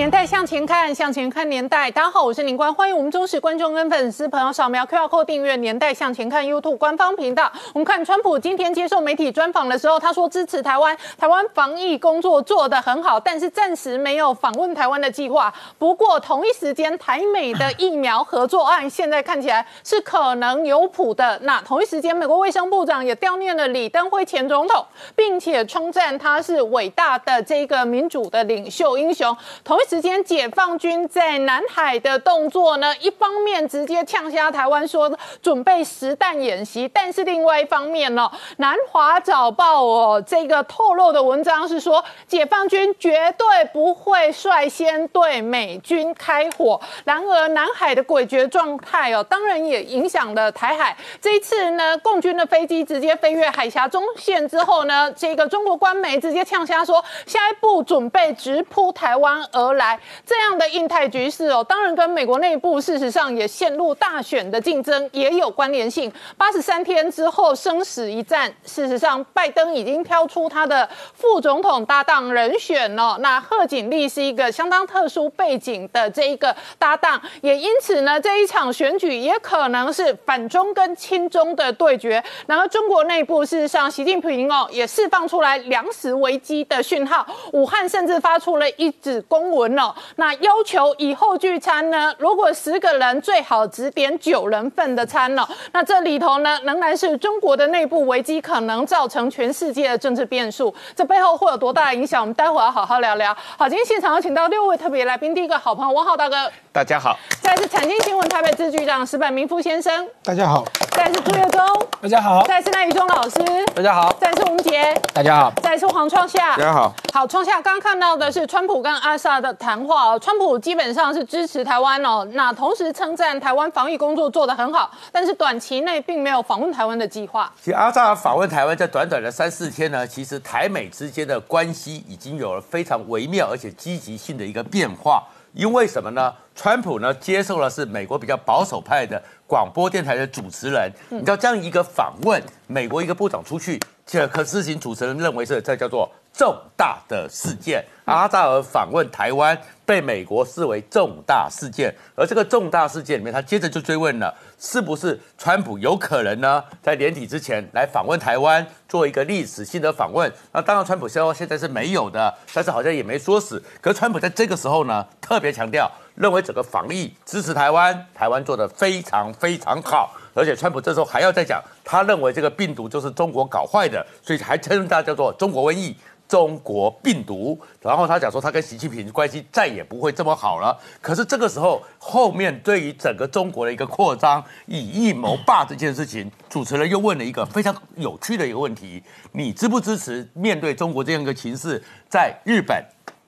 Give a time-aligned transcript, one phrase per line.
[0.00, 1.90] 年代向前看，向前看年代。
[1.90, 7.52] 大家好，我是林官，欢迎我们忠实观众跟粉丝朋友扫描 QR Code 订阅《年代向前看》YouTube 官方频道。
[7.74, 15.52] 我们看川普今天接受媒体专访的时候，他说支持台湾，台湾防疫工作做得很好，但是暂时没有访问台湾的计划。
[15.78, 21.38] 不过同一时间，台美的疫苗合作案现在看起来是可能有谱的。
[21.42, 24.82] 那同一时间，美国卫生部长也悼念了李登辉前总统，
[25.14, 29.36] 并且称赞他是伟大的这个民主的领袖英雄。
[29.62, 35.10] 同一时间，解放军在南海的动作呢，一方面直接呛瞎台湾，说
[35.42, 46.80] 准备实弹演习，但是另外一方面呢，南华早报哦这个透露的文章是说，解放军绝对不会率先对美军开火。
[47.02, 50.96] 然而，南海的诡谲状态哦，当然也影响了台海。
[51.20, 59.79] 这一次呢，共军的飞机直接飞越海峡中线之后呢，这个中国官媒直接呛瞎说，下一步准备直扑台湾而。
[59.80, 66.12] 来这样的印太局势哦，当然跟美国内部事实上也陷入大选的竞争也有关联性。
[66.36, 73.16] 八十三天之后生死一战，事实上拜登已经挑出他的副总统搭档人选了。
[73.20, 82.22] 那贺锦丽是一个相当特殊背景的这一个搭档，也因此呢，这一场选举也可能是反中跟亲中的对决。
[82.46, 89.94] 然后中国内部事实上，习近平哦也释放出来粮食危机的讯号，武汉甚至发出了一纸公文哦。
[90.16, 95.48] 那要求以后聚餐呢，如果十个人最好只点九人份的餐了。
[95.72, 100.74] 那这里头呢，仍然是中国的内部危机，可能造成全世界的政治变数。
[100.94, 102.20] 这背后会有多大的影响？
[102.20, 103.36] 我们待会要好好聊聊。
[103.56, 111.60] 好，今天现场有请到六位特别来宾，第一个好朋友汪浩大哥，大家好；再是财经新闻台北支局长石柏明夫先生，大家好；再是朱月忠，
[112.00, 113.38] 大家好；再是赖宇忠老师，
[113.74, 116.94] 大家好；再是吴杰，大家好；再是黄创夏，大家好。
[117.12, 127.52] 好，创夏刚刚看到的是川普跟阿萨的谈话哦，川普基本上是支持台湾哦，那同时称赞台湾防疫工作做得很好，但是短期内并没有访问台湾的计划。
[127.62, 135.22] 其实阿扎尔访问台湾在短短的三四天呢，其实台美之间的关系已经有了非常微妙而且积极性的一个变化。
[135.52, 136.32] 因为什么呢？
[136.54, 147.84] 川普呢接受了是美国比较保守派的广播电台的主持人，你知道这样一个访问，美国一个部长出去，这可事情主持人认为是这叫做重大的事件。
[148.04, 160.32] 阿扎尔访问台湾被美国视为重大事件，而这个重大事件里面，他接着就追问了，是不是川普有可能呢在年底之前来访问台湾，做一个历史性的访问？
[160.50, 163.62] 那当然，川普说现在是没有的，但是好像也没说死。
[163.80, 170.16] 可是川普在这个时候呢，特别强调，认为整个防疫支持台湾，台湾做得非常非常好。
[170.32, 175.96] 而且川普这时候还要再讲，他认为这个病毒就是中国搞坏的，所以还称它叫做中国瘟疫。
[176.30, 180.78] 中国病毒，然后他讲说他跟习近平关系再也不会这么好了。
[181.02, 189.02] 可是这个时候，后面对于整个中国的一个扩张、以疫谋霸这件事情，主持人又问了一个非常有趣的一个问题：
[189.32, 192.80] 你支不支持面对中国这样一个情势，在日本、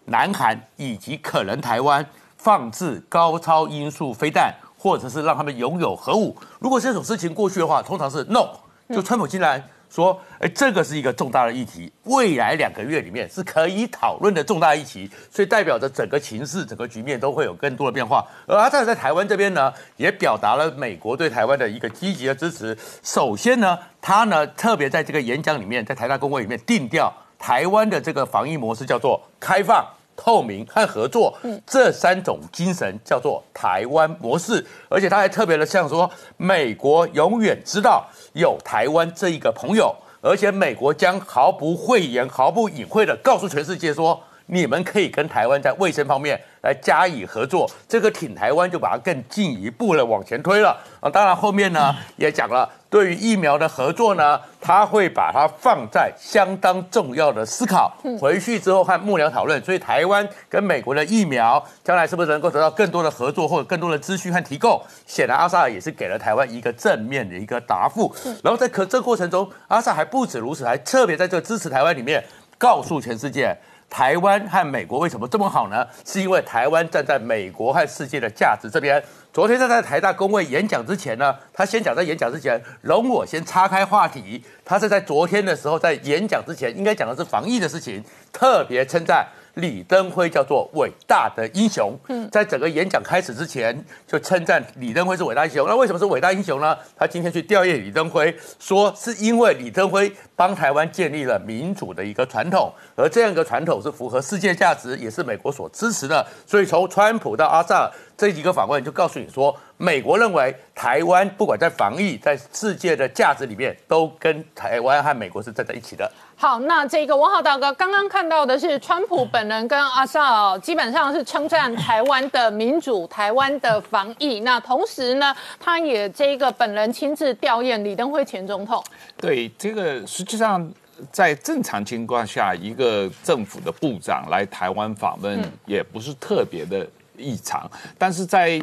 [0.04, 6.36] 南韩以及可能台湾放置高超音速飞弹，或者是让他们拥有核武？
[6.60, 8.46] 如果这种事情过去的话，通常是 no，
[8.90, 9.68] 就川普进来。
[9.92, 18.26] 说，哎，这个是一个重大的议题，未来两个月里面是可以讨论的重大议题，所以代表着整个情势、整个局面都会有更多的变化。
[18.46, 22.74] 而阿泰在台湾这边呢，也表达了美国对台湾的一个积极的支持。
[23.02, 29.86] 首先呢，他呢特别在这个演讲里面，在台大公会里面定调台湾的这个防疫模式叫做开放。
[30.16, 31.36] 透明和合作，
[31.66, 51.10] 这三种精神叫做台湾模式，而且他还特别的像说，美国永远知道有台湾这一个朋友，而且美国将毫不讳言、毫不隐晦的告诉全世界说，你们可以跟台湾在卫生方面来加以合作，这个挺台湾就把它更进一步的往前推了啊！
[51.10, 52.68] 当然后面呢也讲了。
[52.88, 57.90] 对于疫苗的合作呢，他会把它放在相当重要的思考。
[58.20, 64.78] 回去之后和幕僚讨论，所以台湾跟美国的疫苗将来是不是能够得到更多的合作或者更多的资讯和提供？
[65.06, 68.14] 显然阿萨尔也是给了台湾一个正面的一个答复。
[68.44, 72.22] 然后在可这过程中，阿萨还不止如此，还特别在这个支持台湾里面
[72.58, 73.56] 告诉全世界。
[73.92, 75.86] 台湾和美国为什么这么好呢？
[76.02, 79.00] 是因为台湾站在美国和世界的价值这边。
[79.34, 84.42] 昨天他在台大公会演讲之前呢，他先讲在演讲之前，容我先岔开话题。
[84.64, 88.02] 他是在昨天的时候在演讲之前，应该讲的是防疫的事情，
[88.32, 91.96] 特别称赞李登辉叫做伟大的英雄。
[92.08, 95.66] 嗯，在整个演讲开始之前，就称赞李登辉是伟大英雄。
[95.68, 96.76] 那为什么是伟大英雄呢？
[96.96, 106.26] 他今天去调阅李登辉，说是因为李登辉帮台湾建立了民主的一个传统，而这样一个传统是符合世界价值，也是美国所支持的。
[106.46, 116.10] 所以从川普到阿萨这几个访问，就告诉你说，美国认为台湾不管在防疫，在世界的价值里面，都跟台湾和美国是站在一起的。
[116.42, 124.40] 好，那这个王浩大哥刚刚看到的是川普本人跟阿萨基本上是称赞台湾的民主、台湾的防疫。
[124.40, 128.82] 那同时呢，他也这个本人亲自吊唁李登辉前总统。
[129.16, 130.68] 对，这个实际上
[131.12, 136.84] 在正常情况下，一个政府的部长来台湾访问也不是特别的
[137.16, 138.60] 异常，但是在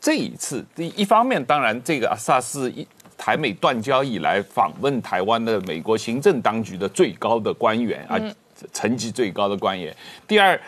[0.00, 2.88] 这一次，第一方面，当然这个阿萨是一。
[3.24, 8.18] 台美断交以来访问台湾的美国行政当局的最高的官员啊，
[8.72, 9.94] 层级最高的官员。
[10.26, 10.60] 第二，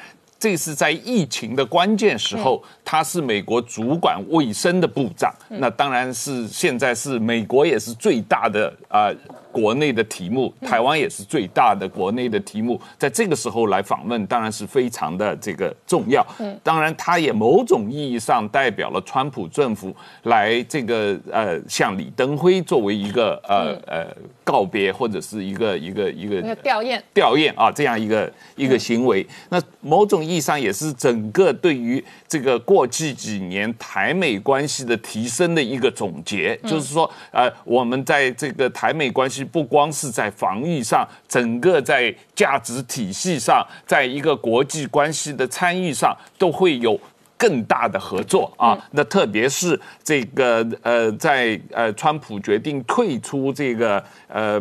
[0.44, 9.10] 这是在疫情的关键时候，他是美国主管卫生的部长，那当然是现在是美国也是最大的啊。
[9.54, 16.26] 国内的题目，台湾也是最大的国内的题目，在这个时候来访问，当然是非常的这个重要。
[16.40, 19.94] 嗯，当然，他也某种意义上代表了川普政府
[20.24, 24.04] 来这个呃，向李登辉作为一个呃呃
[24.44, 29.26] 告别或者是一个一个一个吊唁吊唁啊这样一个一个行为。
[29.48, 39.42] 那某种意义上也是整个对于这个过去几年台美关系的提升的一个总结，就是说呃，我们在这个台美关系。
[39.54, 46.98] 不光是在防御上，整个在价值体系上，在一个国际关系的参与上，都会有
[47.36, 48.78] 更大的合作啊。
[48.92, 54.60] 那特别是这个呃，在呃，川普决定退出这个呃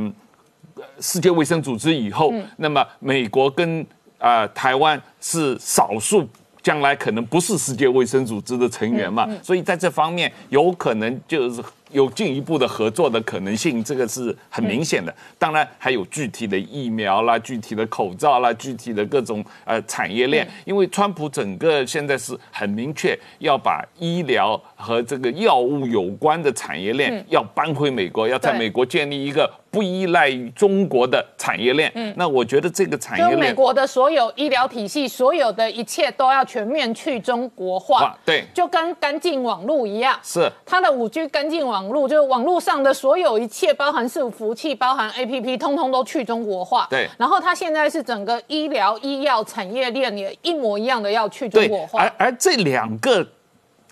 [1.00, 3.86] 世界卫生组织以后，那么美国跟
[4.18, 6.28] 啊台湾是少数
[6.62, 11.64] 将来可能不是世界卫生组织的成员嘛，所以在这方面有可能就是。
[11.94, 15.16] 有进一步的合作的可能性，这个是很明显的。
[15.40, 20.46] 当然还有具体的疫苗啦、具体的口罩啦、具体的各种呃产业链。
[20.66, 31.92] 因为川普整个现在是很明确要把医疗和这个药物有关的产业链要搬回美国，要在美国建立一个不依赖于中国的产业链。
[31.96, 38.18] 嗯，那我觉得这个产业链，美国的所有医疗体系，所有的一切都要全面去中国化。
[38.26, 40.18] 对，就跟干净网络一样。
[40.24, 41.74] 是，它的五 G 干净网。
[41.74, 46.86] 网络就是网络上的所有一切，包含伺服器、包含 A P P，通通都去中国化。
[46.88, 52.00] 对，然后它现在是整个医疗医药产业链也一模一样的要去中国化。
[52.00, 53.28] 而而这两个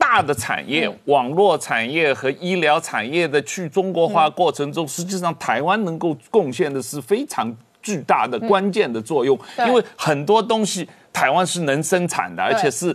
[0.02, 12.92] 大的产业，网络产业和医疗产业的去中国化过程中，实际上台湾能够贡献的是非常巨大的关键的作用，因为很多东西台湾是能生产的，而且是。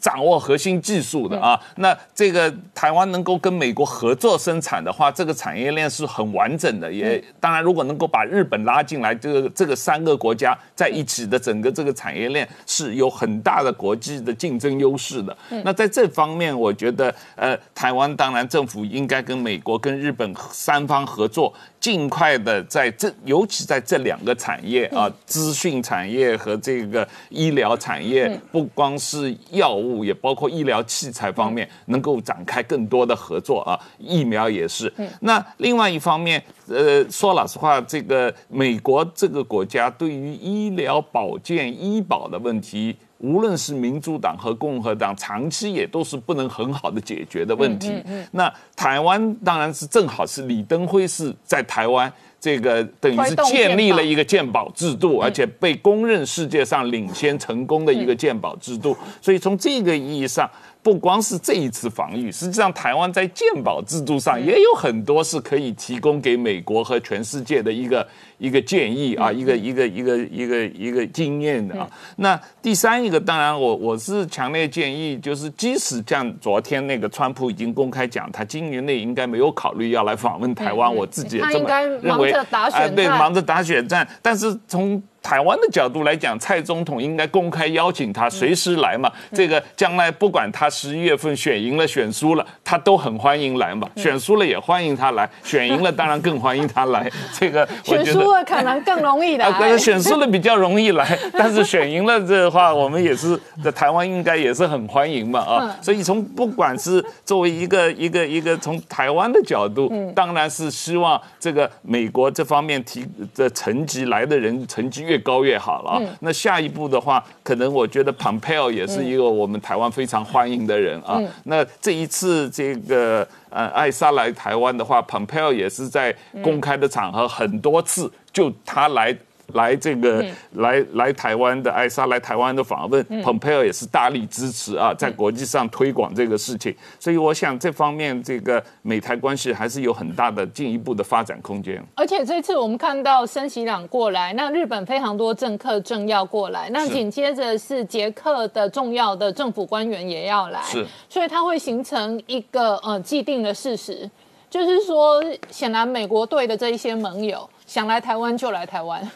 [0.00, 6.90] 掌握核心技术的啊，那这个台湾能够跟美国合作生产的话，这个产业链是很完整的。
[6.90, 15.36] 也当然，如果能够把日本拉进来，这个这个三个国家在一起的整个这个产业链是有很大的国际的竞争优势的。
[15.62, 21.52] 那在这方面，我觉得呃，台湾当然政府应该跟美国、跟日本三方合作。
[21.80, 33.80] 尽快的在这，尤其在这两个产业啊，资讯产业和这个医疗产业，不光是药物，也包括医疗器材方面，能够展开更多的合作啊。
[33.98, 34.92] 疫苗也是。
[35.20, 42.94] 那另外一方面，呃，说老实话，这个美国这个国家对于医疗保健、医保的问题。
[43.20, 47.92] 无论是民主党和共和党，长期也都是不能很好的解决的问题。
[48.32, 58.96] 那台湾当然是正好是李登辉是在台湾这个等于是建立了一个鉴宝制度，而且被公认世界上领先成功的一个鉴宝制度。
[59.20, 60.50] 所以从这个意义上。
[60.82, 68.06] 不光是这一次防御，实际上台湾在鉴宝制度上也有很多是可以提供给美国和全世界的一个
[68.38, 71.88] 一个建议啊，一个一个一个一个一个经验的啊。
[72.16, 81.68] 那第三一个，当然我我是强烈建议，就是即使像昨天那个川普已经公开讲，他今年内应该没有考虑要来访问台湾，我自己也这么
[82.02, 82.32] 认为。
[82.32, 89.10] 啊，对，忙着打选战，但是从台湾的角度来讲，蔡总统应该公开邀请他随时来嘛。
[89.32, 93.88] 这个将来不管他十一月份选赢了、选输了，他都很欢迎来嘛。
[93.96, 97.10] 选输了也欢迎他来，选赢了当然更欢迎他来。
[97.38, 105.76] 这个选输了可能更容易的，可是选输了比较容易来， 但是选赢了这话，我们也是在台湾应该也是很欢迎嘛啊。
[105.82, 115.09] 所以从不管是作为一个一个一个从台湾的角度，当然是希望这个美国这方面提的成绩来的人层级。
[115.10, 116.00] 越高越好了。
[116.20, 121.20] 那下一步的话，可能我觉得 Pompeo 也是一个我们台湾非常欢迎的人啊。
[121.44, 129.16] 那这一次这个呃艾莎来台湾的话，Pompeo 也是在公开的场合很多次就他来。
[129.54, 141.82] 来这个来来台湾的艾莎来台湾的访问，Pompeo 也是大力支持啊，在国际上推广这个事情，所以我想这方面这个美台关系还是有很大的进一步的发展空间。
[141.94, 154.08] 而且这次我们看到森喜朗过来，那日本非常多政客政要过来，那紧接着是捷克的重要的政府官员也要来，是，所以它会形成一个呃既定的事实，
[154.48, 159.08] 就是说，显然美国队的这一些盟友想来台湾就来台湾。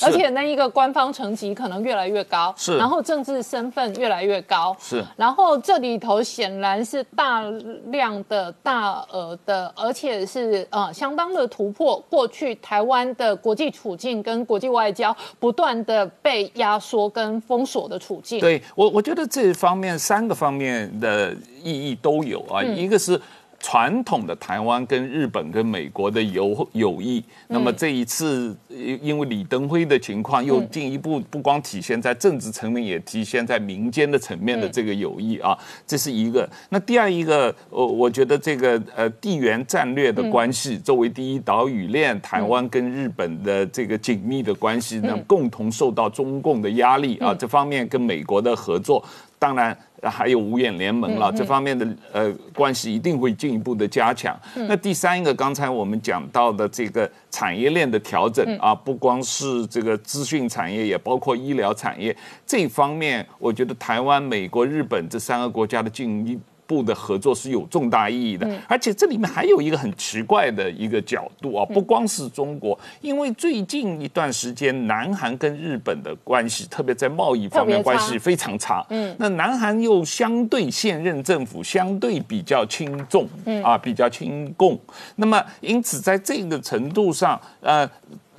[0.00, 7.42] 而且那一个官方层级可能越来越高，是，然后政治身份越来越高，是，然后这里头显然是大
[7.86, 18.40] 量的大额的，而且是呃相当的突破过去台湾的国际处境跟国际外交不断的被压缩跟封锁的处境。
[18.40, 23.20] 对我，我觉得这方面三个方面的意义都有啊，一个是。
[23.62, 36.46] 传统的台湾跟日本跟美国的友友谊，那么这一次因为李登辉的情况，又进一步不光体现在政治层面，也体现在民间的层面的这个友谊啊，这是一个。
[36.70, 49.04] 那第二一个，我我觉得这个呃地缘战略的关系，作为第一岛屿链，台湾跟日本的这个紧密的关系呢，共同受到中共的压力啊，这方面跟美国的合作。
[49.38, 49.76] 当然
[50.10, 54.38] 还有五眼联盟了，这方面的呃关系一定会进一步的加强。
[54.68, 62.16] 那第三一个，刚才我们讲到的这个产业链的调整啊，不光是这个资讯产业，也包括医疗产业
[62.46, 66.38] 这方面，我觉得台湾、美国、日本这三个国家的进一
[66.72, 78.82] 部的合作是有重大意义的，而且这里面还有一个很奇怪的一个角度啊，不光是中国，因为最近一段时间，南韩跟日本的关系，特别在贸易方面关系非常差。
[78.88, 83.28] 嗯，那南韩又相对现任政府相对比较轻重，
[83.62, 84.80] 啊，比较亲共。
[85.16, 87.86] 那么因此在这个程度上，呃，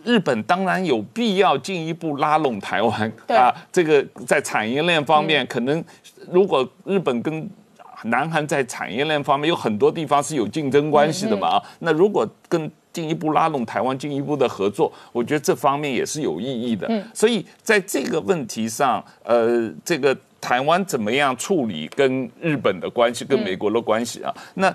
[0.04, 3.54] 日本当然有必要进一步拉拢台湾啊。
[3.72, 5.84] 这个在产业链方面，可能
[6.32, 7.50] 如果日本跟
[8.04, 16.88] 南韩在产业链方面有很多地方是有竞争关系的嘛啊，那如果更进一步拉拢台湾，进一步的合作，我觉得这方面也是有意义的。
[16.90, 24.34] 嗯，所以在这个问题上，呃，这个台湾怎么样处理跟日本的关系，跟美国的关系啊？
[24.56, 24.74] 那。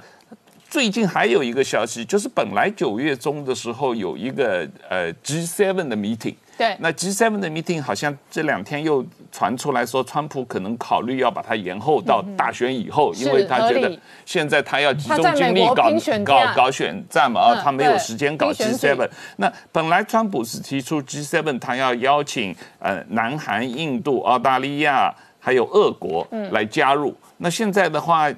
[0.70, 13.96] 最近还有一个消息，就是本来九月中的时候有一个呃 G7 的 meeting，对，那 G7 的 meeting 好像这两天又传出来说，川普可能考虑要把它延后到大选以后，因为他觉得
[14.26, 15.88] 现在他要集中精力搞
[16.24, 19.08] 搞搞选战嘛，啊，他没有时间搞 G7。
[19.36, 28.28] 那本来川普是提出 G7，他要邀请呃南韩、印度、澳大利亚还有俄国来加入，那现在的话。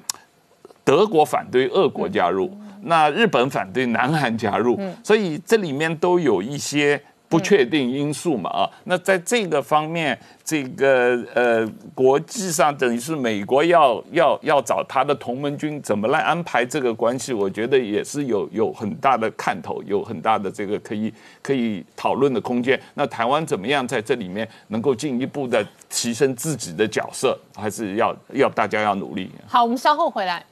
[0.83, 2.51] 德国反对俄国加入，
[2.81, 6.99] 那日本反对南韩加入，所以这里面都有一些
[7.31, 8.69] 不确定因素嘛啊。
[8.83, 21.11] 那在这个方面，这个呃国际上等于是美国要要要找他的同盟军怎么来安排这个关系，我觉得也是有有很大的看头，有很大的这个可以
[21.41, 22.79] 可以讨论的空间。
[22.95, 29.31] 那台湾怎么样在这里面能够进一步的提升自己的角色，还是要要大家要努力。
[29.47, 30.43] 好，我们稍后回来。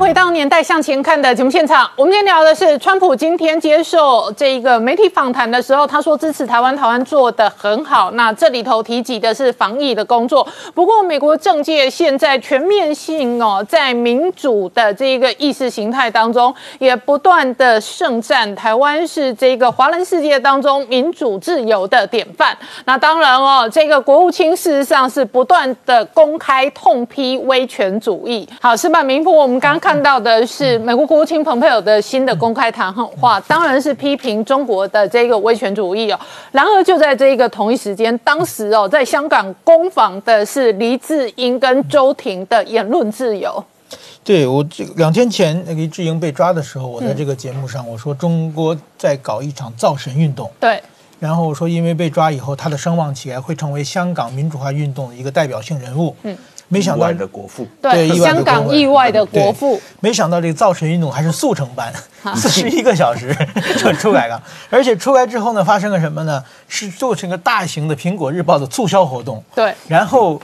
[0.00, 8.10] 回到年代向前看的节目现场，我们今天聊的是川普今天接受这一个媒体访谈的时候，他说支持台湾，台湾做的很好。
[8.12, 10.48] 那这里头提及的是防疫的工作。
[10.74, 22.56] 不过，美国政界现在全面性哦，在民主的这一个意识形态当中，也不断的盛赞台湾是这个华人世界当中民主自由的典范。
[22.86, 28.48] 那当然哦，这个国务卿事实上是不断的公开痛批威权主义。
[28.62, 29.02] 好，是吧？
[29.02, 29.89] 明普，我们刚刚看。
[29.90, 36.20] 看到的是美国国务卿蓬佩奥的新的公开谈话，当然是批评中国的这个威权主义哦。
[36.52, 43.64] 然而就在这个同一时间，当时哦，在香港攻防的是黎智英跟周庭的言论自由。
[44.22, 50.48] 对我这两天前那个黎智英被抓的时候，我在这个节目上我说中国在搞一场造神运动。
[50.60, 50.80] 对，
[51.18, 56.14] 然后我说因为被抓以后，他的声望起来会成为香港民主化运动的一个代表性人物。
[56.22, 56.38] 嗯。
[56.70, 61.92] 没想到的国父，对香港意外的国父，没想到这个造神运动还是速成班，
[62.36, 63.36] 四十一个小时
[63.76, 66.42] 就出来了，而且出来之后呢，发生了什么呢？
[66.68, 70.40] 是做成个大型的苹果日报的促销活动，对，然后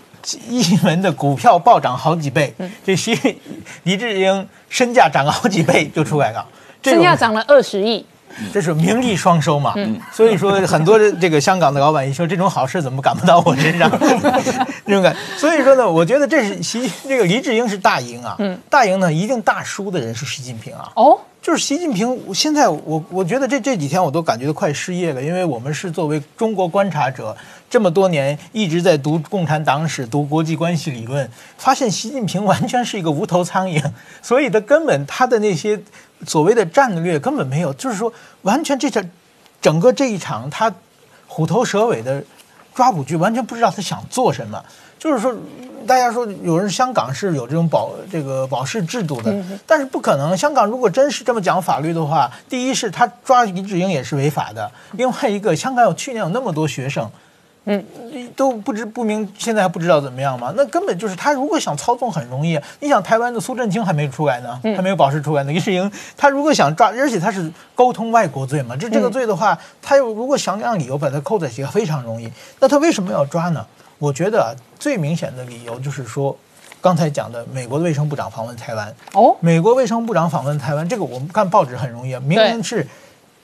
[0.49, 2.52] 一门的股票暴涨好几倍，
[2.85, 3.16] 这徐
[3.85, 6.45] 黎智英身价涨了好几倍就出来了，
[6.83, 7.14] 身价。
[7.14, 8.04] 涨了二十亿。
[8.52, 9.75] 这是名利双收嘛，
[10.12, 13.90] 所以说很多这个香港的老板一说这种好事怎么赶不到我身上，
[14.87, 15.14] 这种感。
[15.37, 18.37] 所以说呢，我觉得这是习这个黎智英是大赢啊，
[18.69, 20.90] 大赢呢一定大输的人是习近平啊。
[20.95, 22.35] 哦，就是习近平。
[22.35, 27.37] 现在我我觉得这这几天我都感觉快失业了，因为我们是作为中国观察者
[27.71, 33.81] 这么多年一直在读共产党史、读国际关系理论，发现习近平完全是一个无头苍蝇，
[34.21, 35.81] 所以他根本他的那些。
[36.26, 38.11] 所谓的战略根本没有，就是说，
[38.41, 39.05] 完全这场
[39.61, 40.75] 整个这一场他
[41.26, 42.25] 虎头蛇尾的
[42.75, 44.65] 抓捕剧，完全不知道他想做什么。
[45.07, 45.33] 就是说，
[45.87, 49.33] 大家说有人香港是有这种保这个保释制度的，
[49.65, 50.37] 但是不可能。
[50.37, 57.09] 香港如果真是这么讲法律的话，第一是他抓林志英也是违法的，另外一个香港有去年有那么多学生。
[57.69, 57.85] 嗯，
[58.37, 60.53] 都不知不明，现在还不知道怎么样嘛？
[60.57, 62.61] 那根本就是他如果想操纵很容易。
[62.79, 65.53] 你想台湾的苏振清还没出来呢，还没有保释出来呢。
[65.53, 72.29] 林世英他如果想抓，而且他是沟通外国罪嘛，这这个罪的话，他又如果想让理由把他扣在一起，非常容易。
[72.61, 73.67] 那他为什么要抓呢？
[73.99, 76.37] 我觉得最明显的理由就是说，
[76.81, 78.95] 刚才讲的美国的卫生部长访问台湾。
[79.12, 82.87] 哦，美国卫生部长访问台湾，这个我们看报纸很容易，明明是。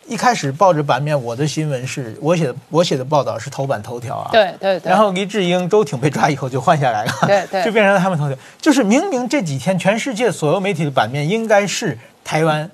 [0.04, 4.28] 一开始报纸版面，我的新闻是我写的，我写的报道是头版头条啊。
[4.32, 4.90] 对对对。
[4.90, 8.36] 然后黎智英、周挺被抓以后就换下来了，对对， 就变成了他们头条。
[8.60, 12.68] 就是明明这几天全世界所有媒体的版面应该是台湾，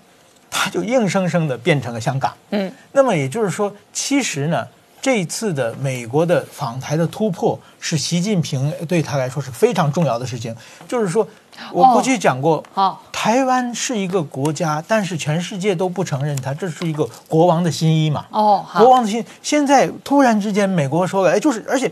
[0.50, 2.32] 他就硬生生的变成了香港。
[2.49, 2.73] 嗯。
[2.92, 4.66] 那么也就是说，其实呢，
[5.00, 10.54] 这次的美国的访台的突破是习近平对他来说是非常重要的事情，
[10.86, 11.26] 就是说。
[11.72, 12.62] 我过去讲过，
[13.10, 18.24] 台湾是一个国家，但是全世界都不承认它，这是一个国王的新衣嘛。
[18.30, 21.90] 哦，国王的新，现在突然之间，美国说了，哎，就是，而且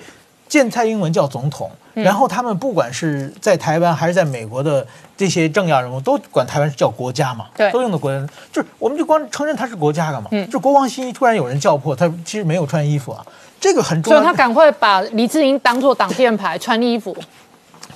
[0.48, 4.86] 见蔡英文叫总统，然后他们不管是在台湾还是在美国的
[5.16, 10.28] 这些政要人物，都管台湾是叫国家嘛，对，都用的国家，就是我们就光承认他是国家了嘛。
[10.30, 13.24] 嗯，就国王新衣突然有人叫破，他其实没有穿衣服啊，
[13.60, 14.20] 这个很重要。
[14.20, 17.16] 所以他赶快把李志英当做挡箭牌，穿衣服。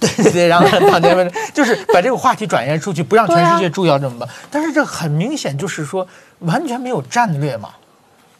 [0.00, 4.26] 对对对，然后他那边 就是把这个话题转移出去，不让全世界注意到这么办。
[4.50, 6.06] 但是这很明显就是说
[6.38, 7.68] 完全没有战略嘛，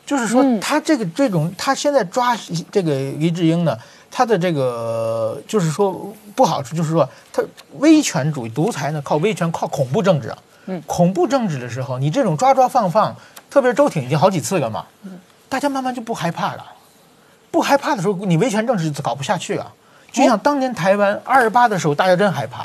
[0.07, 2.35] 就是说他这个这种他现在抓
[2.73, 3.77] 这个黎智英呢，
[4.11, 7.43] 他的这个就是说不好处就是说他
[7.79, 13.15] 威权主义独裁呢靠威权靠恐怖政治啊，嗯，恐怖政治的时候你这种抓抓放放，
[13.49, 14.87] 特别是周挺已经好几次了嘛，
[15.49, 16.65] 大家慢慢就不害怕了，
[17.51, 19.73] 不害怕的时候你威权政治就搞不下去了。
[20.13, 22.65] 就像当年台湾二十八的时候，大家真害怕；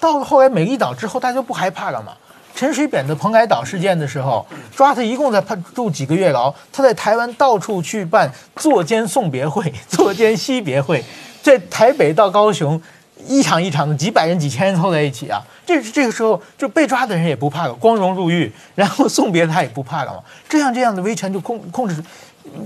[0.00, 2.16] 到了后来美丽岛之后，大家就不害怕了嘛。
[2.54, 11.04] 陈水扁的蓬莱岛事件的时候，抓他一共在判住几个月牢，他在台湾到处去办坐监送别会、 坐监惜别会，
[11.42, 12.80] 在台北到高雄，
[13.26, 15.42] 一场一场的几百人、几千人凑在一起啊。
[15.64, 20.22] 这这个时候就被抓的人也不怕了，光荣入狱，然后送别他也不怕了嘛。
[20.48, 22.02] 这样这样的威权就控控制。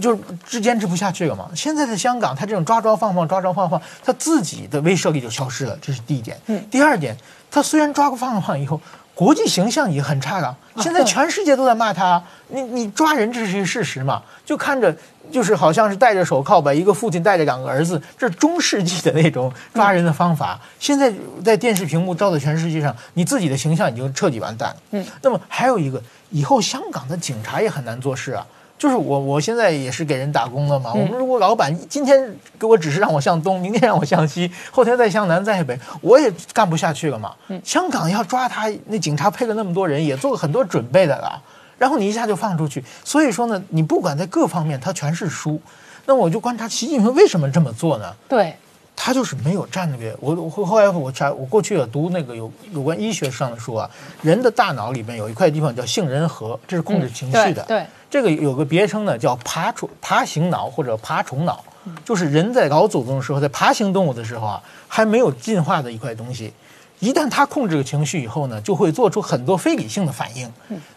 [0.01, 1.51] 就是之坚持不下去了嘛。
[1.55, 6.39] 现在的香港，他这种抓抓放放、抓抓放放，他自己的威慑力就消失了，这是第一点。
[6.47, 6.65] 嗯。
[6.71, 7.15] 第二点，
[7.51, 8.81] 他虽然抓过放放以后，
[9.15, 10.57] 国际形象也很差了。
[10.79, 12.23] 现在全世界都在骂他。
[12.49, 14.23] 你你抓人，这是事实嘛？
[14.45, 14.95] 就看着
[15.31, 20.61] 就是好像是戴着手铐把一个父亲带着两个儿子，这是中世纪的那种抓人的方法。
[20.79, 21.13] 现在
[21.45, 24.77] 在电视屏幕照在全世界上，你自己的形象已经彻底完蛋了。
[24.91, 25.07] 嗯。
[25.23, 28.45] 那么还有一个，以后香港的警察也很难做事啊。
[28.85, 30.93] 就是我，我现在也是给人打工的嘛。
[30.93, 32.23] 我们如果老板今天
[32.59, 37.35] 给我指示让我向东， 明天让我向西，后天再向南再北，我也干不下去了嘛。
[37.65, 41.43] 香港要抓他，那警察配了那么多人，也做了很多准备的了。
[41.79, 45.59] 然后你一下就放出去，所以说呢，你不管在各方面，他全是输。
[46.05, 48.13] 那我就观察习近平为什么这么做呢？
[48.29, 48.55] 对。
[48.97, 50.15] 他就是没有战略。
[50.21, 53.91] 我我后来我查，我过去有读那个有有关医学上的书啊，
[54.23, 57.65] 人的大脑里面有一块地方叫杏仁核，这是控制情绪的。
[57.65, 61.65] 对，这个有个别称呢，叫爬虫爬行脑或者爬虫脑，
[62.05, 66.53] 就是人在老祖宗的时候，在爬行动物的时候啊，还没有进化的一块东西。
[67.01, 70.49] 一旦它控制了情绪以后呢，就会做出很多非理性的反应。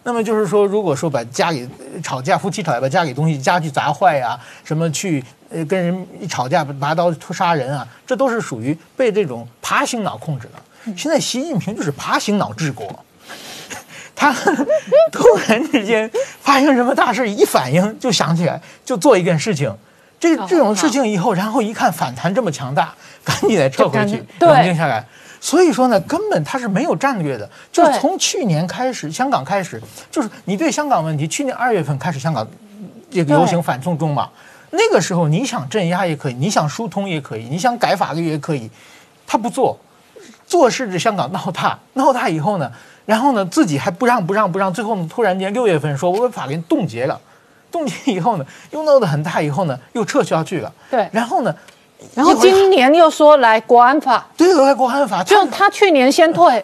[0.04, 1.68] 那么就是说，如果说把家里
[2.04, 10.94] 吵架，夫妻吵架把家里东西家具砸坏呀，什么去呃跟人一吵架拔刀杀人啊，这都是属于被这种爬行脑控制的。
[10.96, 12.88] 现在习近平就是爬行脑治国，
[14.20, 14.34] 他
[15.14, 16.10] 突然之间
[16.42, 19.72] 发生什么大事，一反应就想起来就做一件事情，
[20.20, 25.06] 这这种事情以后，然后一看反弹这么强大，赶紧再撤回去，冷静下来。
[25.40, 27.48] 所以说呢，根本他是没有战略的。
[27.72, 32.46] 就是从去年开始，香港开始，就是你对香港问题，去年二月份开始香港
[33.12, 34.30] 这个游行反送中嘛，
[34.72, 38.68] 那个时候你想镇压也可以，你想疏通也可以，你想改法律也可以，
[39.28, 39.80] 他不做，
[40.48, 42.72] 做事是香港闹大，闹大以后呢，
[43.08, 47.20] 然后呢自己还不让不让不让，最后呢突然间六月份说我把法律冻结了，
[47.72, 51.08] 冻结以后呢又闹得很大，以后呢又撤销去了，对。
[51.14, 51.56] 然后呢，
[52.14, 56.64] 然后今年又说来国安法，对来国安法，就他去年先退，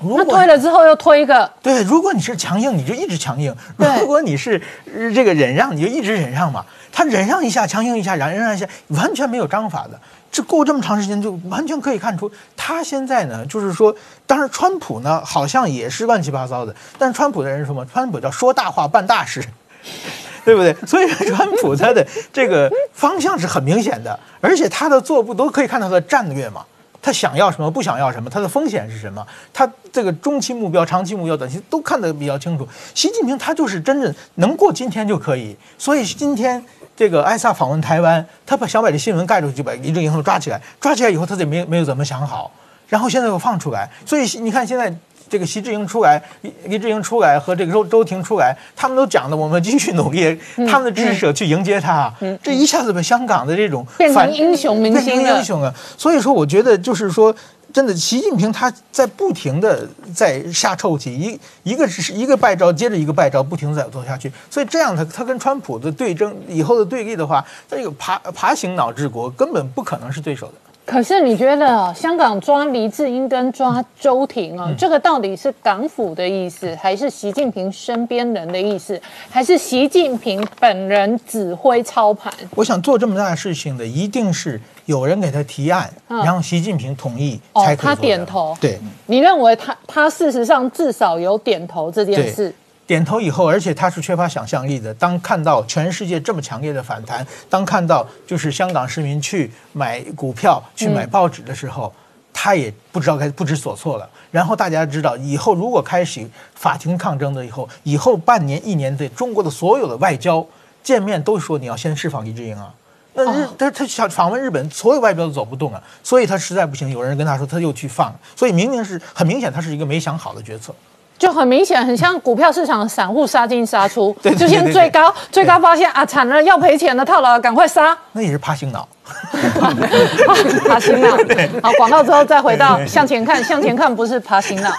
[0.00, 4.00] 那如果退了之后又推一个，对，如果你是强硬，你就一直强硬；对。
[4.00, 4.60] 如果你是
[4.94, 6.64] 呃这个忍让，你就一直忍让嘛。
[6.92, 9.98] 他忍让一下，强硬一下，忍让一下，完全没有章法的。
[10.34, 13.94] 这过这么长时间，就完全可以看出，他现在呢，就是说，
[14.26, 16.74] 当然川普呢，好像也是乱七八糟的。
[16.98, 19.40] 但是川普的人说嘛，川普叫说大话办大事。
[20.44, 20.74] 对不对？
[20.86, 26.64] 所以川普他的这个方向是很明显的，而且他的做步都可以看到他的战略嘛。
[27.00, 32.66] 他想要什么，不想要什么，他的风险是什么，他这个中期目标、长期目标、短期都看得比较清楚。
[32.94, 36.64] 习近平他就是真正能过今天就可以，所以今天
[36.96, 42.50] 这个艾萨访问台湾，他把想把这新闻盖住，就把李正英抓起来，抓起来以后他也没没有怎么想好，
[42.88, 44.94] 然后现在又放出来，所以你看现在。
[45.26, 50.38] 这个习志英出来，李李志英出来和这个周周婷出来，他们都讲的我们继续努力，
[50.70, 55.74] 他们的支持者去迎接他，这一下子把香港的这种变成反英雄明变成星了英雄啊！
[55.96, 57.34] 所以说，我觉得就是说，
[57.74, 59.84] 真的，习近平他在不停的
[60.14, 64.30] 在下臭棋，一一个是一个败招接着一个败招，不停的在做下去。
[64.48, 70.54] 所以这样他他跟川普的对争以后的对立的话，这个爬爬行脑治国根本不可能是对手的。
[70.86, 82.32] 可是你觉得哦香港抓黎智英跟抓周庭哦，这个到底是港府的意思，还是习近平身边人的意思，还是习近平本人指挥操盘？
[82.54, 88.78] 我想做这么大的事情的，一定是有人给他提案，然后习近平同意哦才可以他点头对。
[89.06, 92.54] 你认为他他事实上至少有点头这件事？
[92.86, 94.92] 点头以后，而且他是缺乏想象力的。
[94.94, 101.92] 当看到全世界这么强烈的反弹，当看到就是香港市民去买股票、去买报纸的时候，
[102.32, 104.08] 他也不知道该不知所措了。
[104.30, 110.44] 然后大家知道，以后如果开始法庭抗争的以后，以后半年、一年的中国的所有的外交
[110.82, 112.74] 见面都说你要先释放黎智英啊。
[113.14, 120.74] 那日他他想访问日本，所有外交都走不动了，所以他实在不行，有人跟他说，他又去放，所以明明是很明显，他是一个没想好的决策。
[121.18, 128.86] 就很明显，很像股票市场的散户杀进杀出， 对对就先最高，最高发现啊惨了，要赔钱了，套牢了，赶快杀，那也是爬行脑。
[130.66, 131.10] 爬行脑。
[131.62, 134.70] 好，广告之后再回到向前看，向前看不是爬行脑。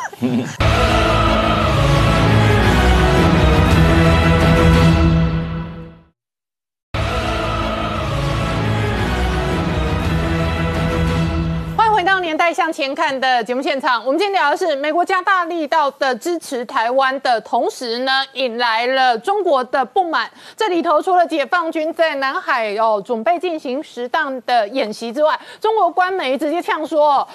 [12.35, 14.05] 年代向前看的节目现场。
[14.05, 20.29] 我们今天聊的是美国加大力道的支持台湾的同时呢，引来了中国的不满。
[20.57, 27.25] 这里头除了解放军在南海哦准备进行适当的演习之外，中国官媒直接呛说，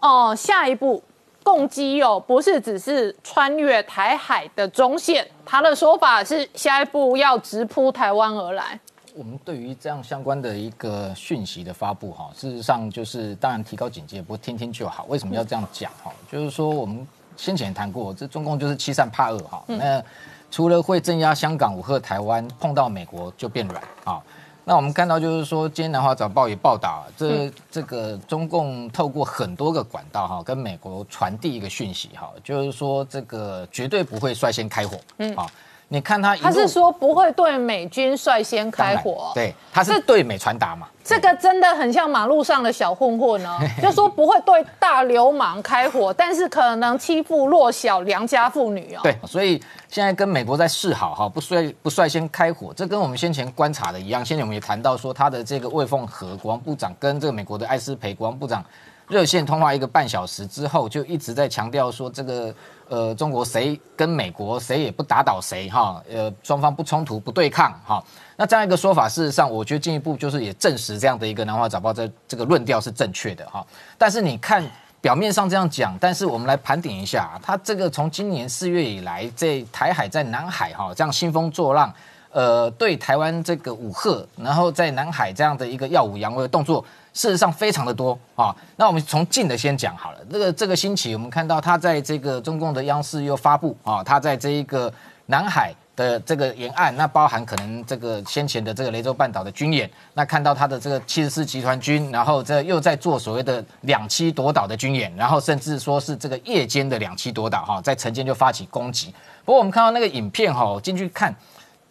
[0.00, 1.02] 哦、下一步
[1.42, 8.80] 攻击哦，不是只是穿越台海的中线，他的说法是下一步要直扑台湾而来。
[9.16, 15.04] 我们对于这样相关的一个讯息的发布，哈，事实上就是当然提高警戒，不过听听就好。
[15.04, 15.88] 为什么要这样讲？
[16.02, 19.62] 哈，就是说我们先前谈过，这中共就是欺善怕恶，哈。
[19.68, 20.02] 那
[20.50, 24.20] 除了会镇压香港、武吓台湾，碰到美国就变软啊。
[24.64, 35.46] 那我们看到就是说，今天南华早报也报道，这这个中共透过很多个管道哈，跟美国传递一个讯息哈，就是说这个绝对不会率先开火，嗯啊。
[35.88, 49.00] 你看他他是说不会对美军率先开火，对，他是对美传达嘛，这个真的很像马路上的小混混哦， 就说不会对大流氓开火，但是可能欺负弱小良家妇女哦。
[49.02, 54.24] 对，所以现在跟美国在示好哈，不率不率先开火，这跟我们先前观察的一样。
[54.24, 58.64] 先前我们也谈到说，他的这个魏凤和国防部长跟这个美国的艾斯培国防部长
[59.06, 62.52] 热线通话一个半小时之后，就一直在强调说，这个
[62.88, 68.02] 呃中国谁跟美国谁也不打倒谁哈，呃双方不冲突不对抗哈。
[68.36, 73.66] 那这样一个说法，事实上我觉得进一步就是也证实这样的一个南华早报这这个论调是正确的哈。
[73.98, 74.64] 但是你看。
[75.04, 81.92] 表面上这样讲，但是我们来盘点一下，他这个从今年四月以来，在台海在南海哈这样兴风作浪，
[82.30, 86.82] 呃，对台湾这个武吓，然后在南海这样的一个耀武扬威的动作，
[87.14, 88.54] 事实上非常的多啊。
[88.76, 94.92] 那我们从近的先讲好了，这个这个星期我们看到他在这个中共的央视又发布啊，他在这一个
[95.24, 95.74] 南海。
[95.96, 109.14] 的这个沿岸，那包含可能这个先前的这个雷州半岛的军演，那看到他的这个七十四集团军，然后这又在做所谓的两栖夺岛的军演，然后甚至说是这个夜间的两栖夺岛哈，在晨间就发起攻击。
[109.44, 111.30] 不过我们看到那个影片哈，进去看，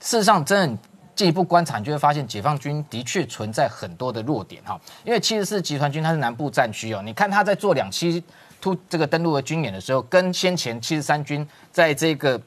[0.01, 0.77] 事实上真的
[1.15, 4.79] 进一步观察，你就会发现解放军的确存在很多的弱点哈。
[5.03, 8.21] 因为七十四集团军它是南部战区哦，你看他在做两栖
[8.59, 12.41] 突这个登陆的军演的时候，跟先前七十三军在这个。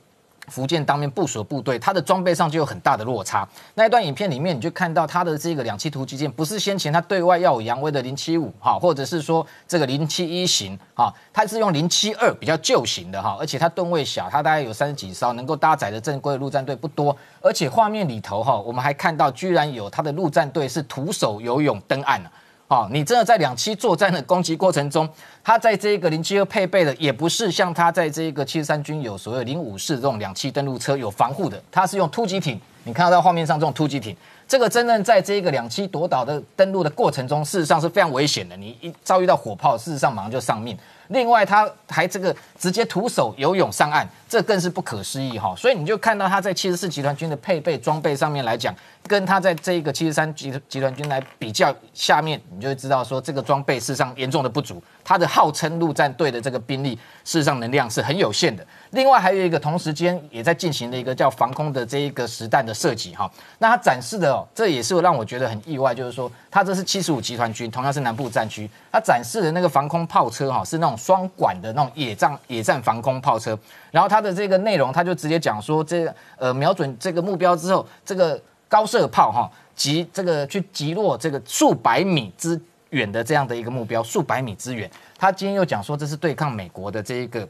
[0.49, 3.47] 福建当面部署的部队，它的装备上就有很大的落差。
[3.75, 17.17] 那一段影片里面，你就看到它的这个两栖突击舰，不是先前它对外耀武扬威的零七五哈，或者是说这个零七一型哈，它是用零七二比较旧型的哈，而且它吨位小，它大概有三十几艘，能够搭载的正规的陆战队不多。
[17.41, 22.31] 而且画面里头哈，我们还看到居然有它的陆战队是徒手游泳登岸了。
[22.69, 25.09] 哦，你真的在两栖作战的攻击过程中，
[25.45, 32.61] 它在这个零七二配备的也不是像它在这个七十三军有所谓零五式这种两栖登陆车有防护的，它是用突击艇。
[32.83, 38.57] 你看到画面上这种突击艇，这个真正在这个两栖夺岛的登陆的过程中，事实上是非常危险的。
[38.57, 40.77] 你一遭遇到火炮，事实上马上就丧命。
[41.09, 45.55] 另外，他还这个直接徒手游泳上岸，这更是不可思议哈。
[45.57, 48.75] 所以你就看到他在七十四集团军的配备装备上面来讲。
[49.07, 54.83] 跟他在这一个七十三集集团军来比较，下面你就会知道说，这个装备事实上严重的不足。
[55.05, 58.67] 他的号称陆战队的这个兵力，事实上能量是很有限的。
[58.91, 63.31] 另外还有一个同时间也在进行的一个叫防空的这一个实弹的设计哈。
[63.59, 73.57] 那他展示的哦，这也是让我觉得很意外，就是说他这是七十五集团军，同样是南部战区，他展示的那个防空炮车哈，是那种双管的那种野战野战防空炮车。
[73.93, 78.41] 然后它的这个内容，他就直接讲说，这呃瞄准这个目标之后，这个。
[78.69, 84.91] 高射炮哈，击这个去击落这个数百米之远的这样的一个目标，数百米之远。
[85.19, 87.47] 他今天又讲说，这是对抗美国的这一个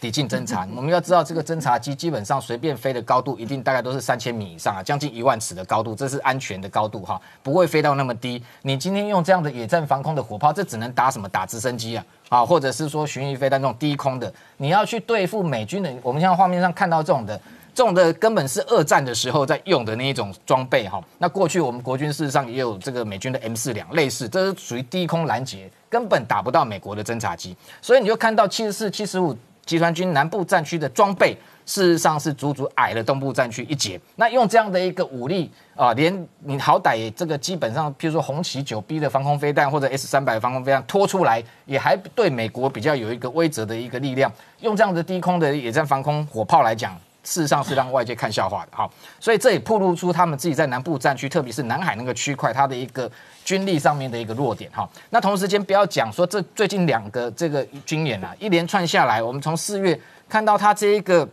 [0.00, 0.66] 抵近侦察。
[0.76, 8.42] 我们要知道，这个侦察机基本上随便飞的高度，一定大概都是三千米以上啊，将近一万尺的高度，这是安全的高度哈，不会飞到那么低。
[8.62, 11.28] 你今天用这样的野战防空的火炮，这只能打什么？
[11.28, 14.32] 打直升机啊，啊，或者是说巡弋飞弹这种低空的。
[14.58, 17.40] 你要去对付美军的，我们现在画面上看到这种的。
[17.78, 29.32] 这种的根本是二战的时候在用的那一种装备哈，那过去我们国军事实上也有这个美军的 M 四两类似，这是属于低空拦截，根本打不到美国的侦察机，所以你就看到七十四、七十五
[29.64, 34.00] 集团军南部战区的装备，事实上是足足矮了东部战区一截。
[34.16, 44.28] 那用这样的一个武力啊，连你好歹这个基本上，譬如说红旗九 B 的防空飞弹或者 S 三百防空飞弹拖出来，也还对美国比较有一个威慑的一个力量。
[44.62, 46.98] 用这样的低空的野战防空火炮来讲。
[47.28, 48.88] 事实上是让外界看笑话的，哈，
[49.20, 53.10] 所以这也暴露出他们自己在南部战区，特别是南海那个区块，它的一个
[53.44, 54.88] 军力上面的一个弱点，哈。
[55.10, 61.28] 那同时间不要讲说这最近两个这个军演啊，一连串下来，我们从四月看到它这一个。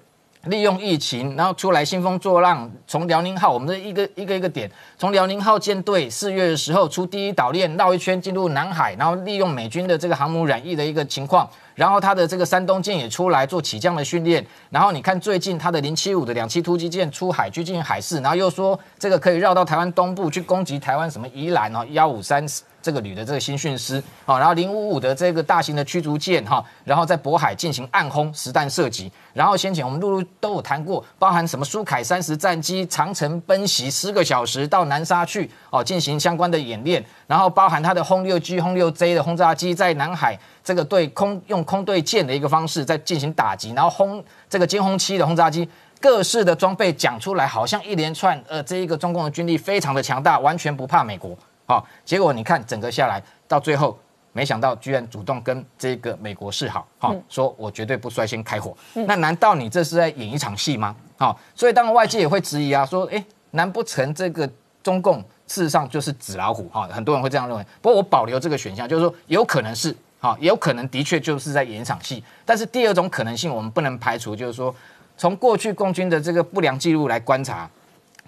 [0.45, 2.69] 利用疫情，然后出来兴风作浪。
[2.87, 14.45] 从辽宁号，我们的一个一个一个点，从辽宁号舰队四月的时候出第一岛链，绕一圈进入南海，然后利用美军的这个航母染疫的一个情况，然后他的这个山东舰也出来做起降的训练。
[14.69, 22.45] 然后你看最近他的零七五的两栖突击舰出海去进行海试，然后又说这个可以绕到台湾东部去攻击台湾什么宜兰哦幺五三。
[22.85, 45.67] 这个旅的这个新训师，好，然后零五五的这个大型的驱逐舰，哈，然后在渤海进行暗轰实弹射击，然后先前我们陆陆都有谈过，包含什么苏凯三十战机长城奔袭十个小时到南沙去，哦，进行相关的演练，然后包含它的轰六 G、轰六 J 的轰炸机在南海这个对空用空对舰的一个方式在进行打击，然后轰这个歼轰七的轰炸机，
[45.99, 51.35] 各式的装备讲出来，好像一连串，呃，这一个中共的军力非常的强大，完全不怕美国。
[51.65, 53.97] 好，结果你看整个下来，到最后
[54.33, 58.75] 没想到居然主动跟这个美国示好，好说我绝对不率先开火。
[58.93, 60.95] 那难道你这是在演一场戏吗？
[61.17, 64.47] 好，所以当然外界也会质疑啊，说哎，难不成这个
[64.83, 66.69] 中共事实上就是纸老虎？
[66.69, 67.65] 哈，很多人会这样认为。
[67.81, 72.23] 不过我保留这个选项，就是说有可能是，好，也有可能的确就是在演一场戏。
[72.45, 74.75] 但是第二种可能性我们不能排除，就是说
[75.17, 77.67] 从过去共军的这个不良记录来观察，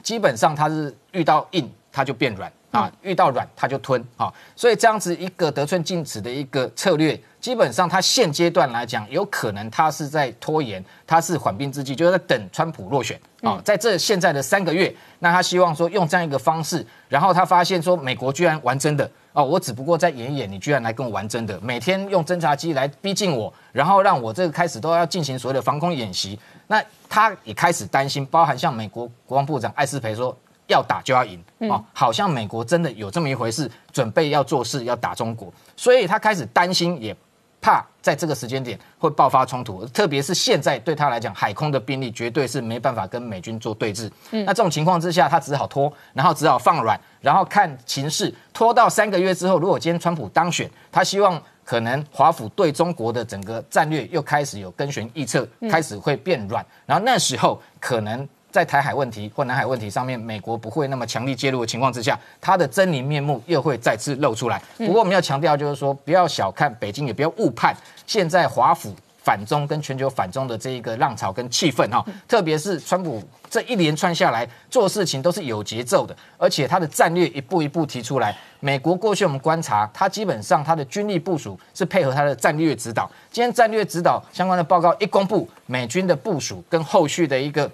[0.01, 2.51] 基本上他是遇到硬他就变软。
[2.71, 30.37] 啊，遇到软他就吞啊，所以这样子一个得寸进尺的一个策略，基本上他现阶段来讲，有可能他是在拖延，他是缓兵之计，就是在等川普落选啊，在这现在的三个月，那他希望说用这样一个方式，然后他发现说美国居然玩真的哦，我只不过在演演，你居然来跟我玩真的，每天用侦察机来逼近我，然后让我这个开始都要进行所谓的防空演习，那他也开始担心，包含像美国国防部长艾斯培说。
[30.67, 31.81] 要打就要赢啊！
[31.93, 37.15] 好像美国真的有这么一回事，准备要做事要打中国，所以他开始担心，也
[37.61, 39.85] 怕在这个时间点会爆发冲突。
[39.87, 44.11] 特别是现在对他来讲，海空的兵力绝对是没办法跟美军做对峙。
[44.29, 58.27] 那这种情况之下，他只好拖，然后只好放软，然后看情势，拖到三个月之后，如果今天川普当选，他希望可能华府对中国的整个战略又开始有跟循臆测，开始会变软，然后那时候可能。
[58.57, 64.59] 在台海问题或南海问题上面，美国不会那么强力介入的情况之下，它的狰狞面目又会再次露出来。
[64.79, 67.75] 不过我们要强调就是说，不要小看北京，也不要误判
[68.07, 68.91] 现在华府。
[69.27, 78.33] 反中跟全球反中的这一个浪潮跟气氛哈，特别是川普这一连串下来做事情都是有节奏的，而且他的战略一步一步提出来。
[78.61, 83.11] 美国过去我们观察，他基本上他的军力部署是配合他的战略指导。
[83.29, 87.69] 今天战略指导相关的报告一公布，美军的部署跟后续的一个。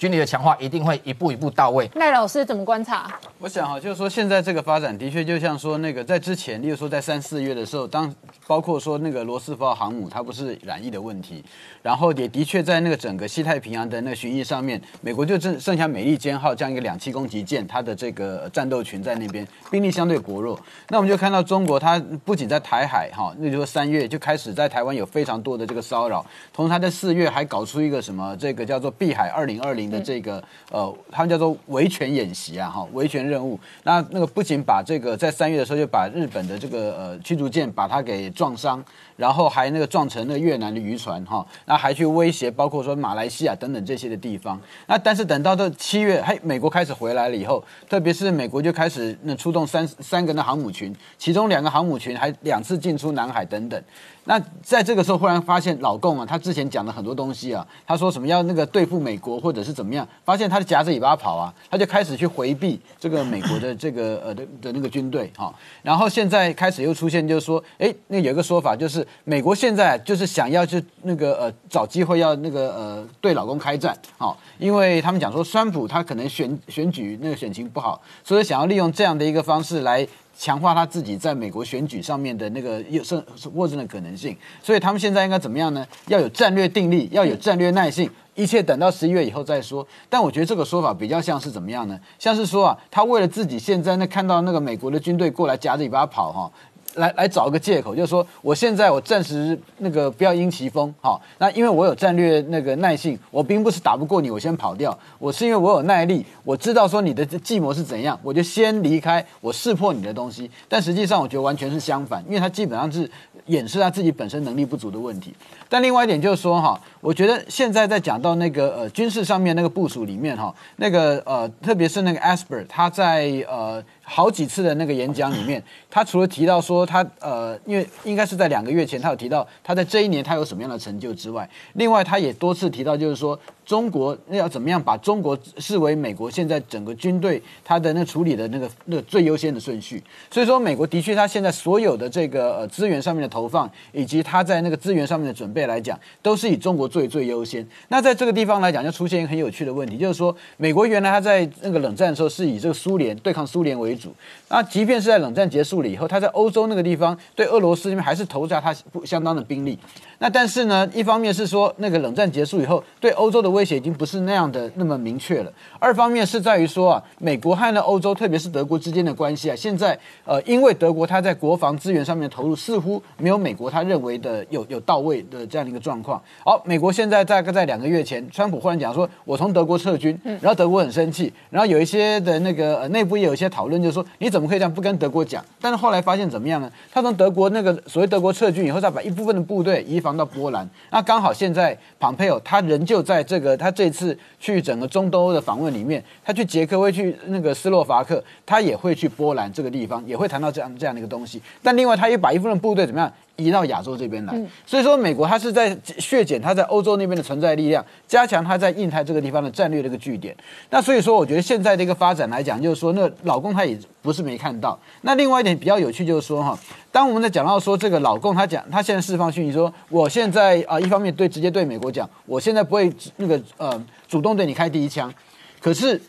[0.00, 1.86] 军力的强化一定会一步一步到位。
[1.96, 3.20] 赖老师怎么观察？
[3.38, 8.10] 我想哈，就是说现在这个发展的确就像说那个在之前，例如说在三四月的时候，当
[8.46, 11.44] 包括说那个罗斯福号航母它不是染疫的问题，
[11.82, 20.58] 然后也的确在那个整个西太平洋的那个巡弋上面，美国就剩剩下美利坚号这样一个两栖攻击舰，它的这个战斗群在那边兵力相对薄弱。
[20.88, 29.89] 那我们就看到中国它不仅在台海哈，那就说三月就开始在台湾有非常多的这个骚扰，同时它在四月还搞出一个什么这个叫做碧海二零二零。
[29.90, 33.58] 的这个呃，他们叫做维权演习啊，哈，维权任务。
[33.82, 38.82] 那那个不仅把这个在三月的时候就把日本的这个呃驱逐舰把它给撞伤，
[39.16, 44.60] 然后还那个撞成那个越南的渔船哈，那还去威胁包括说马来西亚等等这些的地方。
[44.86, 53.82] 那但是等到这七月，嘿，美国开始回来了以后，特别是美国就开始那出动三三个那航母群，其中两个航母群还两次进出南海等等。
[54.30, 80.06] 那在这个时候，忽然发现老共啊，他之前讲了很多东西啊，他说什么要那个对付美国或者是怎么样，发现他是夹着尾巴跑啊，他就开始去回避这个美国的 这个呃的的那个军队哈，然后现在开始又出现就是说，哎，那有一个说法就是美国现在就是想要去那个呃找机会要那个呃对老公开战，好，因为他们讲说川普他可能选选举那个选情不好，所以想要利用这样的一个方式来。
[80.40, 83.22] 强化他自己在美国选举上面的那个有胜
[83.54, 85.86] 获胜的可能性，所以他们现在应该怎么样呢？
[86.06, 89.86] 要有战略定力，要有战略耐性，一切等到十一月以后再说。
[90.08, 92.00] 但我觉得这个说法比较像是怎么样呢？
[92.18, 96.50] 像是说啊，他为了自己现在那看到那个美国的军队过来夹着尾巴跑哈。
[96.94, 110.50] 来来找个借口，就是说我现在我暂时那个不要因其风，好，那因为我有战略那个耐性，我并不是打不过你，我先跑掉，我是因为我有耐力，我知道说你的计谋是怎样，我就先离开，我识破你的东西。
[110.68, 113.08] 但实际上我觉得完全是相反，因为他基本上是
[113.46, 115.34] 掩饰他自己本身能力不足的问题。
[115.68, 123.82] 但另外一点就是说哈，我觉得现在在讲到那个呃军事上面那个部署里面哈，那个呃特别是那个 Asper 他在呃。
[124.12, 133.38] 好几次的那个演讲里面， 他除了提到说他呃，因为应该是在两个月前，他有提到他在这一年他有什么样的成就之外，另外他也多次提到就是说。
[133.70, 140.02] 中国要怎么样把中国视为美国现在整个军队他的那处理的那个那个最优先的顺序？
[140.28, 147.64] 所以说，美国的确他现在所有的这个呃资源上面的投放，以及他在那个资源上面的准备来讲，都是以中国最最优先。
[147.86, 154.12] 那在这个地方来讲，就出现一个很有趣的问题，就是说，美国原来他在那个冷战的时候是以这个苏联对抗苏联为主，
[154.48, 159.78] 那即便是在冷战结束了以后，他在欧洲那个地方对俄罗斯那边还是投下他不相当的兵力。
[160.22, 176.22] 那但是呢，一方面是说那个冷战结束以后，对欧洲的威胁已经不是那样的那么明确了；二方面是在于说啊，美国和呢欧洲，特别是德国之间的关系啊，现在呃，因为德国它在国防资源上面的投入似乎没有美国他认为的有有到位的这样的一个状况。
[176.44, 185.42] 好，美国现在大概在两个月前，川普忽然讲说，我从德国撤军，然后德国很生气，然后有一些的那个内部也有一些讨论，就说你怎么可以这样不跟德国讲？
[185.60, 186.70] 但是后来发现怎么样呢？
[186.92, 190.10] 他从德国那个所谓德国撤军以后，再把一部分的部队移防。
[190.20, 201.40] 到波兰，那刚好现在庞佩奥他仍旧在这个 他这次去整个中东欧的访问里面，他去捷克会去那个斯洛伐克，他也会去波兰这个地方，也会谈到这样这样的一个东西。
[201.62, 203.10] 但另外，他又把一部分部队怎么样？
[203.40, 210.36] 移到亚洲这边来，所以说美国它是在削减它在欧洲那边的存在力量，加强它在印太这个地方的战略的一个据点。
[210.68, 214.78] 那所以说，我觉得现在的一个发展来讲，就是说，那老共他也不是没看到。
[215.02, 216.58] 那另外一点比较有趣就是说，哈，
[216.92, 225.12] 当我们在讲到说这个老共他讲他现在释放讯息说，我现在啊一方面对直接对美国讲，我现在不会那个呃主动对你开第一枪，
[225.60, 226.00] 可是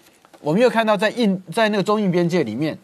[0.41, 2.77] 我们又看到在印在那个中印边界里面。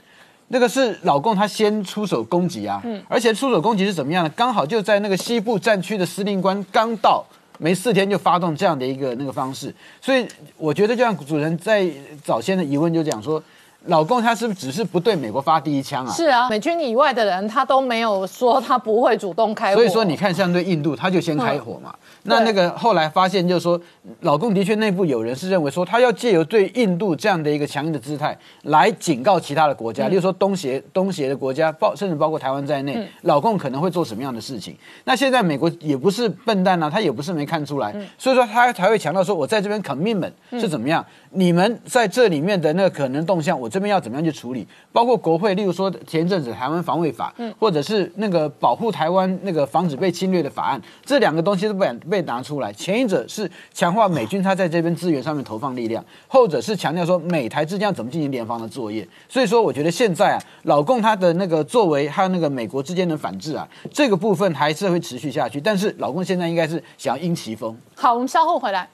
[0.49, 4.31] 那个是老共他先出手攻击啊，嗯而且出手攻击是怎么样呢？
[4.35, 7.25] 刚好就在那个西部战区的司令官刚到
[7.60, 10.27] 没四天就发动这样的一个那个方式，所以
[10.58, 11.89] 我觉得就像主人在
[12.23, 13.41] 早先的疑问就讲说，
[13.85, 16.13] 老共他是不是只是不对美国发第一枪啊？
[16.13, 19.75] 是啊，美军以外的人他都没有说他不会主动开火。
[19.75, 21.93] 所以说你看像对印度他就先开火嘛，
[22.23, 23.79] 那那个后来发现就是说，
[24.21, 34.75] 老共的确内部有人是认为说，他要借由对印度这样的一个强硬的姿态来警告其他的国家，例如说东协东协的国家，包甚至包括台湾在内，老共可能会做什么样的事情。
[35.05, 41.05] 那现在美国也不是笨蛋啊，他也不是没看出来，所以说他才会强调说，我在这边 commitment 是怎么样，
[41.38, 52.73] 你们在这里面的那个可能动向，我这边要怎么样去处理，包括国会，例如说前一阵子台湾防卫法，或者是那个保护台湾那个防止被侵略的法案，这两个东西都被被拿出来。
[52.73, 59.08] 前一者是强化美军他在这边资源上面投放力量，后者是强调说美台之间要怎么进行联防的作业。
[59.29, 65.62] 所以说，我觉得现在啊，老共他的那个作为还有那个美国之间的反制啊，这个部分还是会持续下去。
[65.62, 67.77] 但是老共现在应该是想要因其风。
[67.94, 68.90] 好，我们稍后回来。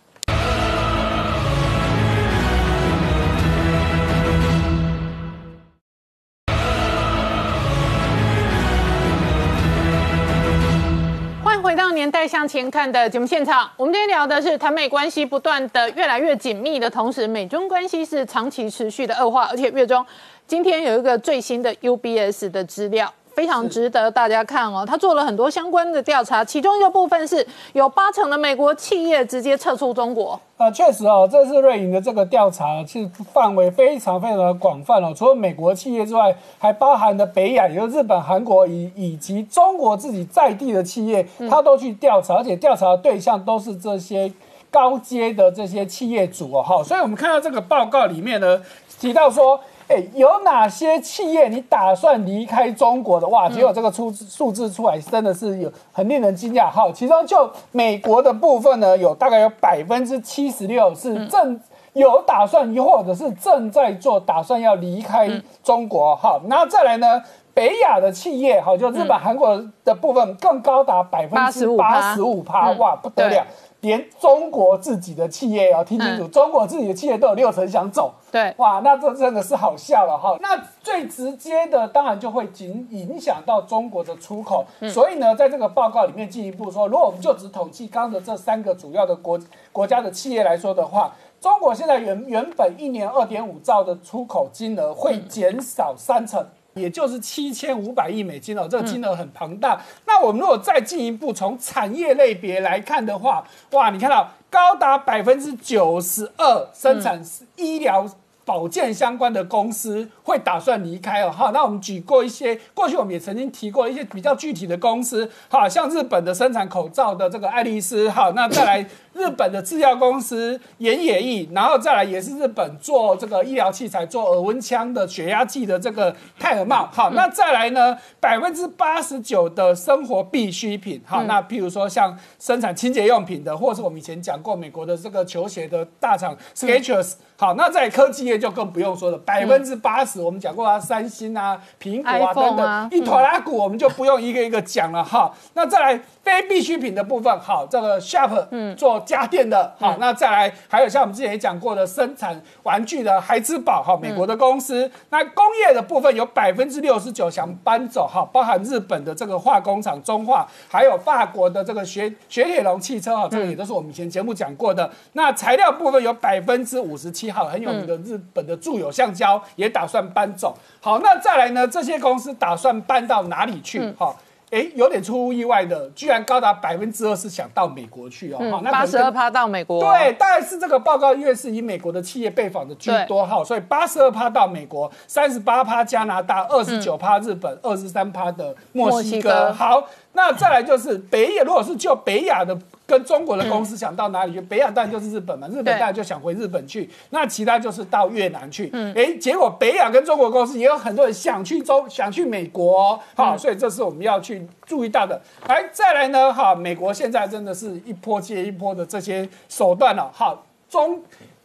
[11.74, 13.68] 回到年代向前看的节目现场。
[13.76, 20.06] 我们今天聊的是台美关系不断的越来越紧密的同时，美中关系是长期持续的恶化，而且月中
[20.46, 23.12] 今天有一个最新的 UBS 的资料。
[23.36, 30.40] 非常值得大家看哦，他做了很多相关的调查，其中一个部分是有八成的美国企业直接撤出中国。
[30.58, 44.32] 啊，确实哦，这次瑞银的这个调查其实范围非常非常的广泛哦，除了美国企业之外，还包含了北亚，也就是日本、韩国以以及中国自己在地的企业，他都去调查，而且调查的对象都是这些
[44.70, 48.62] 高阶的这些企业主哦，哈，所以我们看到这个报告里面呢，
[49.00, 49.60] 提到说。
[49.94, 53.28] 哎，有哪些企业你打算离开中国的？
[53.28, 56.68] 哇，结果这个出数字出来真的是有很令人惊讶。
[56.68, 61.60] 好，其中就美国的部分呢，有大概有百分之七十六是正
[61.94, 65.30] 有打算，又或者是正在做打算要离开
[65.64, 66.16] 中国。
[66.16, 67.22] 好，那再来呢，
[67.54, 73.46] 北亚的企业，好，就日本、韩国的部分更高达百分之八十五趴，哇，不得了。
[73.84, 78.14] 连中国自己的企业哦，听清楚，中国自己的企业都有六成想走。
[78.32, 80.38] 对，哇，那这真的是好笑了哈。
[80.42, 84.66] 那最直接的，当然就会影影响到中国的出口。
[84.90, 89.38] 所以呢，在这个报告里面进一步说，如果我们就只统计刚的这三个主要的国
[89.74, 96.48] 国家的企业来说的话，中国现在原原本一年二点五兆的出口金额会减少三成。
[96.74, 99.82] 也就是七千五百亿美金哦，这个金额很庞大。
[100.06, 107.24] 那我们如果再进一步从产业类别来看的话，哇，你看到高达百分之九十二生产
[107.56, 108.08] 医疗。
[108.46, 137.14] 保健相关的公司会打算离开哦，哈，那我们举过一些，过去我们也曾经提过一些比较具体的公司，哈，像日本的生产口罩的这个爱丽丝，哈，那再来日本的制药公司岩野义，然后再来也是日本做这个医疗器材、做耳温枪的血压计的这个泰尔茂，好，那再来呢，百分之八十九的生活必需品，好，那譬如说像生产清洁用品的，或是我们以前讲过美国的这个球鞋的大厂 Skechers。
[137.36, 145.34] 好，那在科技业就更不用说了，百分之八十我们讲过啊，三星啊、苹果啊等等，一坨拉股我们就不用一个一个讲了哈。
[145.54, 154.90] 那再来非必需品的部分，好，这个 Sharp 嗯做家电的，好，那再来还有像我们之前也讲过的生产玩具的孩之宝哈，美国的公司。
[155.10, 164.90] 那工业的部分有百分之六十九想搬走哈，包含日本的这个化工厂中化，还有法国的这个雪雪铁龙汽车哈，这个也都是我们以前节目讲过的。
[165.14, 167.24] 那材料部分有百分之五十七。
[167.34, 170.56] 哈，很有名的日本的住友橡胶也打算搬走。
[170.80, 171.68] 好，那再来呢？
[171.68, 173.92] 这些公司打算搬到哪里去？
[173.94, 174.16] 哈，
[174.54, 178.38] 哎，有点出乎意外的，居然高达百分之二是想到美国去哦。
[178.52, 179.80] 好，那八十二趴到美国。
[179.82, 189.52] 对，大概是这个报告因为是以美国的企业被访的居多，哈，所以八十二趴到美国，三十八趴加拿大，二十九趴日本，二十三趴的墨西哥。
[189.52, 192.56] 好，那再来就是北野，如果是就北亚的。
[192.86, 194.42] 跟中国的公司想到哪里去？
[194.42, 196.90] 北亚当然就是日本嘛，日本当然就想回日本去。
[197.12, 198.70] 那其他就是到越南去。
[198.96, 203.00] 哎，结果北亚跟中国公司也有很多人想去中，想去美国。
[203.16, 205.20] 好，所以这是我们要去注意到的。
[205.48, 206.34] 来，再来呢？
[206.34, 210.12] 哈，美国现在真的是一波接一波的这些手段了。
[210.14, 211.02] 好，中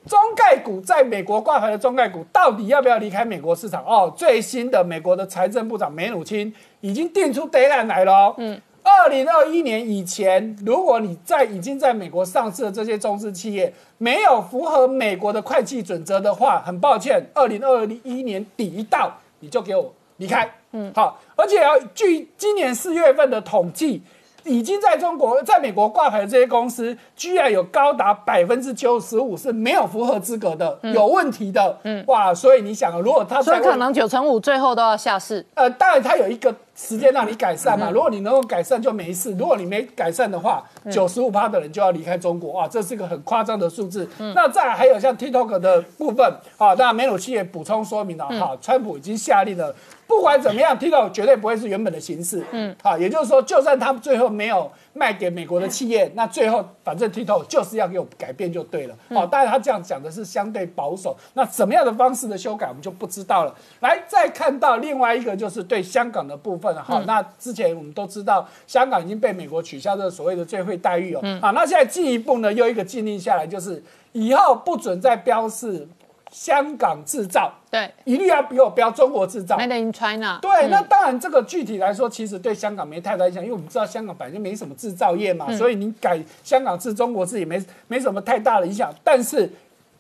[0.07, 3.85] 中概股在美国挂牌的中概股，到底要不要离开美国市场？
[3.87, 8.35] 哦，最新的美国的财政部长梅努钦已经定出 deadline 来了。
[8.39, 8.61] 嗯。
[8.89, 20.51] 二零二一年以前，如果你在已经在美国上市的这些中资企业没有符合美国的会计准则的话，很抱歉，二零二一年底一到，你就给我离开。
[20.73, 24.03] 嗯，好，而且要据今年四月份的统计，
[24.45, 31.79] 已经在中国在美国挂牌的这些公司，居然有高达百分之九十五是没有符合资格的，有问题的。
[31.85, 35.45] 嗯，哇，所以你想，如果他所以可能九成五最后都要下市。
[35.55, 36.55] 呃，当然他有一个。
[36.81, 37.91] 时间让你改善嘛。
[37.91, 44.09] 如果你能够改善就没事，如果你没改善的话，九十五趴的人就要离开中国哇，这是一个很夸张的数字。
[44.33, 46.25] 那再来还有像 TikTok 的部分
[46.57, 49.75] 啊，当然梅鲁奇也补充说明了哈，川普已经下令了。
[50.09, 52.43] 不管怎么样，TikTok 绝对不会是原本的形式。
[52.51, 58.97] 嗯，好，也就是说，就算他们最后没有卖给美国的企业，那最后反正 TikTok 就是要给我改变就对了。
[59.11, 61.15] 好，当然他这样讲的是相对保守。
[61.35, 63.55] 那怎么样的方式的修改，我们就不知道了。
[63.81, 71.21] 来，再看到另外一个就是对香港的部分好，那之前我们都知道，香港已经被美国取消这所谓的最惠待遇哦。
[71.43, 73.83] 好，那现在进一步呢，又一个禁令下来，就是
[74.13, 75.87] 以后不准再标示。
[76.31, 80.39] 香港制造，对，一律要比我标中国制造，Made in China。
[80.43, 88.95] 对，那当然这个具体来说，其实对香港没太大影响，因为我们知道香港本来就没什么制造业嘛，所以你改香港制中国制也没没什么太大的影响。
[89.03, 89.51] 但是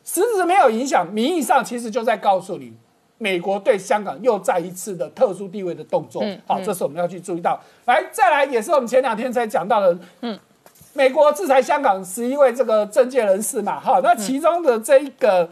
[0.04, 2.74] 实质没有影响，名义上其实就在告诉你，
[3.16, 6.22] 美国对香港又再一次的特殊地位的动作。
[6.46, 7.58] 好，这是我们要去注意到。
[7.86, 10.38] 来，再来也是我们前两天才讲到的，嗯，
[10.92, 15.48] 美国制裁香港十一位这个政界人士嘛，哈，那其中的这一个。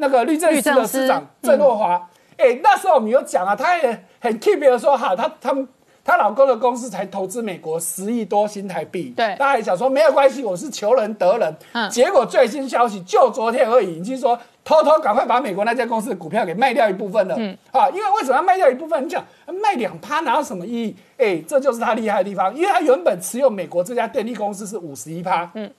[0.00, 5.68] 那个律政司的司长郑若华，哎，那时候我们有讲啊，他也很 keep 的说，哈，他他们
[6.02, 19.04] 她老公的公司才投资美国十亿多新台币，对，他还想说没有关系，我是求人得人，嗯，结果最新消息就昨天而已，已经说偷偷赶快把美国那家公司的股票给卖掉一部分了，嗯，啊，因为为什么要卖掉一部分？
[19.04, 19.24] 你讲
[19.62, 20.96] 卖两趴哪有什么意义？
[21.18, 25.70] 哎，这就是他厉害的地方，因为他原本持有美国这家电力公司是五十一趴，嗯。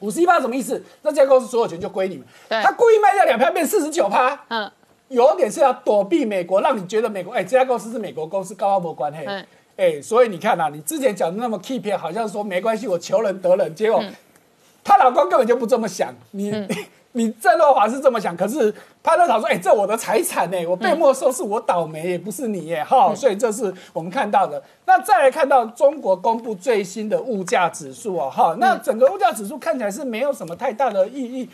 [0.00, 0.82] 五十一趴什么意思？
[1.02, 2.26] 那家公司所有权就归你们。
[2.48, 4.70] 他故意卖掉两票变四十九趴，嗯，
[5.08, 9.18] 有点是要躲避美国，让你觉得美国，哎，这家公司是美国公司，高阿伯关系，
[9.76, 14.02] 哎，所以你看啊，你之前讲的那么 keep，好像说没关系，我求人得人，结果
[14.82, 16.52] 她老公根本就不这么想，你。
[17.12, 24.62] 你郑若华是这么想，可是潘乐桃说：“哎，这我的财产呢，我被没收是我倒霉，也不是你耶。”哈，所以这是我们看到的。
[24.84, 31.48] 那再来看到中国公布最新的物价指数哦，哈，那整个物价指数看起来是没有什么太大的意义。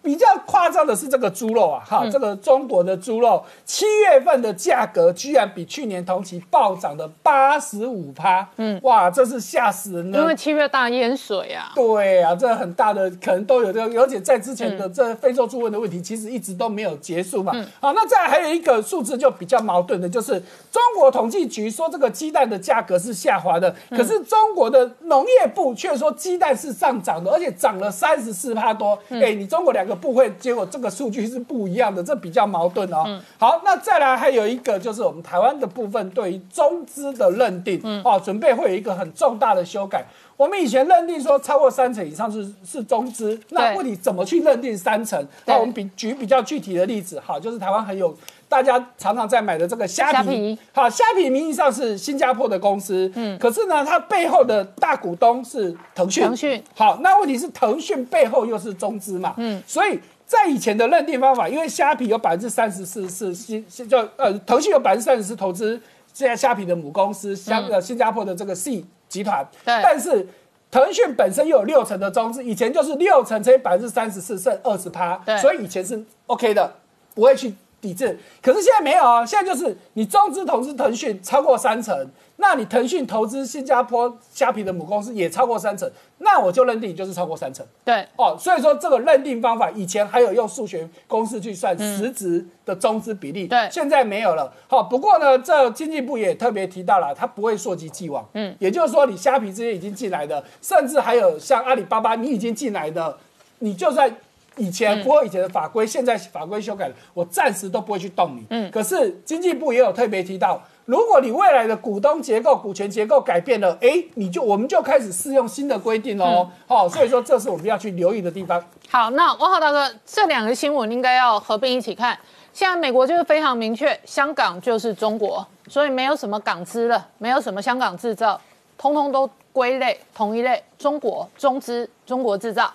[0.00, 10.18] 比较夸张的是这个猪肉啊，哈，这个中国的猪肉七月份的价格居然比去年同期暴涨了八十五趴，嗯，哇，这是吓死人了。
[10.20, 11.72] 因为七月大淹水啊。
[11.74, 17.52] 对啊，这很大的可能都有这个，而且在之前的这非洲猪瘟的问题，其实一直都没有结束嘛。
[17.80, 20.40] 好，那再还有一个数字就比较矛盾的，就是
[20.70, 28.96] 中国统计局说这个鸡蛋的价格是下滑的，可是中国的农业部却说鸡蛋是上涨的，而且涨了三十四趴多。
[29.08, 29.87] 哎，你中国两。
[29.88, 33.20] 个部会，结果这个数据是不一样的，这比较矛盾哦。
[33.38, 40.04] 好，那再来还有一个就是我们台湾的部分对于中资的认定，哦，准备会有一个很重大的修改。
[40.36, 45.26] 我们以前认定说超过三成以上是是中资，那问题怎么去认定三成？
[45.46, 48.16] 那我们比举比较具体的例子，好，就是台湾很有
[48.48, 65.80] 大家常常在买的这个虾皮，好，虾皮名义上是新加坡的公司，嗯，可是呢，它背后的大股东是腾讯，腾讯，好，那问题是腾讯背后又是中资嘛，嗯，所以在以前的认定方法，因为虾皮有百分之三十四是新新就呃腾讯有百分之三十四投资
[66.12, 68.84] 现在虾皮的母公司香呃新加坡的这个 C。
[69.08, 70.28] 集团，但是
[70.70, 76.70] 腾讯本身又有六成的中资，以前就是六成乘以百分之三十四，剩二十趴，所以以前是 OK 的，
[77.14, 78.18] 不会去抵制。
[78.42, 82.08] 可是现在没有啊，现在就是你中资投资腾讯超过三成。
[82.40, 87.66] 那你腾讯投资新加坡虾皮的母公司也超过三成，那我就认定就是超过三成。
[87.84, 94.52] 对，哦，所以说这个认定方法以前还有用数学公式去算实质的中资比例，对，现在没有了。
[94.68, 98.24] 好，不过呢，这经济部也特别提到了，它不会溯及既往。
[98.34, 103.18] 嗯，也就是说，你虾皮这些已经进来的，甚至还有像阿里巴巴，你已经进来的，
[103.58, 104.16] 你就算
[104.58, 108.44] 以前符合以前的法规，现在法规修改了，我暂时都不会去动你。
[108.50, 110.60] 嗯，可是经济部也有特别提到。
[110.84, 116.48] 如果你未来的股东结构、股权结构改变了，哎，你就我们就开始适用新的规定喽。
[116.66, 118.58] 好，所以说这是我们要去留意的地方。
[118.88, 122.18] 好，那王浩大哥，这两个新闻应该要合并一起看。
[122.54, 128.40] 现在美国就是非常明确，香港就是中国，所以没有什么港资了，没有什么香港制造，
[128.78, 132.72] 通通都归类同一类，中国中资、中国制造。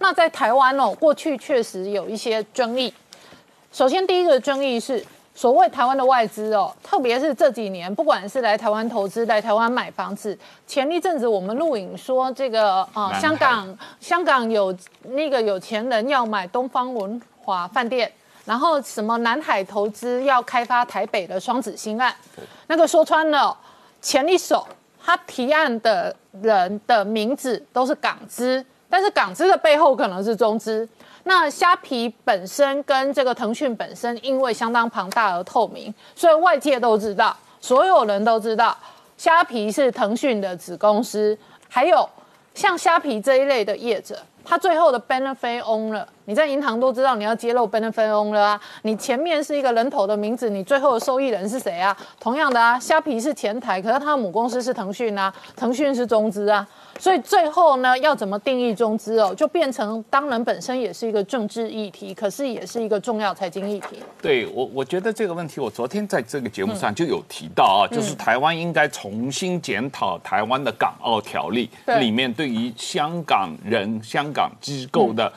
[0.00, 2.92] 那在台湾哦，过去确实有一些争议。
[3.70, 5.02] 首先第一个争议是。
[5.32, 10.36] 所谓台湾的外资哦，特别是这几年，不管是来台湾投资、来台湾买房子，
[10.66, 18.12] 前一阵子我们录影说这个啊，香港香港有那个有钱人要买东方文华饭店，
[18.44, 22.14] 然后什么南海投资要开发台北的双子星案，
[22.66, 23.56] 那个说穿了，
[24.02, 24.66] 前一手
[25.02, 30.86] 他提案的人的名字都是港资，但是港资的背后可能是中资。
[31.24, 38.76] 那虾皮本身跟这个腾讯本身，因为相当庞大而透明，所以外界都知道，所有人都知道，
[39.16, 41.38] 虾皮是腾讯的子公司，
[41.68, 42.08] 还有
[42.54, 51.96] 像虾皮这一类的业者，他最后的 benefit owner，你在银行都知道你要揭露 benefit owner 啊，你前面是一个人头的名字，你最后的受益人是谁啊？
[52.20, 56.64] 同样的啊，虾皮是前台，可是它的母公司是腾讯啊，腾讯是中资啊。
[57.00, 63.98] 所以最后呢，要怎么定义中资哦，就变成当人本身也是一个政治议题，可是也是一个重要财经议题。
[64.22, 71.68] 对我，我觉得这个问题，我昨天在这个节目上就有提到啊，就是台湾应该重新检讨台湾的港澳条例
[71.98, 75.32] 里面对于香港人、香港机构的。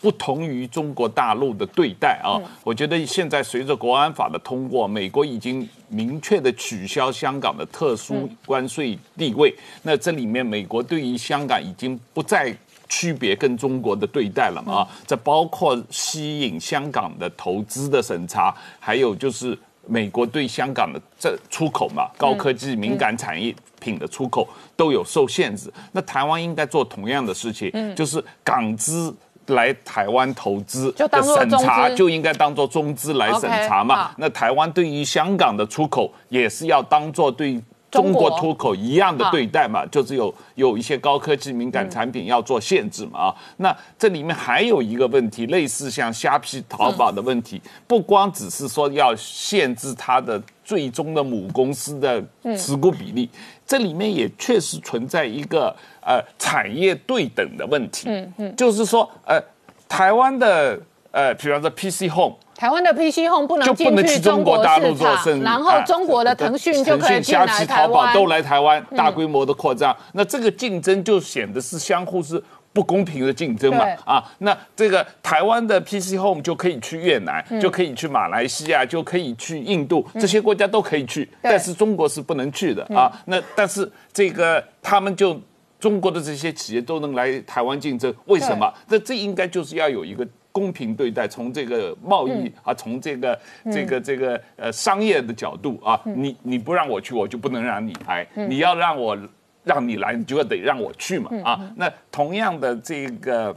[0.00, 9.54] 不同于中国大陆的对待啊，我觉得现在随着国安法的通过，美国已经明确的取消香港的特殊关税地位。
[9.82, 12.56] 那这里面美国对于香港已经不再
[12.88, 14.76] 区别跟中国的对待了嘛？
[14.76, 25.70] 啊，这包括吸引香港的投资的审查，还有就是美国对香港的这出口嘛，高科技敏感产业品的出口都有受限制。
[25.92, 29.14] 那台湾应该做同样的事情，就是港资。
[29.50, 34.10] 来台湾投资的审查就应该当做中资来审查嘛？
[34.16, 39.84] 那台湾对于香港的出口也是要当做对中国出口一样的对待嘛？
[39.86, 43.18] 就是有有一些高科技敏感产品要做限制嘛？
[43.18, 52.24] 啊，那这里面还有一个问题，类似像虾皮、淘宝的问题，不光只是说要限制它的最终的母公司的
[52.56, 53.28] 持股比例，
[53.66, 55.74] 这里面也确实存在一个。
[56.10, 59.40] 呃，产业对等的问题，嗯嗯，就是说，呃，
[59.88, 60.76] 台湾的
[61.12, 72.42] 呃，比方说 PC Home，台湾的 PC Home 不能进去中国大陆做生意，然后中国的腾讯就可以进来淘宝都来台湾大规模的扩张，那这个竞争就显得是相互是
[72.72, 85.40] 不公平的竞争嘛，啊，那这个台湾的 PC Home 就可以去越南，就可以去马来西亚，就可以去印度，这些国家都可以去，但是中国是不能去的啊，那但是这个他们就。
[85.80, 88.70] 中国的这些企业都能来台湾竞争，为什么？
[88.88, 93.40] 那这应该就是要有一个公平对待，从这个贸易啊，从这个
[93.72, 99.18] 这个这个呃商业的角度啊，你你不让我去，我就不能让你来；你要让我
[99.64, 101.72] 让你来，你就要得让我去嘛啊。
[101.76, 103.56] 那同样的这个，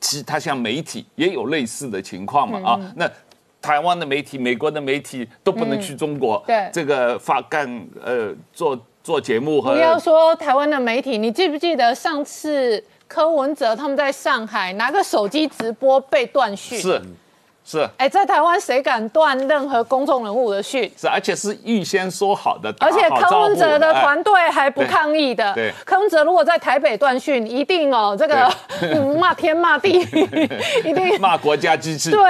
[0.00, 2.92] 其他像媒体也有类似的情况嘛啊。
[2.94, 3.10] 那
[3.60, 7.68] 台湾的媒体、美国的媒体都不能去中国，对这个发干
[8.00, 8.80] 呃做。
[9.04, 16.78] 做节目和不要说台湾的媒体，你记不记得上次柯文哲他们在上海拿个手机直播被断讯？
[16.78, 17.02] 是。
[17.64, 20.90] 是，哎，在台湾谁敢断任何公众人物的讯？
[20.96, 25.54] 是，而且是预先说好的，而且柯文哲的团队还不抗议的。
[25.54, 28.52] 对，柯文哲如果在台北断讯，一定哦，这个
[29.18, 30.00] 骂天骂地，
[30.84, 32.10] 一定骂国家机器。
[32.10, 32.20] 对，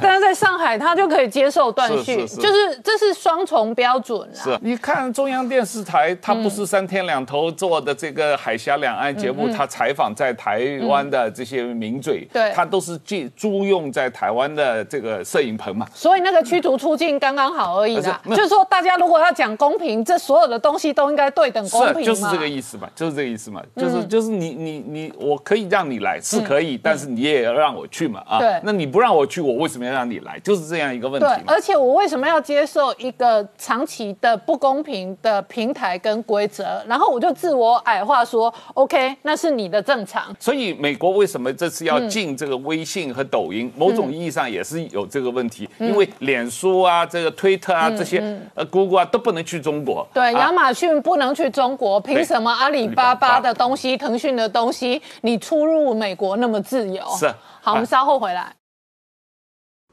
[0.00, 4.44] 但是在上海他就可以接受断讯，就是这是双重标准啊。
[4.44, 14.67] 是，你看中央电视台，他不是三天两头做的这个海峡两岸节目，他采访在台湾的这些名嘴，对，他都是借租用在台湾的。
[14.68, 18.20] 呃，这个摄影棚嘛，所以那个驱逐出境刚刚好而已啦。
[18.26, 28.38] 就是说，大家如果要讲公平，这所有的东西都应该对等公平就是这个意思嘛，就是这个意思嘛，就是就是你你你，我可以让你来是可以，但是你也要让我去嘛啊。
[28.38, 30.38] 对，那你不让我去，我为什么要让你来？
[30.40, 31.26] 就是这样一个问题。
[31.26, 36.84] 对，而且我为什么要接受一个长期的不公平的平台跟规则？
[36.86, 40.24] 然后我就自我矮化说，OK，那是你的正常。
[40.38, 43.72] 所以美国为什么这次要禁这个微信和抖音？
[43.74, 44.57] 某种意义上也。
[44.58, 48.18] 也是有这个问题，因为脸书啊、这个推特啊这些
[48.56, 50.04] 呃，Google 啊都不能去中国。
[50.12, 57.04] 对，亚马逊不能去中国，凭什么阿里巴巴的东西、腾讯的东西，你出入美国那么自由？
[57.16, 57.32] 是。
[57.60, 58.52] 好，我们稍后回来。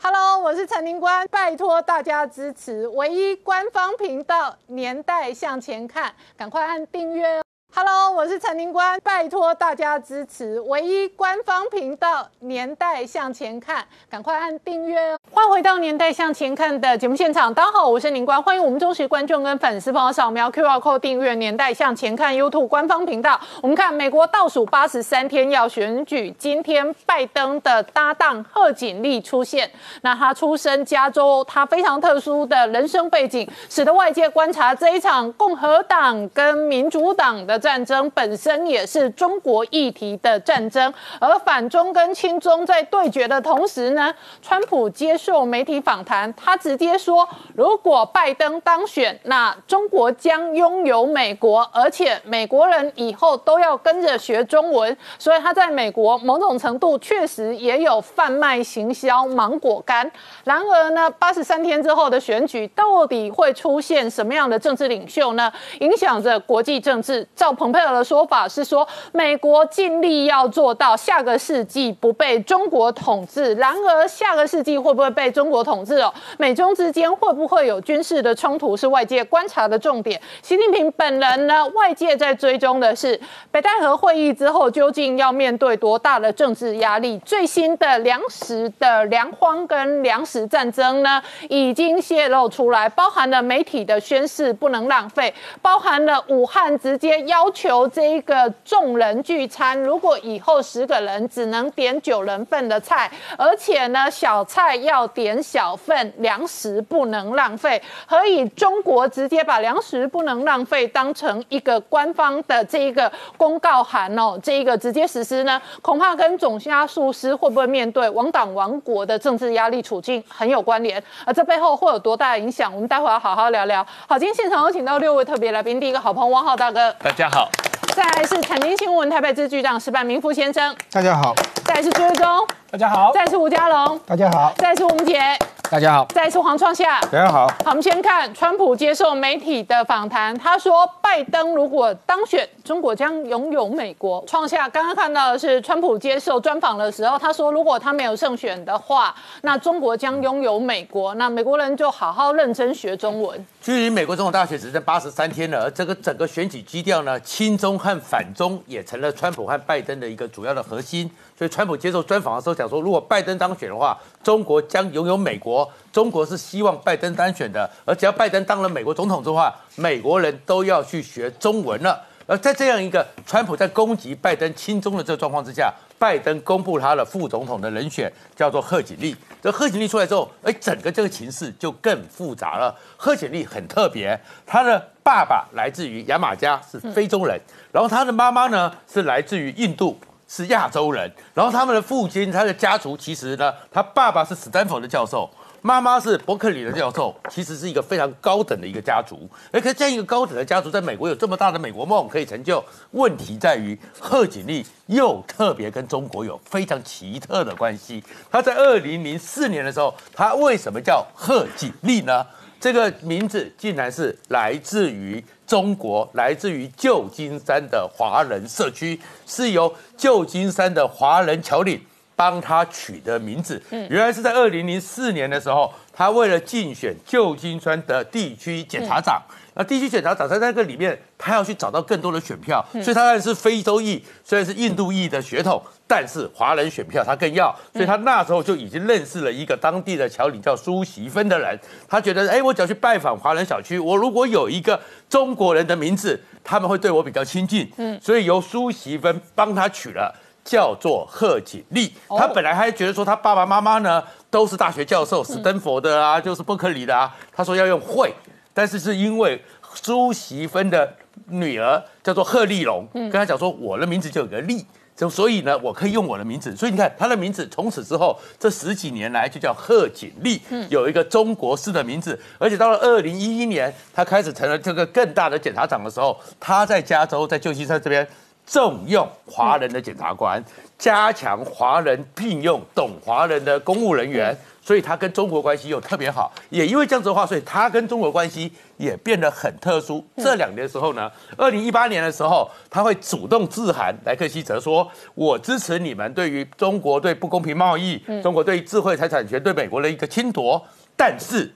[0.02, 7.44] Hello，我是陈宁官，拜托大家支持唯一官方频道《年代向前看》，赶快按订阅哦。
[7.78, 15.20] Hello，我是陈宁官，拜托大家支持唯一官方频道《年代向前看》，赶快按订阅哦！
[15.30, 23.38] 欢迎回到《年代向前看》的节目现场，大家好，我是宁官，欢迎我们忠实观众跟粉丝朋友扫描 QR Code 订阅《年代向前看》YouTube 官方频道。
[23.62, 29.70] 我们看美国倒数八十三天要选举，今天拜登的搭档贺锦丽出现。
[30.00, 37.62] 那他出身加州，他非常特殊的人生背景，使得外界观察这一场共和党跟民主党的。
[37.66, 60.12] 战争本身也是中国议题的战争，而反中跟亲中在对决的同时呢，川普接受媒体访谈，他直接说，如果拜登当选，那中国将拥有美国，而且美国人以后都要跟着学中文，所以他在美国某种程度确实也有贩卖行销芒果干。
[60.44, 65.52] 然而呢，八十三天之后的选举到底会出现什么样的政治领袖呢？
[65.80, 67.28] 影响着国际政治。
[67.36, 73.54] 照蓬佩尔的说法是说，美国尽力要做到下个世纪不被中国统治。
[73.56, 76.14] 然而，下个世纪会不会被中国统治哦？
[76.38, 80.22] 美中之间会不会有军事的冲突，是外界观察的重点。
[80.42, 81.66] 习近平本人呢？
[81.70, 83.20] 外界在追踪的是
[83.52, 87.18] 北戴河会议之后，究竟要面对多大的政治压力？
[87.20, 107.80] 最新的粮食的粮荒跟粮食战争呢，已经泄露出来，包含了媒体的宣誓不能浪费，包含了武汉直接要要求这一个众人聚餐，如果以后十个人只能点九人份的菜，而且呢，小菜要点小份，粮食不能浪费。
[108.08, 115.62] 何以中国直接把粮食不能浪费当成一个官方的这一个公告函哦，这一个直接实施呢？
[115.84, 121.02] 恐怕跟总加速师会不会面对亡党亡国的政治压力处境很有关联。
[121.24, 122.74] 而这背后会有多大的影响？
[122.74, 123.86] 我们待会要好好聊聊。
[124.08, 127.50] 好，今天现场有请到六位特别来宾，第一个好朋友汪浩大哥，大家好。
[127.96, 131.34] 再来是产经新闻台北支局长石板明夫先生，大家好。
[131.64, 132.28] 再来是朱一中，
[132.70, 133.12] 大家好。
[133.14, 134.54] 再来是吴家龙，大家好。
[134.58, 135.22] 再来是吴杰，
[135.70, 136.06] 大家好。
[136.14, 137.48] 再来是黄创夏，大家好。
[137.48, 144.24] 好，我们先看川普接受媒体的访谈，他说拜登如果当选，中国将拥有美国。
[144.28, 153.46] 创下刚刚看到的是川普接受专访的时候，他说如果他没有胜选的话，那中国将拥有美国，那美国人就好好认真学中文。
[153.62, 161.10] 距离美国总统大选只剩八十三天了，而这个整个选举基调呢，亲中和反中也成了川普和拜登的一个主要的核心。
[161.38, 165.70] 所以川普接受专访的时候讲说，如果拜登当选的话，中国将拥有美国。
[165.96, 171.98] 中国是希望拜登当选的，而只要拜登当了美国总统之后，美国人都要去学中文了。
[172.28, 179.16] 而在这样一个川普在攻击拜登亲中的这个状况之下，拜登公布他的副总统的人选叫做贺锦丽。
[179.42, 182.78] 这贺锦丽出来之后，哎，整个这个情势就更复杂了。
[182.98, 187.40] 贺锦丽很特别，他的爸爸来自于牙买加，是非洲人，
[187.72, 189.98] 然后他的妈妈呢是来自于印度。
[190.28, 195.30] 是亚洲人，然后他们的父亲，他的家族其实呢，他爸爸是史丹佛的教授，
[195.66, 199.28] 妈妈是伯克利的教授，其实是一个非常高等的一个家族。
[199.52, 208.04] 而可这样一个高等的家族，在美国有这么大的美国梦可以成就，问题在于贺锦丽又特别跟中国有非常奇特的关系。
[208.30, 212.24] 他在二零零四年的时候，他为什么叫贺锦丽呢？
[212.60, 221.82] 这个名字竟然是来自于中国，来自于旧金山的华人社区，是由旧金山的华人侨领
[222.16, 223.62] 帮他取的名字。
[223.72, 229.22] 嗯，原来是在二零零四年的时候，他为了竞选旧金山的地区检察长。
[229.58, 241.58] 那地区检察长在那个里面，他要去找到更多的选票，所以他当然是非洲裔，虽然是印度裔的血统，但是华人选票他更要，所以他那时候就已经认识了一个当地的侨领叫苏习芬的人，
[241.88, 244.78] 他觉得，哎，我只要去拜访华人小区，我如果有一个
[245.10, 250.14] 中国人的名字，他们会对我比较亲近，嗯，所以由苏习芬帮他取了
[250.46, 251.92] 叫做贺锦丽。
[252.08, 258.14] 他本来还觉得说他爸爸妈妈呢都是大学教授，史登佛的啊，就是伯克利的啊，他说要用会。
[258.54, 259.44] 但是是因为
[259.82, 260.94] 朱锡芬的
[261.28, 264.66] 女儿叫做贺丽龙，跟他讲说我的名字就有个丽，
[264.96, 266.56] 就所以呢，我可以用我的名字。
[266.56, 272.18] 所以你看他的名字从此之后这十几年来就叫贺锦丽，有一个中国式的名字。
[272.38, 278.08] 而且到了二零一一年，他开始成了这个更大的检察长的时候，他在加州在旧金山这边
[278.46, 280.44] 重用华人的检察官，
[280.78, 284.38] 加强华人聘用懂华人的公务人员。
[284.62, 290.04] 所以他跟中国关系又特别好，也因为这样子的话，所以他跟中国关系也变得很特殊。
[290.18, 300.60] 这两年的时候呢，二零一八年的时候，他会主动致函莱克希泽说：“我支持你们对于中国对不公平贸易，中国对智慧财产权对美国的一个侵夺。”
[300.98, 301.54] 但是，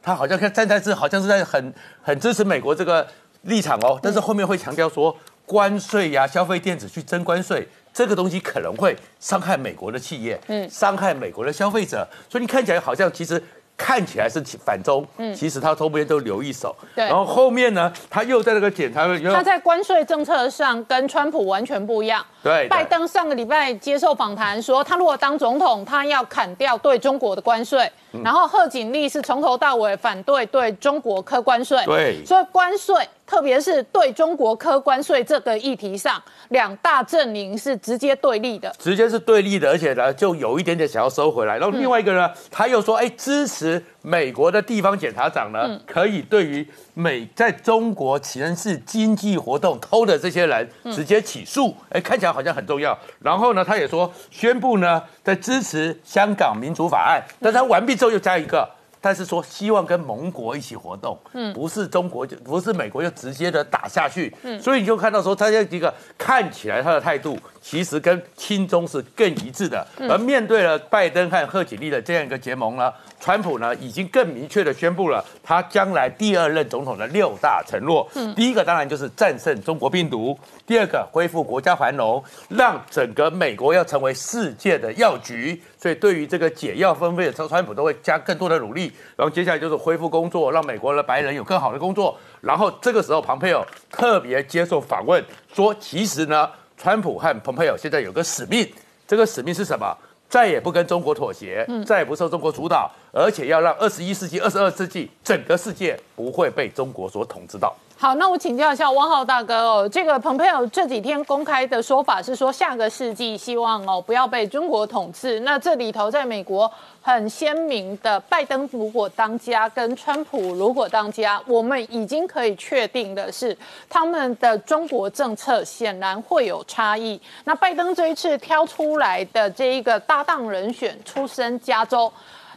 [0.00, 3.04] 他好像看站在是好像是在很很支持美国这个
[3.42, 5.16] 立场哦，但是后面会强调说
[5.52, 7.68] 关税呀、消费电子去征关税。
[7.92, 13.40] 这个东西可能会伤害美国的企业，嗯，伤害美国的消费者，所以你看起来好像其实
[13.76, 17.04] 看起来是反中，嗯，其实他周边都留一手，对。
[17.04, 22.66] 然后后面呢，他又在那个检查，他在关税政策上跟川普完全不一样，对。
[22.68, 27.92] 拜登上个礼拜接受访谈说，他如果当总统，他要砍掉对中国的关税，
[28.24, 32.24] 然后贺锦丽是从头到尾反对对中国科关税，对。
[32.24, 32.96] 所以关税。
[33.32, 38.70] 特别是对中国科关税这个议题上，两大阵营是直接对立的。
[38.78, 41.56] 直接是对立的，而且呢，就有一点点想要收回来。
[41.56, 51.74] 然后另外一个呢，他又说，哎，支持美国的地方检察长呢，可以对于美在中国从事经济活动偷的这些人直接起诉。
[51.88, 52.94] 哎，看起来好像很重要。
[53.20, 57.22] 然后呢，他也说宣布呢，在支持香港民主法案。
[57.40, 58.68] 但他完毕之后又加一个。
[59.02, 85.60] 但是说希望跟盟国一起活动，嗯，不是中国就不是美国就直接的打下去，嗯，所以你就看到说他这一个看起来他的态度其实跟亲中是更一致的，而面对了拜登和贺锦丽的这样一个结盟呢，川普呢已经更明确的宣布了他将来第二任总统的六大承诺，嗯，第一个当然就是战胜中国病毒，第二个恢复国家繁荣，让整个美国要成为世界的药局。
[85.82, 88.92] 所以，对于这个解药分配的川川普都会加更多的努力。
[89.16, 92.16] 然后接下来就是恢复工作，让美国的白人有更好的工作。
[92.40, 95.20] 然后这个时候，蓬佩奥特别接受访问，
[95.52, 98.64] 说其实呢，川普和蓬佩奥现在有个使命，
[99.08, 99.92] 这个使命是什么？
[100.28, 107.74] 再也不跟中国妥协，再也不受中国主导，而且要让二十一世纪、二十二世纪整个世界不会被中国所统治到。
[108.02, 115.38] 好，那我请教一下汪浩大哥哦，这个蓬佩奥这几天公开的说法是说，下个世纪希望哦不要被中国统治。
[115.38, 116.68] 那这里头在美国
[117.00, 123.56] 很鲜明的，拜登如果当家，跟川普如果当家，我们已经可以确定的是，
[123.88, 127.20] 他们的中国政策显然会有差异。
[127.44, 132.12] 那拜登这一次挑出来的这一个搭档人选，出身加州。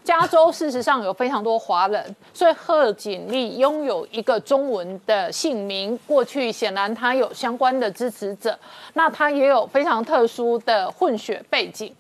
[0.06, 6.00] 加州事实上有非常多华人，所以贺锦丽拥有一个中文的姓名。
[6.06, 8.58] 过去显然他有相关的支持者，
[8.94, 11.92] 那他也有非常特殊的混血背景。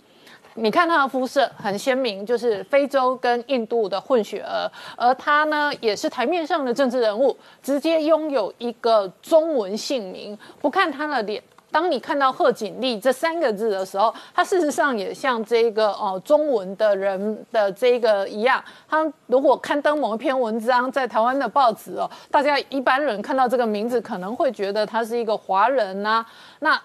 [0.53, 10.37] 你看他的肤色很鲜明，就是非洲跟印度的混血儿，而他呢也是台面上的政治人物，直接拥有一个中文姓名。
[10.61, 11.41] 不看他的脸。
[11.75, 18.63] 当你看到贺锦丽这三个字的时候，他事实上也像这个哦中文的人的这个一样。
[18.87, 26.25] 他如果刊登某一篇文章在台湾的报纸哦，大家一般人看到这个名字可能会觉得他是一个华人呐。
[26.59, 26.81] 那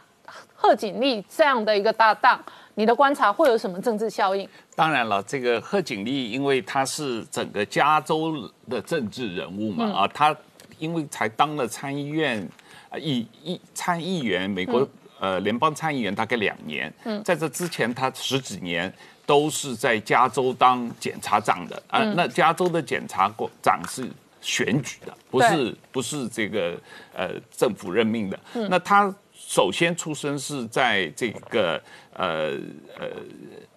[0.57, 2.43] 贺锦丽这样的一个搭档，
[2.75, 4.49] 你的观察会有什么政治效应？
[4.75, 8.33] 当然了，这个贺锦丽因为他是整个加州
[8.69, 10.37] 的政治人物嘛啊，他
[10.81, 12.45] 因为才当了参议院。
[12.91, 14.87] 啊，议议参议员，美国
[15.19, 18.93] 呃联邦参议员大概两年，嗯在这之前他十几年
[19.25, 22.03] 都是在加州当检察长的啊。
[22.17, 23.33] 那加州的检察
[23.63, 24.07] 长是
[24.41, 26.77] 选举的，不是不是这个
[27.15, 28.39] 呃政府任命的。
[28.69, 31.83] 那他首先出生是在这个
[32.13, 32.59] 呃
[32.99, 33.09] 呃。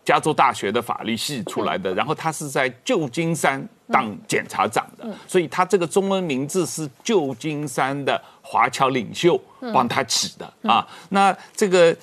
[0.06, 9.40] 加州大学的法律系出来的，然后他是在旧金山当检察长的，所以他这个中文名字是旧金山的华侨领袖
[9.74, 10.86] 帮他起的啊。
[11.10, 11.96] 那这个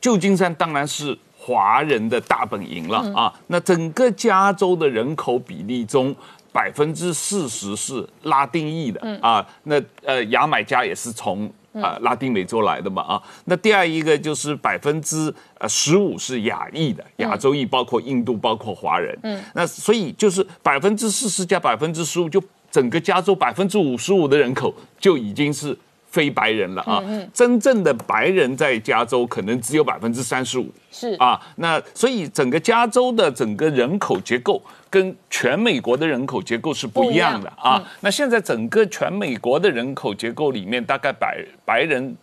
[0.00, 3.32] 旧金山当然是华人的大本营了啊。
[3.46, 6.14] 那整个加州的人口比例中，
[6.52, 9.46] 百分之四十是拉丁裔的啊。
[9.62, 11.48] 那呃，牙买加也是从。
[11.80, 25.76] 啊，拉丁美洲来的嘛啊，那第二一个就是百分之呃十五是亚裔的，亚洲裔包括印度，包括华人，嗯，那所以就是百分之四十加百分之十五，就整个加州百分之五十五的人口就已经是。
[26.14, 27.02] 非白人了啊，
[27.32, 37.82] 真正的白人在加州可能只有百分之三十五，是啊，那所以整个加州的整个人口结构跟全美国的人口结构是不一样的啊。
[37.98, 42.16] 那现在整个全美国的人口结构里面，大概白白人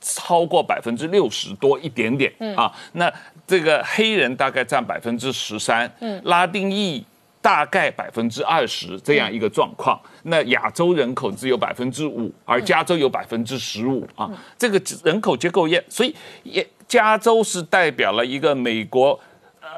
[0.00, 3.12] 超过百分之六十多一点点啊，那
[3.46, 7.04] 这个黑人大概占百分之十三，嗯，拉丁裔。
[7.46, 14.28] 大概百分之二十这样一个状况，那亚洲人口只有百分之五，而加州有百分之十五啊，
[14.58, 19.16] 这个人口结构也，所以也加州是代表了一个美国
[19.60, 19.68] 呃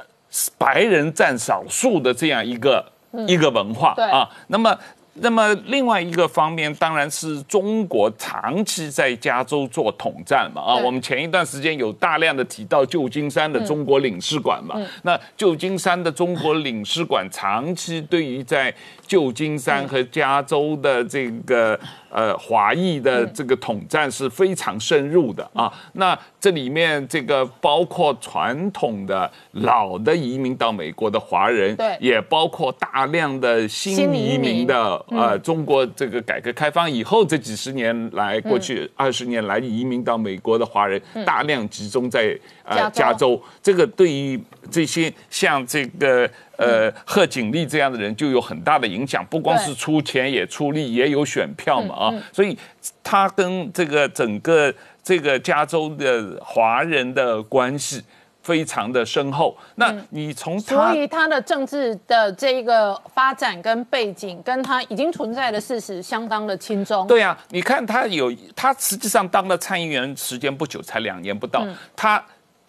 [0.57, 2.83] 白人占少数的这样一个
[3.27, 4.75] 一个文化啊，那么。
[5.21, 18.75] 那么另外一个方面，当然是中国长期在加州做统战嘛啊，我们前一段时间有大量的提到旧金山的中国领事馆嘛，那旧金山的中国领事馆长期对于在
[19.07, 21.79] 旧金山和加州的这个。
[22.11, 25.73] 呃，华裔的这个统战是非常深入的啊。
[25.93, 44.41] 那这里面这个包括传统的老的移民到美国的华人，对，也包括大量的新移民的呃中国这个改革开放以后这几十年来，过去二十年来移民到美国的华人大量集中在呃加州，这个对于
[44.71, 46.29] 这些像这个
[46.59, 52.59] 呃贺锦丽这样的人就有很大的影响，不光是出钱也出力，也有选票嘛啊，所以
[53.03, 58.03] 他跟这个整个这个加州的华人的关系
[58.43, 59.57] 非常的深厚。
[59.77, 67.07] 那你从他所以他的政治的这一个发展跟背景，跟他已经存在的事实相当的轻松。
[67.07, 71.67] 对啊，你看他有，他实际上当了参议员时间不久，才两年不到。
[71.95, 72.23] 他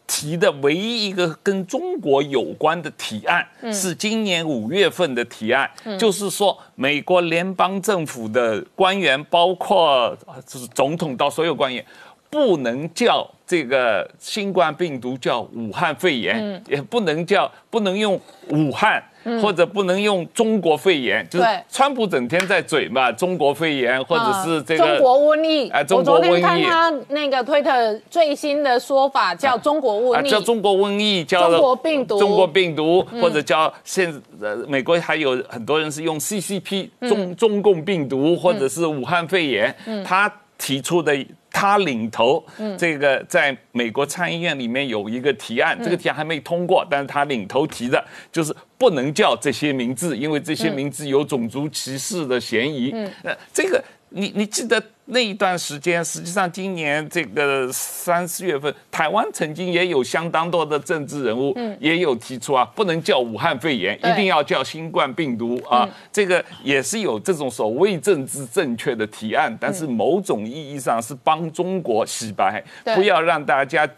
[0.09, 11.85] 提的唯一一个跟中国有关的提案，是今年五月份的提案，就是说美国联邦政府的官员，包括呃就是总统到所有官员。
[12.31, 18.13] 不能叫这个新冠病毒叫武汉肺炎，也不能叫不能用
[18.49, 19.03] 武汉，
[19.41, 25.69] 或者不能用中国肺炎，就是川普整天在嘴嘛，中国肺炎或者是这个、中国瘟疫。
[25.69, 26.39] 哎中国瘟疫。
[26.39, 32.17] 天看他那个推特最新的说法叫中国瘟啊，疫，叫中国瘟疫，叫中国病毒。
[32.17, 41.15] 嗯中国病毒，或者叫现呃，美国还有很多人是用 CCP 嗯中中共病毒，或者是武汉肺炎，他提出的。
[41.51, 42.77] 他领头，嗯。
[42.77, 45.83] 这个在美国参议院里面有一个提案，嗯。
[45.83, 52.91] 这个提案还没通过，但是他领头提的，就是不能叫这些名字，因为这些名字有种族歧视的嫌疑。
[53.23, 54.81] 呃，这个你你记得
[55.11, 65.89] 那一段时间，实际上今年这个三四月份，台湾曾经也有相当多的政治人物也有提出啊，不能叫武汉肺炎，一定要叫新冠病毒啊。
[66.11, 72.95] 这个也是有这种所谓政治正确的提案，但是某种意义上是帮中国洗白，对。
[72.95, 73.89] 不要让大家。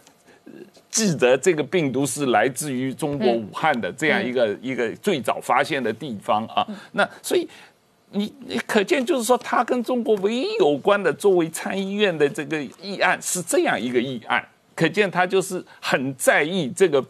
[0.90, 7.48] 记得这个病毒是来自于中国武汉的这样一个、一个最早发现的地方啊，那所以
[8.12, 14.46] 你你可见就是说，他跟中国唯一有关的作为参议院的这个议案是这样一个议案，
[14.76, 17.04] 可见他就是很在意这个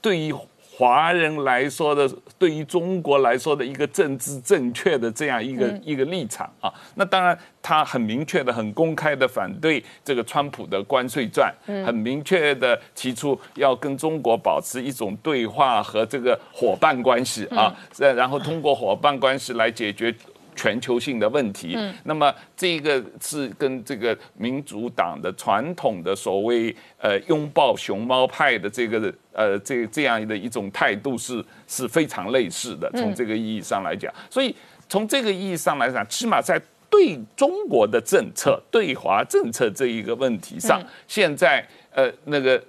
[0.00, 0.34] 对于
[0.76, 6.72] 华人来说的，对于中国来说的一个政治正确的这样一个、一个立场啊。
[6.94, 20.14] 那当然，他很明确的、很公开的反对这个川普的关税战，很明确的提出要跟中国保持一种对话和这个伙伴关系啊，呃然后通过伙伴关系来解决。
[20.58, 34.52] 全球性的问题，那么这个是跟这个民主党的传统的所谓呃拥抱熊猫派的这个呃这这样的一种态度是是非常类似的，从这个意义上来讲，所以
[34.88, 42.60] 从这个意义上来讲，起码在对中国的政策、对华政策这一个问题上，现在呃那个。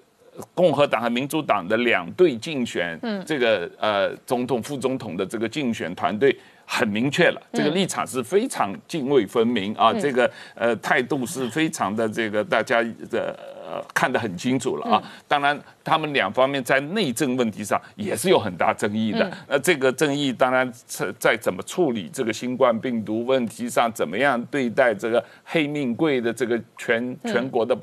[0.53, 6.33] 共和党和民主党的两队竞选，这个呃总统、副总统的这个竞选团队
[6.71, 15.01] 很明确了，这个立场是非常泾渭分明啊，这个呃态度是非常的这个大家的呃看得很清楚了啊。
[15.27, 19.29] 当然，他们两方面在内政问题上也是有很大争议的。
[19.47, 27.75] 那这个争议当然是在怎么处理这个新冠病毒问题上，怎么样对待这个黑命贵的这个全全国的。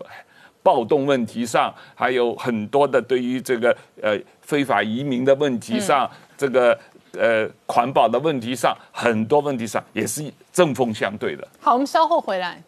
[0.62, 3.70] 暴动问题上，还有很多的对于这个
[4.02, 6.76] 呃非法移民的问题上，这个
[7.18, 11.46] 呃环保的问题上，很多问题上也是针锋相对的。
[11.60, 12.62] 好，我们稍后回来。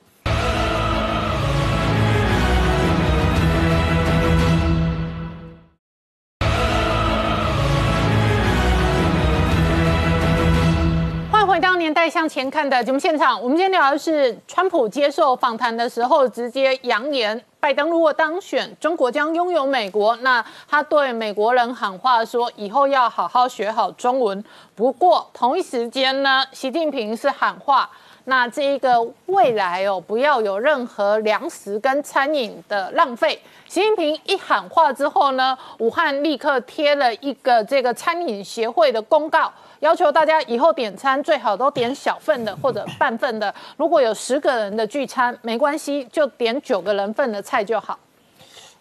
[12.10, 13.38] 《向前看》的节目现场。
[13.38, 20.16] 我们今天聊的是川普接受访谈的时候，直接扬言，拜登如果当选，中国将拥有美国。
[20.22, 24.42] 那他对美国人喊话说，以后要好好学好中文。
[24.74, 27.90] 不过同一时间呢，习近平是喊话。
[28.24, 33.38] 那这一个未来哦，不要有任何粮食跟餐饮的浪费。
[33.66, 39.50] 习近平一喊话之后呢，武汉立刻贴了一个这个餐饮协会的公告，
[39.80, 43.54] 要求大家以后点餐最好都点小份的或者半份的。
[43.76, 47.98] 如果有十个人的聚餐，没关系，就点九个人份的菜就好。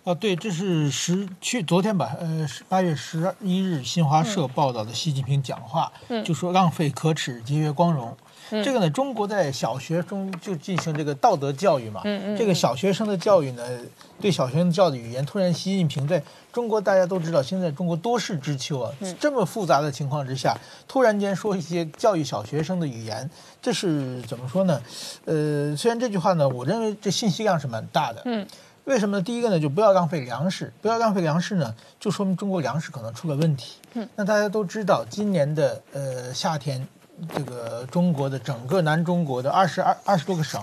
[0.03, 5.91] 啊，对，这是十去昨天吧，呃，八月十一日新华社报道的习近平讲话，
[6.23, 8.15] 就说浪费可耻，节约光荣。
[8.49, 12.01] 这个呢，中国在小学中就进行这个道德教育嘛。
[12.37, 13.63] 这个小学生的教育呢，
[14.19, 16.21] 对小学生教的语言，突然习近平在
[16.51, 23.29] 中国大家都知道，现在中国多事之秋啊，这么复杂的情况之下，突然间说一些教育小学生的语言，
[23.61, 24.81] 这是怎么说呢？
[25.25, 28.21] 呃，虽然这句话呢，我认为这信息量是蛮大的。
[28.25, 28.45] 嗯。
[28.85, 29.21] 为什么呢？
[29.21, 33.73] 第一个呢，就不要浪费粮食，不要浪费粮食呢，就说明中国粮食可能出了问题。
[33.95, 36.87] 嗯，那大家都知道，今年的呃夏天，
[37.33, 40.61] 这个中国的整个南中国的二十二二十多个省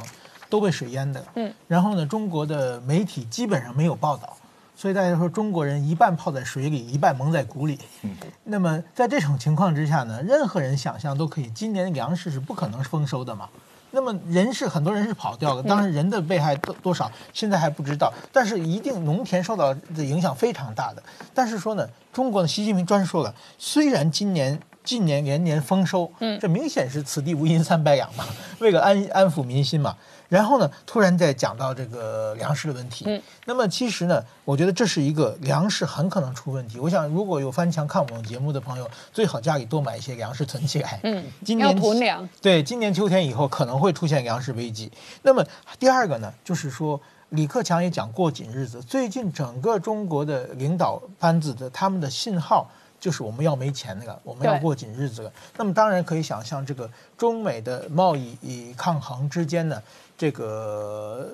[0.49, 1.25] 都被水淹的。
[1.35, 4.37] 嗯，然后呢，中国的媒体基本上没有报道，
[4.77, 7.79] 所以大家说中国人一半泡在水里，一半蒙在鼓里。
[8.03, 13.49] 嗯，那么在这种情况之下呢，任何人想象都可以，今年粮食是不可能丰收的嘛。
[13.91, 21.03] 那么人是很多人是跑掉的，当然人的危害多多少现在还不知道，但是一定农田受到的影响非常大的。
[21.33, 28.25] 但是说呢，中国的习近平专说了，虽然今年近年连年丰收，嗯，这明显是此地无银三百两嘛，
[28.61, 29.97] 为了安安抚民心嘛。
[30.29, 33.05] 然后呢，突然再讲到这个粮食的问题。
[33.07, 36.79] 嗯，那么其实呢，我觉得这是一个粮食很可能出问题。
[36.79, 40.99] 我想如果有翻墙看我们节目的朋友，最好家里多买一些粮食存起来。
[41.05, 42.29] 嗯，今年囤粮。
[42.41, 44.91] 对，今年秋天以后可能会出现粮食危机。
[45.23, 45.45] 那么
[45.79, 48.83] 第二个呢，就是说李克强也讲过紧日子。
[48.83, 52.69] 最近整个中国的领导班子的他们的信号。
[53.05, 55.31] 就是我们要没钱那个，我们要过紧日子了。
[55.59, 56.89] 那么当然可以想象，这个
[57.19, 59.83] 中美的贸易与抗衡之间呢，
[60.17, 61.29] 这个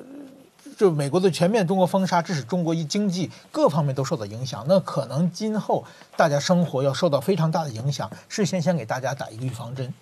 [0.77, 4.65] 就美国的全面中国封杀，致使中国一经济各方面都受到影响。
[4.67, 5.85] 那可能今后
[6.17, 8.11] 大家生活要受到非常大的影响。
[8.29, 9.95] 事先先给大家打一个预防针。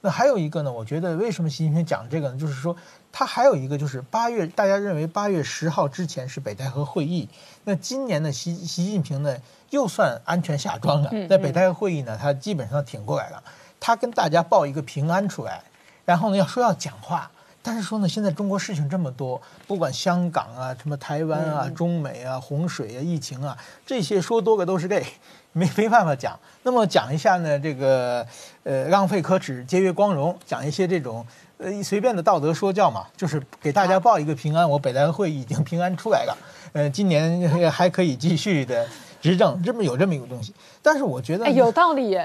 [0.00, 2.36] 那还有一个呢，我觉得为什么习近平讲这个呢？
[2.36, 2.76] 就是说，
[3.16, 7.28] 他还有一个就是八月，大家认为八月十号之前是北戴河会议。
[7.62, 9.36] 那今年的习习近平呢，
[9.70, 13.40] 又算安全下庄了，在北戴河会议呢，他基本上挺过来了。
[13.78, 15.62] 他跟大家报一个平安出来，
[16.04, 17.30] 然后呢要说要讲话，
[17.62, 23.56] 但是说呢，现在中国事情这么多，不管香港啊、什么台湾啊、中美啊、洪水啊、疫情啊，
[23.86, 25.06] 这些说多个都是累。
[25.56, 28.26] 没没办法讲，那么讲一下呢，这个
[28.64, 31.24] 呃浪费可耻，节约光荣，讲一些这种
[31.58, 34.68] 呃随便的道德说教嘛，就是给大家报一个平安。
[34.68, 36.36] 我北戴会已经平安出来了，
[36.72, 38.86] 呃，今年还可以继续的
[39.20, 40.52] 执政，这么有这么一个东西。
[40.82, 42.18] 但是我觉得有道理。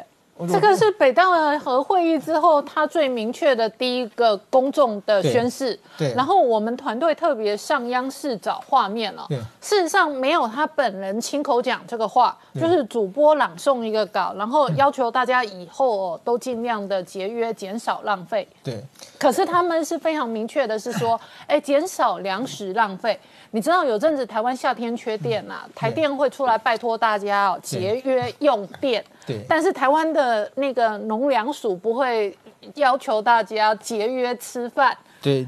[0.47, 1.23] 这个是北戴
[1.57, 5.77] 河会议之后，他最明确的第一个公众的宣誓。
[5.97, 6.13] 对。
[6.13, 9.25] 然后我们团队特别上央视找画面了。
[9.27, 9.37] 对。
[9.61, 18.47] 事实上没有他本人亲口讲这个话，就是主播朗诵一个稿，然后要求大家以后都尽量的节约，减少浪费。
[18.63, 18.83] 对。
[19.17, 23.19] 可是他们是非常明确的，是说，哎，减少粮食浪费。
[23.51, 29.03] 你知道有阵子台湾夏天缺电呐，台电会出来拜托大家哦节约用电。
[29.25, 29.43] 对。
[29.49, 32.37] 但是台湾的那个农粮署不会
[32.75, 34.95] 要求大家节约吃饭。
[35.21, 35.45] 对，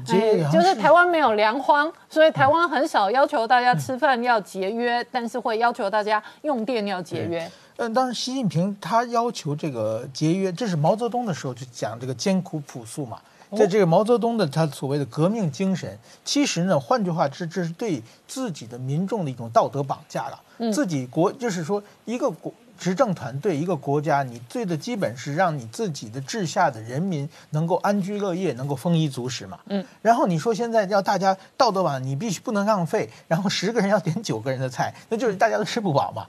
[0.52, 7.50] 就是台湾没有粮荒，所以台湾很少要求大家吃饭要节约，但是会要求大家用电要节约。
[7.76, 13.18] 嗯，当时习近平他要求这个节约，这是毛泽东的时候就讲这个艰苦朴素嘛。
[13.56, 20.72] 在这个毛泽东的他所谓的革命精神，其实呢，换句话这这是对自己的民众的一种道德绑架了。
[20.72, 29.58] 自己国就是说，一个国执政团队，一个国家，你最的基本是让你自己的治下的人民能够安居乐业，能够丰衣足食嘛。
[29.66, 29.84] 嗯。
[30.00, 36.26] 然后你说现在要大家道德绑，你必须不能浪费，然后十个人要点九个人的菜，那就是大家都吃不饱嘛。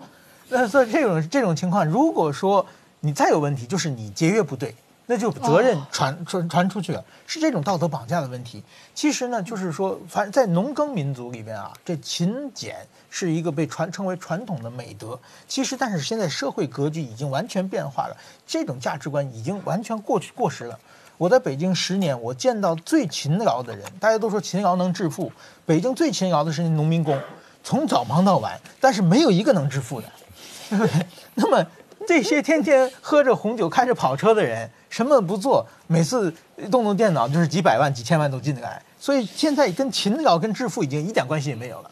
[0.49, 2.65] 那所以这种这种情况，如果说
[3.01, 4.76] 你再有问题，就是你节约不对。
[5.06, 8.64] 那就责任传传传出去了，是这种道德绑架的问题。
[8.95, 12.76] 其实呢，就是说，反正在农耕民族里边啊，这勤俭
[13.10, 15.20] 是一个被传称为传统的美德。
[15.45, 18.16] 其实，但是现在社会格局已经完全变化了，
[18.47, 20.80] 这种价值观已经完全过去过时了。
[21.18, 25.30] 我在北京十年，我见到最勤劳的人，大家都说勤劳能致富，
[25.66, 27.20] 北京最勤劳的是农民工，
[27.62, 30.08] 从早忙到晚，但是没有一个能致富的，
[30.70, 31.06] 对不对？
[31.36, 31.66] 那么。
[32.06, 36.32] 这些天天喝着红酒、开着跑车的人，什么不做，每次
[36.70, 38.80] 动动电脑就是几百万、几千万都进得来。
[39.00, 41.89] 所以现在跟勤劳、跟致富已经一点关系也没有了。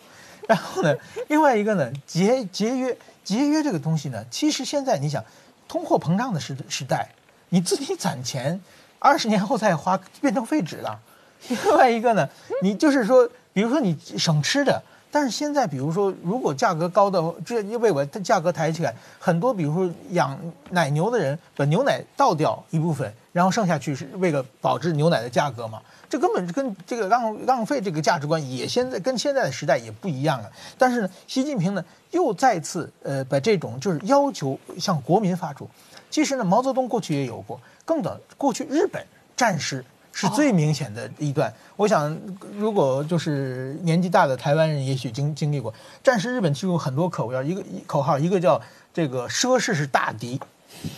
[0.48, 0.96] 然后呢，
[1.28, 5.26] 另外一个呢，节节约节约这个东西呢，其实现在你想，
[5.68, 7.10] 通货膨胀的时时代，
[7.50, 8.62] 你自己攒钱，
[9.00, 11.00] 二十年后再花变成废纸了。
[11.48, 12.30] 另外一个呢，
[12.62, 14.80] 你就是说，比如说你省吃的。
[15.14, 20.40] 但是现在，比如说，如果价格高的，这因为我它价格抬起来，很多，比如说养
[20.70, 25.82] 奶牛的人把牛奶倒掉一部分，然后剩下去是为了保质牛奶的价格嘛？
[26.10, 30.50] 这根本跟这个浪浪费这个价值观也现在跟现在的时代也不一样了。
[30.78, 35.70] 但是呢，习近平呢又再次呃把这种就是要求向国民发出。
[36.10, 39.06] 其实呢，毛泽东过去也有过，更早过去日本
[39.36, 39.84] 战时。
[40.14, 41.52] 是最明显的一段。
[41.76, 42.16] 我想，
[42.58, 48.62] 如果就是年纪大的台湾人，也许经经历过战时，日本其实有很多口号，一个口号，一个叫
[48.94, 50.40] 这个奢侈是大敌，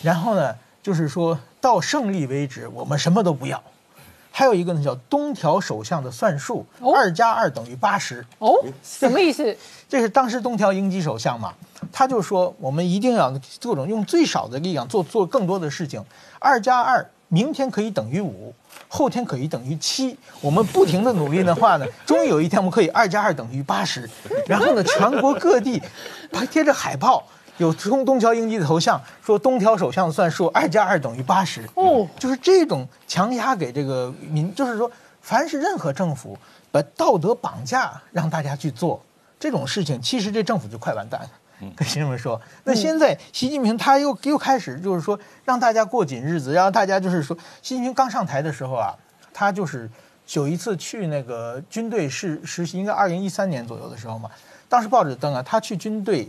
[0.01, 3.61] 然后呢，就是说到胜利为止，我们什么都不要。
[4.35, 8.25] 还有一个呢，叫东条首相的算术，二加二等于八十。
[8.39, 9.55] 哦，什么意思？
[9.87, 11.53] 这是当时东条英机首相嘛，
[11.91, 13.31] 他就说我们一定要
[13.61, 16.03] 各种用最少的力量做做更多的事情，
[16.39, 17.07] 二加二。
[17.29, 18.53] 明天可以等于五，
[18.95, 20.15] 后天可以等于七。
[20.39, 24.07] 我们不停的努力的话呢， 终于有一天我们可以二加二等于八十。
[24.45, 25.81] 然后呢，全国各地
[26.31, 27.23] 还贴着海报，
[27.57, 31.67] 有东东条英机的头像，说东条首相算数，二加二等于八十。
[31.73, 34.89] 哦就是这种强压给这个民，就是说，
[35.21, 36.37] 凡是任何政府
[36.71, 39.01] 把道德绑架让大家去做
[39.39, 41.29] 这种事情，其实这政府就快完蛋了。
[41.75, 48.95] 跟新们说，那现在习近平他又又开始就是说让大家过紧日子，让大家就是说，习近平刚上台的时候啊，
[49.33, 49.89] 他就是
[50.33, 54.29] 有一次去那个军队是实习，应该二零一三年左右的时候嘛，
[54.67, 56.27] 当时报纸登啊，他去军队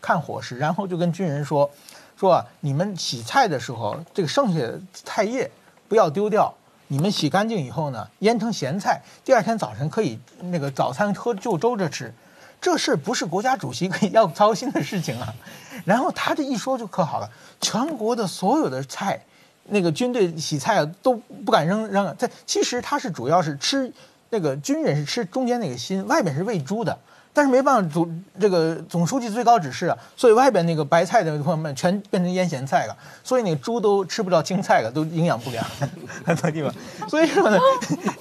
[0.00, 1.70] 看伙食，然后就跟军人说，
[2.18, 5.50] 说，你们洗菜的时候，这个剩下的菜叶
[5.88, 6.52] 不要丢掉，
[6.88, 12.12] 你们洗干净以后呢，腌成咸菜，第二天早晨可以那个早餐喝就粥着吃。
[12.60, 15.32] 这事不是国家主席可以要操心的事情啊。
[15.86, 17.30] 然后他这一说就可好了，
[17.60, 19.18] 全国的所有的菜，
[19.68, 21.14] 那个军队洗菜啊都
[21.44, 22.14] 不敢扔扔了。
[22.18, 23.90] 这其实他是主要是吃
[24.28, 26.98] 那个军人是吃中间那个心，外面是喂猪的。
[27.32, 35.64] 但是没办法，总这个总书记最高指示啊，所以外边那个白菜的朋友们全变成腌咸菜了，所以那个猪都吃不到青菜了，都营养不良
[36.24, 36.72] 很多地方。
[37.08, 37.58] 所以说呢，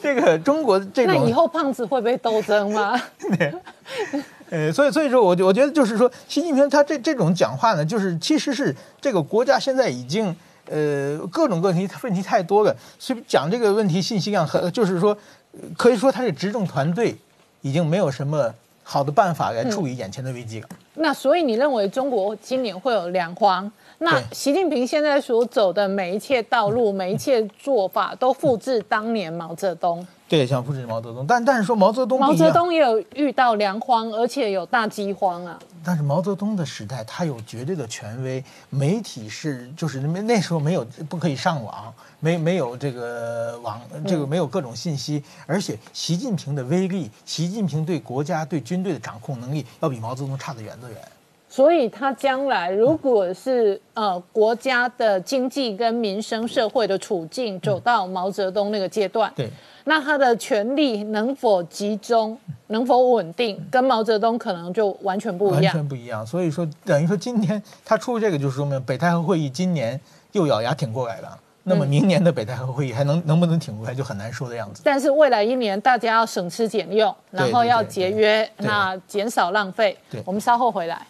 [0.01, 2.99] 这个中国这种那以后胖子会被斗争吗？
[4.51, 10.35] 呃，所以所以说，我我觉得就是说，习近平他这这种讲话呢，就是其实是这个国家现在已经
[10.67, 15.15] 呃各种问题问题太多了，所以讲这个问题信息量很，就是说，
[15.53, 17.15] 呃可以说他这执政团队
[17.61, 18.51] 已经没有什么
[18.91, 20.77] 好的办法来处理眼前的危机嗯。
[20.95, 23.71] 那所以你认为中国今年会有两荒？
[23.99, 30.05] 那习近平现在所走的每一切道路、每一切做法，都复制当年毛泽东。
[30.29, 35.59] 对，像复制毛泽东，但但是说毛泽东毛泽东也有遇到粮荒，而且有大饥荒啊。
[35.83, 50.97] 但是毛泽东的时代，他有绝对的权威，媒体是就是那那时候没有不可以上网，没没有这个网这个没有各种信息，而且习近平的威力，习近平对国家对军队的掌控能力，要比毛泽东差得远得远。
[51.51, 59.49] 所以他将来如果是呃国家的经济跟民生社会的处境走到毛泽东那个阶段，对，
[59.89, 62.37] 那他的权力能否集中、
[62.67, 65.73] 能否稳定，跟毛泽东可能就完全不一样完。
[65.73, 66.23] 全不一样。
[66.23, 69.99] 所以说，等于说今天他出这个，就是说明北戴河会议今年
[70.33, 71.39] 又咬牙挺过来了。
[71.63, 74.83] 那么明年的北戴河会议还能能不能挺过来，就很难说的样子。
[74.85, 80.21] 但是未来一年大家要省吃俭用，然后要节约，那减少浪费对。
[80.23, 81.01] 我们稍后回来。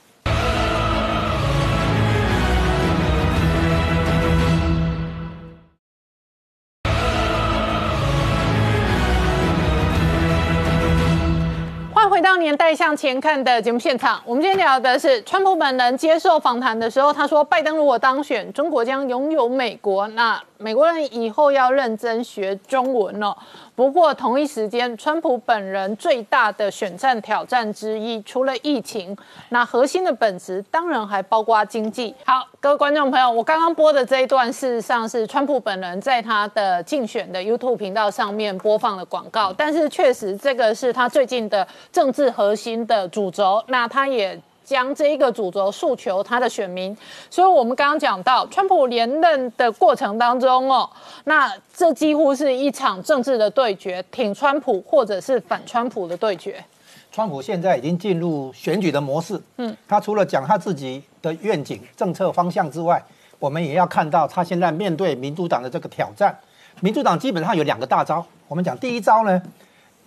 [12.39, 14.19] 年代向前看的节目现场。
[14.25, 20.07] 我们今天聊的是川普本人接受访谈的时候，他说，拜登如果当选，中国将拥有美国。
[20.09, 23.37] 那美国人以后要认真学中文了。
[23.79, 29.15] 不过同一时间，川普本人最大的选战挑战之一，除了疫情，
[29.47, 32.13] 那核心的本质当然还包括经济。
[32.25, 43.63] 好，各位观众朋友，我刚刚播的这一段，事实上是川普本人在他的竞选的 YouTube 频道上面播放的广告，但是确实这个是他最近的政治核心的主轴。
[43.67, 44.37] 那他也。
[44.69, 46.95] 将这一个主轴诉求他的选民，
[47.27, 50.87] 所以我们刚刚讲到，川普连任的过程当中哦，
[51.23, 56.63] 那这几乎是一场政治的对决，挺川普或者是反川普的对决。
[57.11, 63.03] 川普现在已经进入选举的模式，嗯，他除了讲他自己的愿景、政策方向之外，
[63.39, 66.37] 我们也要看到他现在面对民主党的这个挑战。
[66.81, 69.41] 民主党基本上有两个大招，我们讲第一招呢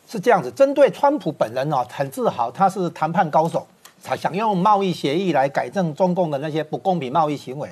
[0.08, 3.81] 是这样子，针对川普本人哦，很自豪他是谈判高手，他
[4.16, 7.70] 想用贸易协议来改正中共的那些不公平贸易行为。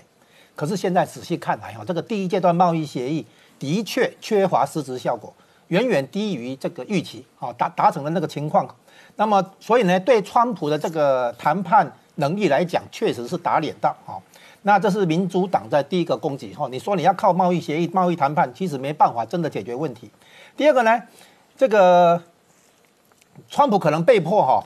[0.54, 3.24] 可是现在仔细看来哦，这个第一阶段贸易协议
[3.58, 5.32] 的确缺乏实质效果，
[5.68, 8.68] 远远低于这个预期，啊，达达成的那个情况。
[9.16, 14.20] 那么，所以呢，对川普的这个谈判能力来讲，确实是打脸到哈。
[14.62, 16.68] 那这是民主党在第一个攻击哈。
[16.70, 20.10] 你说你要靠贸易协议、贸易谈判，其实没办法真的解决问题。
[20.56, 21.02] 第二个呢，
[21.56, 22.22] 这个
[23.48, 24.62] 川普可能被迫哈，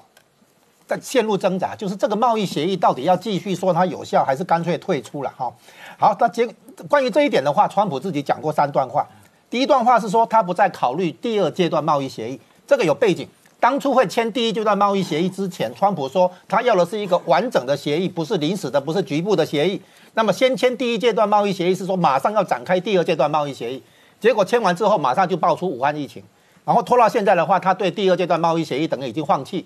[0.86, 5.52] 在陷入挣扎，就是这个贸易协议到底要继续说它有效，还是干脆退出了哈？
[5.98, 6.46] 好，那结
[6.88, 9.06] 关于这一点的话，川普自己讲过三段话。
[9.48, 13.28] 第一段话是说他不再考虑第二阶段贸易协议，这个有背景。
[13.60, 19.80] 当初会签第一阶段贸易协议之前，川普说他要的是一个完整的协议，不是临时的，不是局部的协议。
[20.12, 23.82] 那么先签第一阶段贸易协议是说马上要展开第二阶段贸易协议，
[24.20, 26.22] 结果签完之后马上就爆出武汉疫情，
[26.64, 29.64] 然后拖到现在的话，他对第二阶段贸易协议等于已经放弃。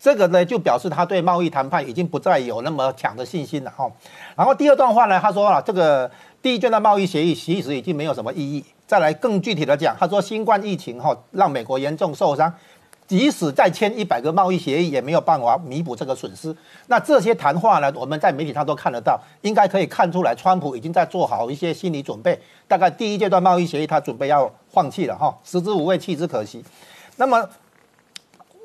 [0.00, 3.90] 这个呢就表示他对贸易谈判已经不再有那么强的信心了哈。
[4.36, 6.10] 然后第二段话呢，他说啊，这个
[6.40, 8.64] 第一阶段贸易协议其实已经没有什么意义。
[8.86, 12.52] 再来更具体的讲，他说新冠疫情哈让美国严重受伤。
[13.06, 16.54] 即使再签一百个贸易协议，也没有办法弥补这个损失。
[16.88, 22.38] 那这些谈话呢，我们在媒体上都看得到，应该可以看出来，川普已经在做好一些心理准备。
[22.66, 26.62] 大概第一阶段贸易协议，他准备要放弃了哈，食之无味，弃之可惜。
[27.16, 27.48] 那么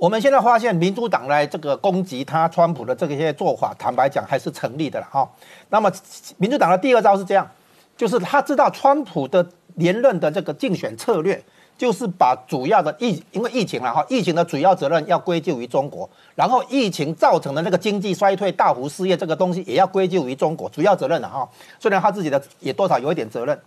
[0.03, 5.25] 我们现在发现，民主党来这个攻击他川普的这些做法，坦白讲还是成立的了哈。
[5.69, 5.89] 那么
[6.35, 7.49] 民主党的第二招是这样，
[7.95, 11.41] 就是他知道川普的连任的这个竞选策略。
[11.75, 21.49] 就是把主要的疫，因为疫情了哈，疫情的主要责任要归咎于中国，然后疫情造成的那个经济衰退、大幅失业这个东西也要归咎于中国，主要责任了哈。
[21.79, 23.59] 虽然他自己的也多少有一点责任，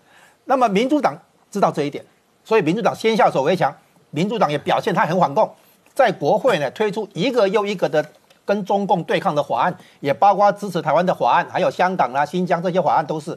[0.44, 1.18] 那么民主党
[1.50, 2.02] 知道这一点，
[2.44, 3.74] 所以民主党先下手为强，
[4.10, 5.52] 民主党也表现他很反共，
[5.96, 8.04] 在国会呢推出一个又一个的
[8.44, 13.36] 跟中共对抗的法案，也包括支持台湾的法案，还有香港啦、新疆这些法案都是。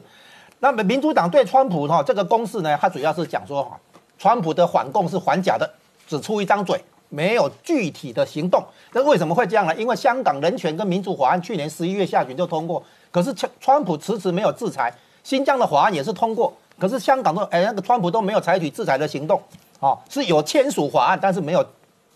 [0.58, 3.80] 那么民主党对川普哈这个攻势呢，它主要是讲说哈。
[4.18, 5.68] 川普的反共是反假的，
[6.06, 6.78] 只出一张嘴，
[7.08, 8.62] 没有具体的行动。
[8.92, 9.74] 那为什么会这样呢？
[9.74, 14.94] 因为香港人权跟民主法案去年十一月下旬就通过，可是川川普迟迟没有制裁。
[15.24, 19.40] 新疆的法案也是通过，可是香港都哎那个川普都没有采取制裁的行动，
[19.78, 21.64] 哦，是有签署法案，但是没有。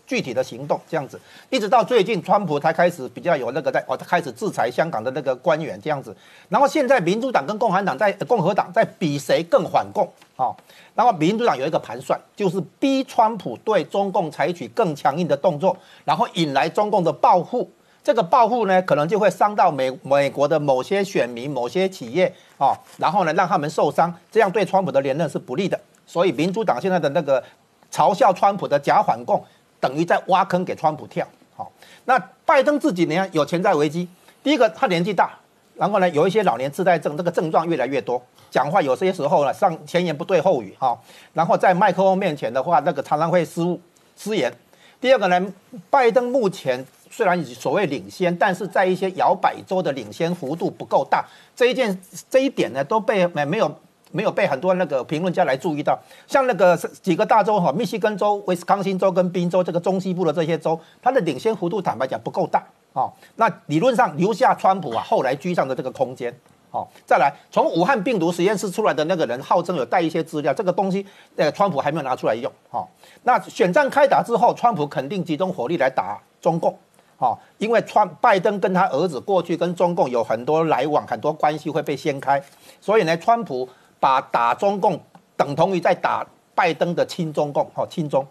[0.07, 1.19] 具体的行动这样子，
[1.49, 6.15] 一直到最近，川普才开始比较有那个在哦，他开始制裁香港的那个官员这样子。
[6.49, 10.05] 然后现在民主党跟共产党在共和党在比谁更反共
[10.35, 10.53] 啊？
[10.93, 17.69] 然后民主党有一个盘算，就是逼川普对中共采取更强硬的动作，然后引来中共的报复。
[18.03, 25.79] 这个报复呢，可能就会伤到美美国的某些选民、某些企业啊，然后呢让他们受伤，这样对川普的连任是不利的。
[26.05, 27.43] 所以民主党现在的那个
[27.91, 29.43] 嘲笑川普的假反共。
[29.85, 31.23] 等于在挖坑给川普跳，
[31.55, 31.71] 好，
[32.05, 34.09] 那拜登自己呢有潜在危机。
[34.41, 35.37] 第一个，他年纪大，
[35.75, 40.99] 然后呢有一些老年痴呆症，这个症状越来越多，讲话有些时候呢上前言不对后语，哈，
[41.33, 43.79] 然后在麦克风面前的话，那个常常会失误
[44.17, 44.51] 失言。
[44.99, 45.53] 第二个呢，
[45.91, 51.23] 拜登目前虽然所谓领先，但是在一些摇摆州的领先幅度不够大，
[51.55, 53.71] 这一件这一点呢都被没没有。
[54.15, 62.63] 没有被很多那个评论家来注意到，像那个几个大州哈，密西根州、威斯康星州跟宾州这个中西部的这些州，它的领先幅度坦白讲不够大
[62.93, 63.11] 啊。
[63.35, 66.33] 那理论上留下川普啊后来居上的这个空间，
[66.71, 71.05] 好，再来从武汉病毒实验室出来的那个人号称有带一些资料，这个东西
[71.35, 72.89] 呃川普还没有拿出来用，好，
[73.23, 76.73] 那选战开打之后，川普肯定集中火力来打中共，
[77.17, 82.41] 好，因为川拜登跟他儿子过去跟中共有很多来往，很多关系会被掀开，
[82.79, 83.67] 所以呢，川普。
[84.05, 84.99] 把打中共
[85.35, 86.23] 等同于在打
[86.53, 88.23] 拜登的亲中共，哈亲中。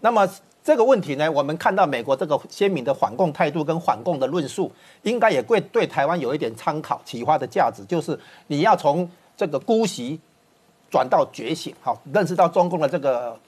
[0.00, 0.28] 那么
[0.64, 7.84] 这个问题呢，我们看到美国这个鲜明的反共态度跟反共的论述，应该也会对台湾有一点参考启发的价值。
[7.84, 10.18] 就是你要从这个姑息
[10.90, 13.38] 转到觉醒，好认识到中共的这个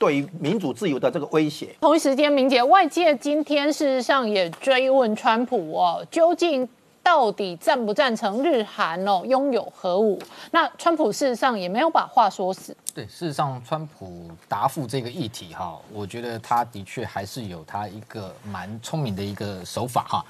[0.00, 1.68] 对于民主自由的这个威胁。
[1.80, 6.68] 同一时间，明姐，外界今天事实上也追问川普哦，究竟？
[7.02, 10.18] 到底赞不赞成日韩哦拥有核武？
[10.50, 12.76] 那川普事实上也没有把话说死。
[12.94, 20.24] 对，事实上川普答复这个议题哈，我觉得他的确还是有他一个蛮聪明的一个手法哈，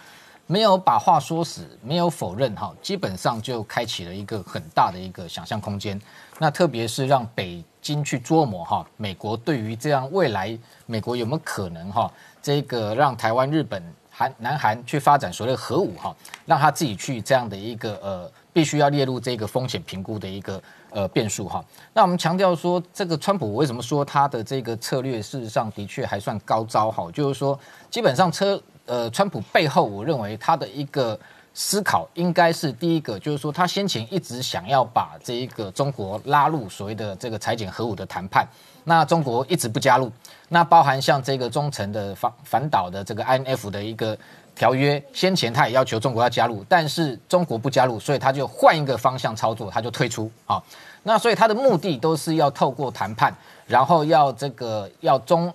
[0.47, 6.01] 没有把话说死，没有否认哈，基本上就开启了一个很大的一个想象空间。
[6.39, 13.83] 那特别是让北京去琢磨哈，美国对于这样未来美国有没有可能哈，这个让台湾、日本。
[14.13, 16.15] 韩南韩去发展所谓核武哈，
[16.45, 21.65] 让他自己去这样的一个呃，必须要列入这个风险评估的一个呃变数哈。
[21.95, 27.11] 那我们强调说，这个川普为什么说他的这个策略事实上的确还算高招哈？
[27.11, 27.59] 就是说，
[27.91, 31.19] 基本上车呃，川普背后，我认为他的一个
[31.55, 38.47] 思考应该是第一个，就是说他先前一直想要把这一个中国拉入所谓的这个裁减核武的谈判。
[38.85, 40.11] 那中国一直不加入，
[40.53, 44.15] 那包含像这个中程的反反导的这个 INF 的一个
[44.55, 50.63] 条约，先前他也要求中国要加入，但是中国不加入，所以他就换一个方向操作，他就退出啊。
[51.05, 53.35] 那所以他的目的都是要透过谈判，
[53.67, 55.51] 然后要这个要中、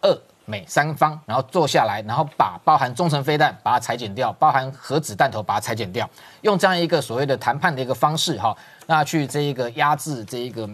[0.00, 6.08] 俄、美三方，然后坐下来，然后把包含中程飞弹把它裁减掉，包含核子弹头把它裁减掉，
[6.40, 8.56] 用这样一个所谓的谈判的一个方式哈，
[8.86, 10.66] 那去这一个压制这一个。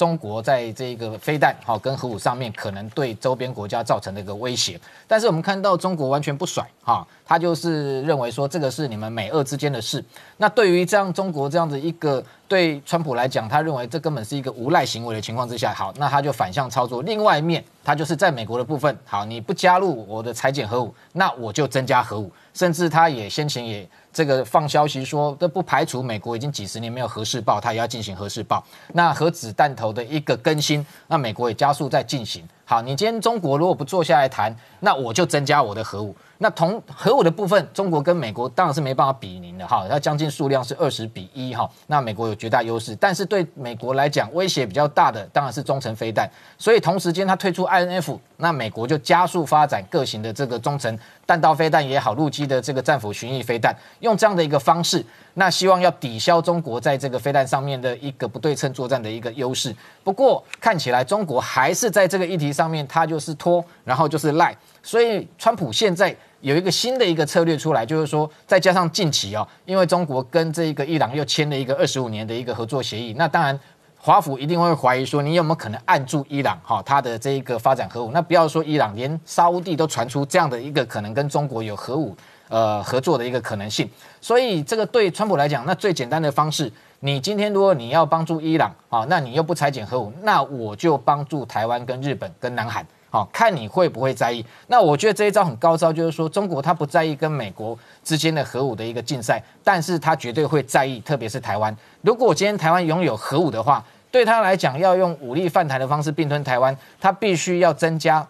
[0.00, 10.02] 中国在这个飞弹哈跟核武上面可能对周边国家造成的一个威胁，但是我们看到中国完全不甩哈，他就是认为说这个是你们美俄之间的事。
[10.38, 17.02] 那对于这样中国这样的一个对川普来讲，他认为这根本是一个无赖行为的情况之下，好，那他就反向操作。
[17.02, 28.64] 另外一面，他就是在美国的部分，好，你不加入我的裁减核武，那我就增加核武，甚至他也先前也这个放消息说，这不排除美国已经几十年没有核试爆，他也要进行核试爆。
[28.92, 32.46] 那核子弹头的一个更新，那美国也加速在进行。
[32.70, 36.14] 好，你今天中国如果不坐下来谈，那我就增加我的核武。
[36.38, 55.04] 那同核武的部分，中国跟美国当然是没办法比拟的哈，它将近数量是二十比一哈，那美国有绝大优势，但是对美国来讲威胁比较大的当然是中程飞弹，所以同时间它推出 INF，那美国就加速发展各型的这个中程弹道飞弹也好，陆基的这个战斧巡弋飞弹，用这样的一个方式，
[55.40, 59.74] 那希望要抵消中国在这个飞弹上面的一个不对称作战的一个优势。
[60.04, 66.14] 不过看起来中国还是在这个议题上面，它就是拖，然后就是赖，所以川普现在。
[66.42, 73.60] 有一个新的一个策略出来，就是说，再加上近期哦，因为中国跟这个伊朗又签了一个二十五年的一个合作协议，那当然
[73.98, 78.10] 华府一定会怀疑说，你有没有可能按住伊朗哈，他的这一个发展核武？
[78.12, 82.16] 那不要说伊朗，连沙乌地都传出这样的一个可能跟中国有核武
[82.50, 83.88] 呃合作的一个可能性。
[84.20, 92.86] 所以这个对川普来讲，那最简单的方式，你今天如果你要帮助伊朗啊，那你又不裁减核武，那我就帮助台湾跟日本跟南韩。
[93.12, 94.44] 好看你会不会在意？
[94.68, 101.76] 那我觉得这一招很高招，就是说中国他不在意跟美国之间的核武的一个竞赛，但是他绝对会在意，特别是台湾。
[102.02, 108.24] 如果今天台湾拥有核武的话，对他来讲要用武力犯台的方式并吞台湾，他必须要增加。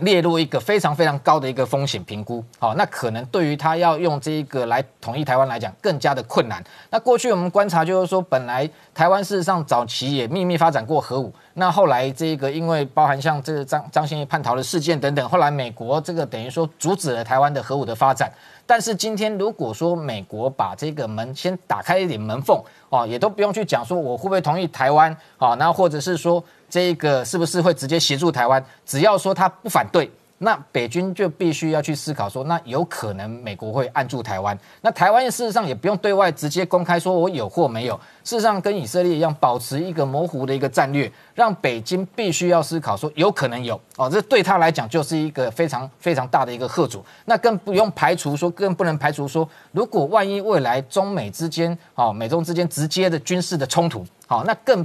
[0.00, 6.62] 列入一个非常非常高的一个风险评估，好，那可能对于他要用这一个来统一台湾来讲，更加的困难。
[6.90, 18.30] 那过去我们观察就是说，本来台湾事实上早期也秘密发展过核武，那后来这个因为包含像这个张张先义叛逃的事件等等，后来美国这个等于说阻止了台湾的核武的发展。
[18.66, 26.42] 但是今天如果说美国把这个门先打开一点门缝，哦，也都不用去讲说我会不会同意台湾，啊，那或者是说。
[26.68, 28.62] 这个是不是会直接协助台湾？
[28.84, 34.58] 只要说他不反对，那北军就必须要去思考说，那有可能美国会按住台湾。
[34.82, 47.04] 那台湾事实上也不用对外直接公开说我有或没有，事实上跟以色列一样，保持一个模糊的一个战略，让北京必须要思考说有可能有哦，这对他来讲就是一个非常非常大的一个贺阻。
[47.24, 54.84] 那更不用排除说，更不能排除说，如果万一未来中美之间哦，美中之间直接的军事的冲突，好，那更。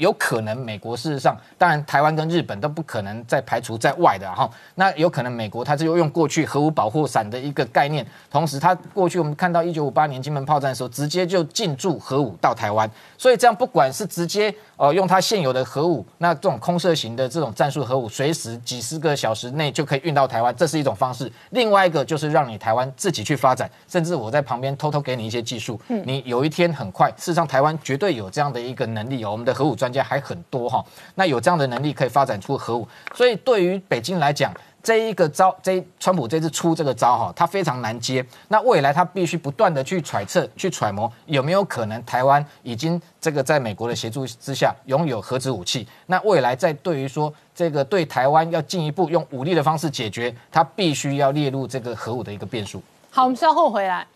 [0.00, 4.50] 有可能美国事实上，当然台湾跟日本都不可能再排除在外的哈。
[4.76, 21.30] 那有可能美国它就用过去核武保护伞的一个概念，同时它过去我们看到一九五八年金门炮战的时候，直接就进驻核武到台湾，所以这样不管是直接呃用它现有的核武，那这种空射型的这种战术核武，随时几十个小时内就可以运到台湾，这是一种方式。
[21.50, 29.74] 另外一个就是让你台湾自己去发展，甚至我在旁边偷偷给你一些技术，你有一天很快，事实上台湾绝对有这样的一个能力哦，我们的核武。
[29.80, 30.84] 专家还很多哈，
[31.14, 34.52] 那有这样的能力可以发展出核武，所以对于北京来讲，
[34.82, 38.24] 这一个招，这川普这次出这个招哈，他非常难接。
[38.48, 45.86] 那未来他必须不断的去揣测、去揣摩，有没有可能台湾已经这个在美国的协助之下拥有核子武器？
[46.06, 52.82] 那未来在对于说这个对台湾要进一步用武力的方式解决，他必须要列入这个核武的一个变数。
[53.10, 54.06] 好，我们稍后回来。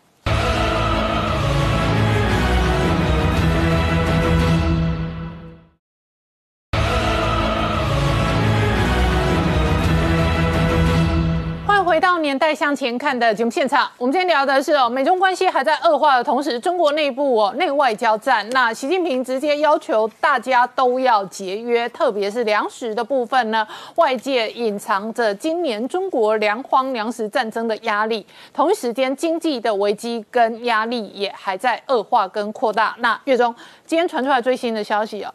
[11.95, 18.45] 回到年代向前看的节目现场，我们今天聊的是哦，美中关系还在恶化的同时，中国内部哦内外交战。
[18.49, 23.65] 那习近平直接要求大家都要节约，特别是粮食的部分呢，
[23.95, 32.93] 外界隐藏着今年中国粮荒、粮食战争的压力，同一时间经济的危机跟压力也还在恶化跟扩大。
[32.99, 33.55] 那月中
[33.85, 35.33] 今天传出来最新的消息哦，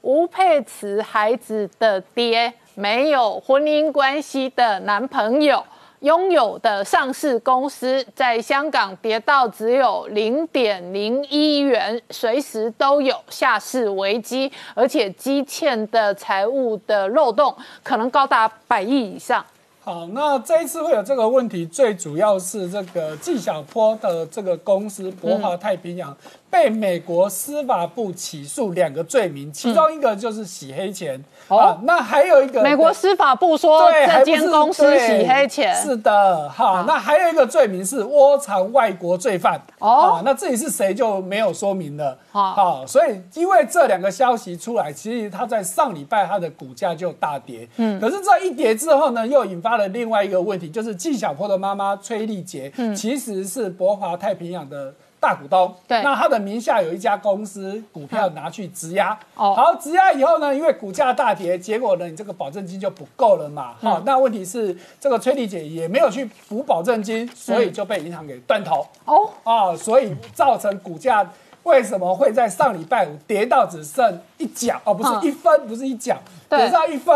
[0.00, 5.62] 吴佩慈孩子的爹没有婚姻关系的男朋友。
[6.00, 19.44] 拥有的上市公司在香港跌到只有零点零一元，随时都有下市危机，而且积欠的财务的漏洞可能高达百亿以上。
[19.82, 26.16] 好，那这一次会有这个问题，最主要是这个纪晓波的这个公司博华太平洋。
[26.50, 31.22] 被美国司法部起诉两个罪名，其中一个就是洗黑钱。
[31.48, 35.74] 啊，那还有一个，美国司法部说这间公司洗黑钱。
[35.74, 39.60] 是的，好，那还有一个罪名是窝藏外国罪犯。
[39.78, 42.16] 哦，那至于是谁就没有说明了。
[42.30, 47.68] 好，所以因为这两个消息出来，其实他在上礼拜他的股价就大跌。
[47.76, 54.92] 嗯，可是这一跌之后呢，又引发了另外一个问题，就是纪晓波的妈妈崔丽杰，其实是博华太平洋的。
[55.20, 56.02] 大股东，对。
[56.02, 59.54] 那他的名下有一家公司股票拿去质押，哦。
[59.54, 63.90] 好，质押以后呢，因为股价大跌，结果呢，你这个保证金就不够了嘛，嗯。
[63.90, 71.30] 好，那问题是这个崔丽姐也没有去补保证金，所以就被银行给断头，哦，啊，所以造成股价
[71.64, 75.20] 为什么会在上礼拜五跌到只剩一角哦，不嗯。
[75.20, 76.16] 是一分，不是一角，
[76.48, 76.58] 对。
[76.60, 77.14] 跌到一分，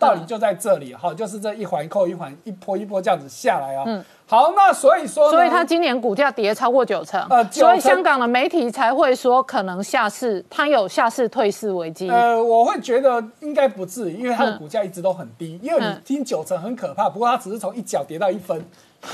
[0.00, 3.84] 道理就在这里，好，就是这一环扣一环，一波一波这样子下来啊。
[3.86, 12.08] 嗯好，那所以说，所以它今年股价跌超过九成，呃成所以香港的媒体才会说可能下市，它有下市退市危机。
[12.08, 15.58] 呃，我会觉得应该不至于，因为它的嗯股价一直都很低。
[15.60, 18.64] 因为你嗯听九成很可怕，不过它只是从一角跌到一分。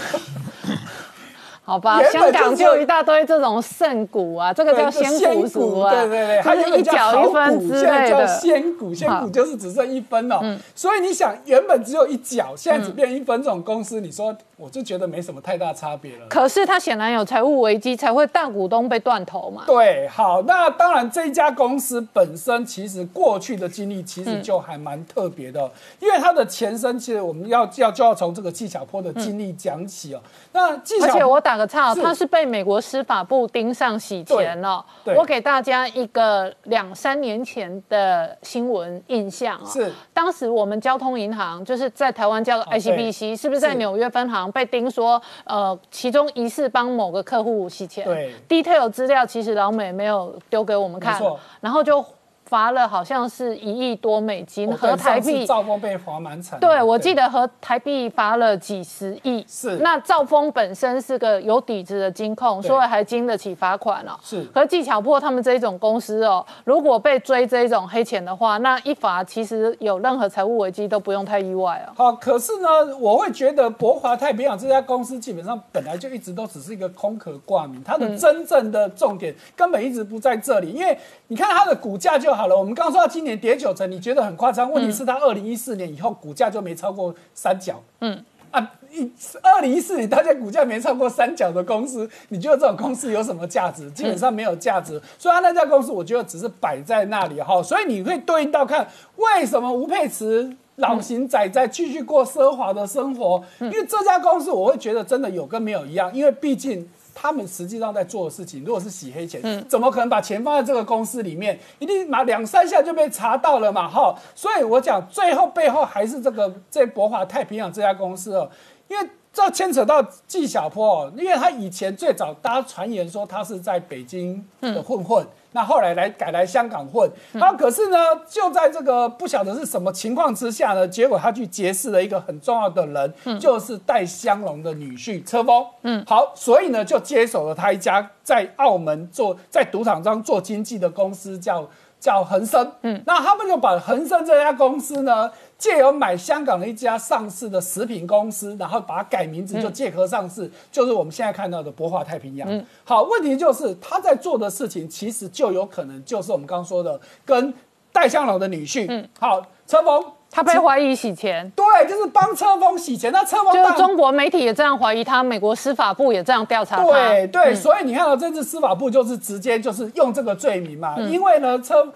[1.66, 8.26] 好吧，香港就一大堆这种圣股啊，这个叫仙股族啊，对对对，它就是一角一分股现在叫之类的。
[8.28, 10.38] 仙股，仙股就是只剩一分哦。
[10.76, 16.26] 所以你想，原本只有一角，现在只变一分，这种公司，你说我就觉得没什么太大差别了。
[16.28, 19.64] 可是它显然有财务危机，才会大股东被断头嘛。
[19.66, 25.70] 对，好，那当然这家公司本身其实过去的经历其实就还蛮特别的哦、
[26.00, 30.20] 因为它的前身其实我们要要就要从这个纪晓坡的经历讲起哦。
[30.52, 34.84] 那纪晓波而且我打个岔，是他是被美国司法部盯上洗钱了。
[35.16, 48.04] 我给大家一个两三年前的新闻印象啊，是当时我们交通银行就是在台湾叫 ICBC，、是不是在纽约分行被盯说，呃，其中疑似帮某个客户洗钱？
[48.04, 51.20] 对，detail 资料其实老美没有丢给我们看，
[51.60, 52.04] 然后就
[52.46, 56.66] 罚了好像是一亿多美金，哦和台币兆丰被罚蛮惨的。
[56.66, 59.44] 对，我记得和台币罚了几十亿。
[59.48, 64.12] 是那兆丰本身是个有底子的金控，所以还经得起罚款哦。
[64.22, 71.92] 是和技巧破他们这一种公司哦，如果被追这一种黑钱的话，那一罚其实有任何财务危机都不用太意外哦。
[71.96, 80.70] 好，可是呢，我会觉得博华太平洋这家公司基本上本来就一直都只是一个空壳挂名，它的真正的重点根本一直不在这里。
[80.70, 80.96] 因为
[81.28, 84.70] 你看它的股价就好了，我们刚说到今年跌九成，你觉得很夸张？
[84.70, 87.82] 问题是它二零一四年以后股价就没超过三角。
[88.00, 88.22] 嗯。
[88.52, 89.10] 啊，一
[89.42, 93.90] 二零一四年大家股价没超过三角的公司，你觉得这种公司有什么价值？
[93.90, 95.00] 基本上没有价值。
[95.18, 97.62] 所以它那家公司，我觉得只是摆在那里哈。
[97.62, 98.86] 所以你会对应到看，
[99.16, 103.42] 为什么吴佩慈老型仔仔继续过奢华的生活？
[103.60, 106.88] 因为这家公司，我会觉得真的有跟没有一样，因为毕竟。
[107.18, 111.58] 他们实际上在做的事情，如果是洗黑钱，怎么可能把钱放在这个公司里面？
[111.78, 114.14] 一定拿两三下就被查到了嘛，哈！
[114.34, 118.50] 所以我讲，最后背后还是这个这博华太平洋这家公司哦，
[118.88, 125.26] 因为这牵扯到纪晓波哦，因为他以前最早大家传言说他是在北京的混混。
[125.56, 127.96] 那后来来改来香港混，那、可是呢，
[128.28, 135.64] 就在这个不晓得是什么情况之下呢，结果他去结识了一个很重要的人，就是戴香龙的女婿车峰。
[135.80, 141.66] 嗯，好，所以呢就接手了他一家在澳门做在赌场上做经纪的公司，叫
[141.98, 142.72] 叫恒生。
[142.82, 152.64] 嗯，那他们就把恒生这家公司呢，借由买香港的一家上市的食品公司，然后把它改名字，就借壳上市，就是我们现在看到的博华太平洋。
[152.84, 157.52] 好，问题就是他在做的事情，其实就有可能就是我们刚刚说的跟
[157.92, 158.86] 戴相龙的女婿。
[158.88, 160.04] 嗯，好，车峰。
[160.36, 163.10] 他被怀疑洗钱，对，就是帮车峰洗钱。
[163.10, 166.84] 那车峰就是中国媒体也这样怀疑他，美国司法部也这样调查他。
[166.84, 171.90] 对对，所以你看到这次司法部就是直接就是用这个罪名嘛，因为呢车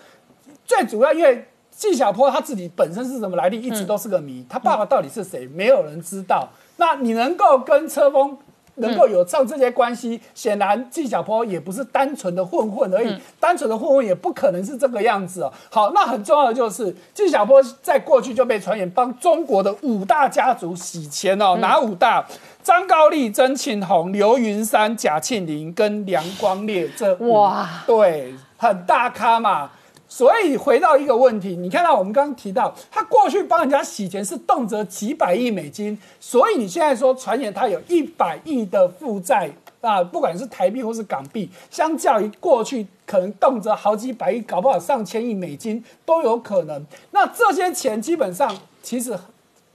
[0.65, 1.47] 最主要因为。
[1.73, 4.45] 纪晓波他自己本身是什么来历，一直都是个谜。
[4.51, 6.47] 他爸爸到底是谁，没有人知道。
[6.77, 8.37] 那你能够跟车峰
[8.81, 15.53] 能够有上这些关系，显然纪晓波也不是单纯的混混而已，单纯的混混也不可能是这个样子哦。
[15.71, 22.27] 好，那很重要的就是纪晓波在过去就被传言帮中国的五大家族洗钱哦，哪五大？
[22.63, 29.71] 张高丽、曾庆红、刘云山、贾庆林跟梁光烈这哇对，很大咖嘛。
[30.11, 39.49] 所以回到一个问题，你看到我们刚刚提到，他过去帮人家洗钱是动辄几百亿美金，所以你现在说传言他有一百亿的负债
[39.81, 46.85] 啊，不管是台币或是港币，相较于过去可能动辄好几百亿，搞不好上千亿美金都有可能。
[47.13, 49.17] 那这些钱基本上其实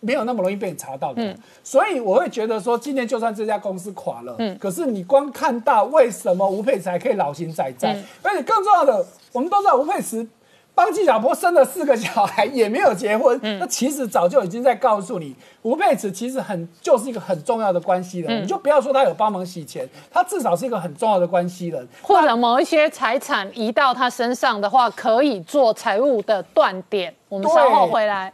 [0.02, 9.06] 没有那么容易被你查到的，所以我会觉得说，今年就算这家公司垮了，可是你光看到为什么吴佩才可以老神在在，而且更重要的，
[9.36, 10.26] 我们都知道吴佩慈
[10.74, 27.14] 帮纪晓波生了四个小孩，也没有结婚，那其实早就已经在告诉你，吴佩慈其实很就是一个很重要的关系人，你就不要说他有帮忙洗钱，他至少是一个很重要的关系人，或者某一些财产移到他身上的话，可以做财务的断点。
[27.28, 28.32] 我们稍后回来。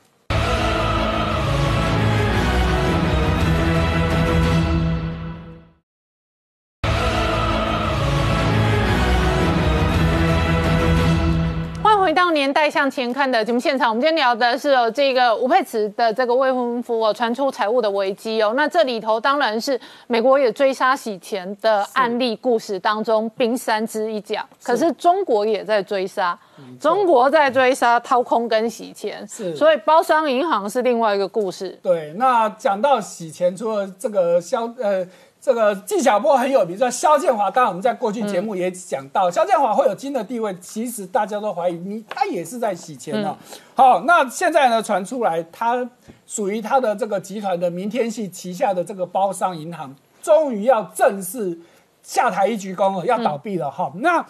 [12.32, 18.54] 年代向前看的节目现场，我们今天聊的是哦，这个吴佩慈的这个未婚夫哦，传出财务的危机哦。
[18.56, 26.38] 那这里头当然是美国也追杀洗钱的案例故事当中冰山之一角，可是中国也在追杀，
[26.80, 31.78] 中国在追杀掏空跟洗钱，是所以包商银行是另外一个故事。
[31.84, 35.06] 对，那讲到洗钱，除了这个消呃。
[35.42, 37.50] 这个纪晓波很有名，说肖建华。
[37.50, 43.36] 当然，我们在过去节目也讲到，肖建华会有金的地位，其实大家都怀疑你他也是在洗钱哦。
[43.74, 45.90] 好，那现在呢传出来，他
[46.28, 51.60] 属于他的这个集团的明天系旗下的这个包商银行，终于要正式
[52.04, 53.92] 下台一鞠躬了，要倒闭了哈。
[53.96, 54.24] 那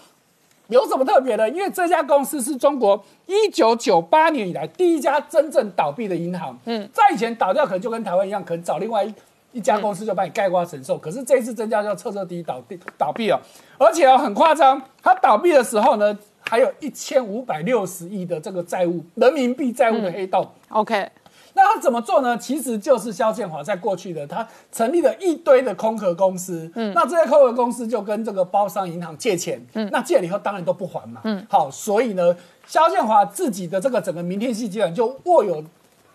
[0.67, 1.49] 有什么特别的？
[1.49, 6.57] 因为这家公司是中国一九九八年以来第一家真正倒闭的银行。
[6.63, 9.05] 嗯，在以前倒掉可能就跟台湾一样，可能找另外
[9.53, 9.61] 一。
[9.61, 13.39] 家公司就把你盖瓜承受，可是这一次增加就彻彻底底倒闭倒闭了，
[13.77, 20.49] 而且哦很夸张，它倒闭的时候呢，还有一千五百六十亿的这个债务，人民币债务的黑洞。
[20.69, 21.07] OK，
[21.53, 22.35] 那他怎么做呢？
[22.35, 35.63] 其实就是肖建华在过去的他成立了一堆的空壳公司，嗯，那这些空壳公司就跟这个包商银行借钱，嗯，那借了以后当然都不还嘛，嗯，好，所以呢，肖建华自己的这个整个明天系集团就握有。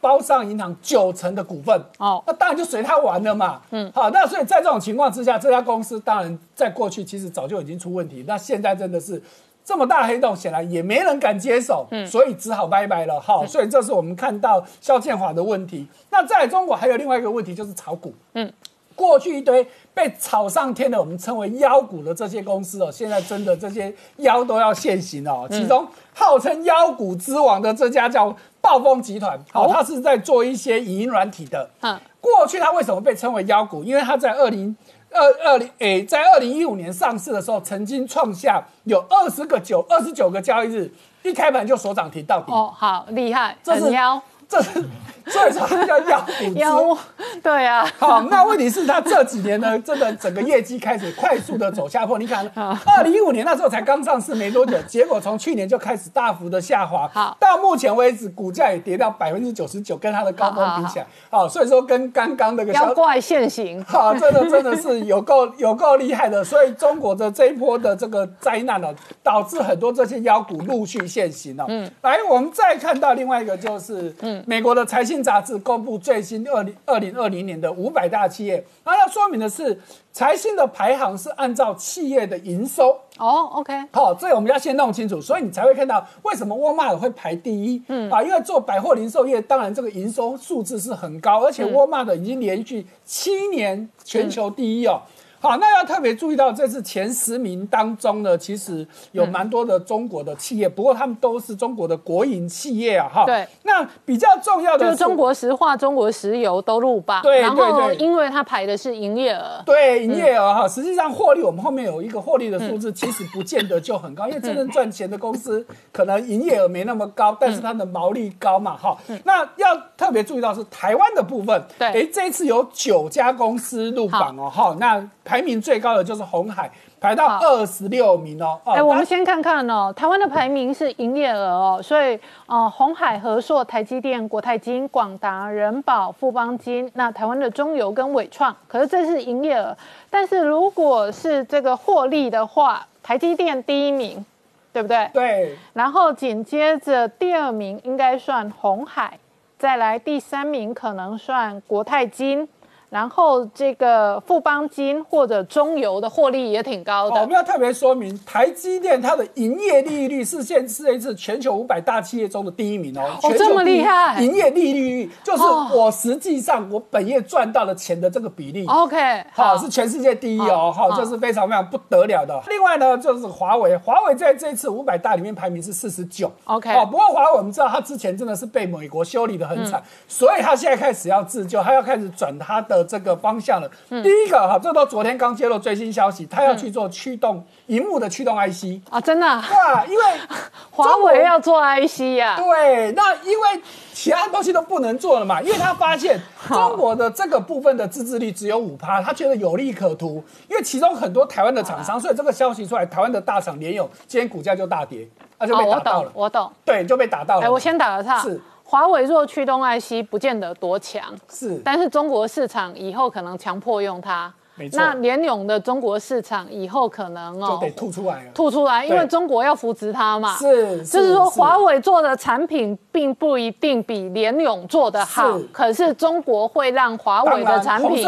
[0.01, 3.61] 包商银行九成的股份，哦，那当然就随他玩了嘛。
[3.71, 9.23] 嗯，好，那所以在这种情况之下，这家公司当然在过去其实早就已经出问题，那现在真的是
[9.65, 13.21] 这么大黑洞，显然也没人敢接手，嗯，所以只好拜拜了。
[13.21, 15.87] 好，所以这是我们看到肖建华的问题。
[16.11, 18.53] 那在中国还有另外一个问题就是炒股，嗯。
[18.95, 25.49] 过去一堆被炒上天的，我们称为妖股的这些公司哦，现在真的这些妖都要现形哦。
[25.51, 31.71] 其中号称妖股之王的这家叫暴风集团，好，它是在做一些影音软体的。
[31.81, 33.83] 嗯，过去它为什么被称为妖股？
[33.83, 34.77] 因为它在二零
[35.11, 40.93] 二二零诶，在二零一五年上市的时候，曾经创下有二十个九二十九个交易日，
[41.23, 42.53] 一开盘就所涨停到底。
[42.53, 44.85] 哦，好厉害，这是妖，这是。
[45.27, 46.99] 所以说叫妖股妖，
[47.43, 47.87] 对呀。
[47.99, 52.19] 好，那问题是他这几年呢，真的整个业绩开始快速的走下坡。
[52.19, 52.49] 你看，
[52.87, 57.11] 二零一五年那时候才刚上市没多久，结果从去年就开始大幅的下滑。
[57.13, 66.45] 好，到目前为止，股价也跌到百分之九十九，跟它的高峰比起来，好，所以说跟刚刚那个妖怪现形，好，真的真的是有够有够厉害的。
[66.45, 71.65] 所以中国的这一波的这个灾难呢，导致很多这些妖股陆续现形了。
[71.69, 75.27] 嗯，来，我们再看到另外一个就是，嗯，美国的财信。
[75.27, 79.77] 杂志公布最新二零二零二零年的五百大企业，那要说明的是，
[80.13, 83.51] 财新的排行是按照企业的营收哦。
[83.55, 87.83] OK，好，这个我们要先弄清楚，所以你才会看到为什么沃尔玛会排第一。
[87.89, 95.03] 嗯啊，因为做百货零售业，当然这个营收数字是很高，而且沃尔玛的已经连续七年全球第一哦。
[95.41, 103.25] 好，那要特别注意到，这次前十名当中呢，其实有蛮多的中国的企业，不过他们都是中国的国营企业啊，哈。
[103.27, 103.47] 对。
[103.63, 107.23] 那比较重要的，就是中国石化、中国石油都入榜。
[107.23, 109.63] 对然后，因为它排的是营业额。
[109.65, 118.97] 对，营业额哈，实际上获利，我们后面有一个获利的数字，其实不见得就很高，因为真正赚钱的公司可能营业额没那么高，但是它的毛利高嘛，哈。
[119.25, 121.63] 那要特别注意到是台湾的部分。
[121.79, 121.89] 对。
[121.89, 124.77] 哎，这一次有九家公司入榜哦，哈。
[124.79, 126.71] 那排名最高的就是红海，
[127.01, 128.61] 排到二十六名哦。
[128.65, 132.17] 哎，我们先看看哦，台湾的排名是营业额哦，所以
[132.47, 139.77] 呃，红海、和硕、台积电、国泰金、广达、人保、富邦金，那台湾的中油跟伟创，可是这是营业额。
[140.09, 144.25] 但是如果是这个获利的话，台积电第一名，
[144.73, 145.11] 对不对？
[145.13, 145.59] 对。
[145.73, 149.19] 然后紧接着第二名应该算红海，
[149.59, 152.49] 再来第三名可能算国泰金。
[152.89, 157.21] 然后这个富邦金或者中油的获利也挺高的。
[157.21, 163.03] 我们要特别说明，台积电它的营业利率是现是一次全球五百大企业中的第一名哦。
[163.23, 164.21] 哦，这么厉害！
[164.23, 165.43] 营业利率就是
[165.75, 168.65] 我实际上我本业赚到的钱的这个比例。
[168.67, 172.41] OK，好，是全世界第一哦，好，这是非常非常不得了的。
[172.49, 176.31] 另外呢，就是华为，华为在这次五百大里面排名是四十九。
[176.45, 182.76] OK，好，不过华为我们知道，它之前真的是被美国修理的很惨，所以它现在开始要自救，它要开始转它的。
[182.85, 183.71] 这个方向了。
[184.03, 190.05] 第一个哈，这都昨天刚揭露最新消息，他要去做驱动荧幕的驱动 IC 啊，真的哇，因为
[190.71, 192.37] 华为要做 IC 呀。
[192.37, 193.63] 对，那因为
[193.93, 200.23] 其他东西都不能做了嘛，因为他发现中国的这个部分的自制率只有五趴，他觉得有利可图。
[200.49, 205.09] 因为其中很多台湾的厂商，所以这个消息出来，台湾的大厂联友今天股价就大跌，
[205.39, 206.11] 那就被打到了。
[206.15, 207.47] 我懂，对，就被打到了。
[207.47, 208.19] 哎，我先打个岔。
[208.21, 208.41] 是。
[208.69, 214.33] 华为若驱动 IC 不见得多强，是，但是中国市场以后可能强迫用它，
[214.73, 218.31] 那联咏的中国市场以后可能哦就得吐出来了。
[218.35, 220.35] 吐出来，因为中国要扶持它嘛。
[220.37, 228.05] 是，就是说，是华为做的产品并不一定比联咏做的好，可是中国会让华为的产品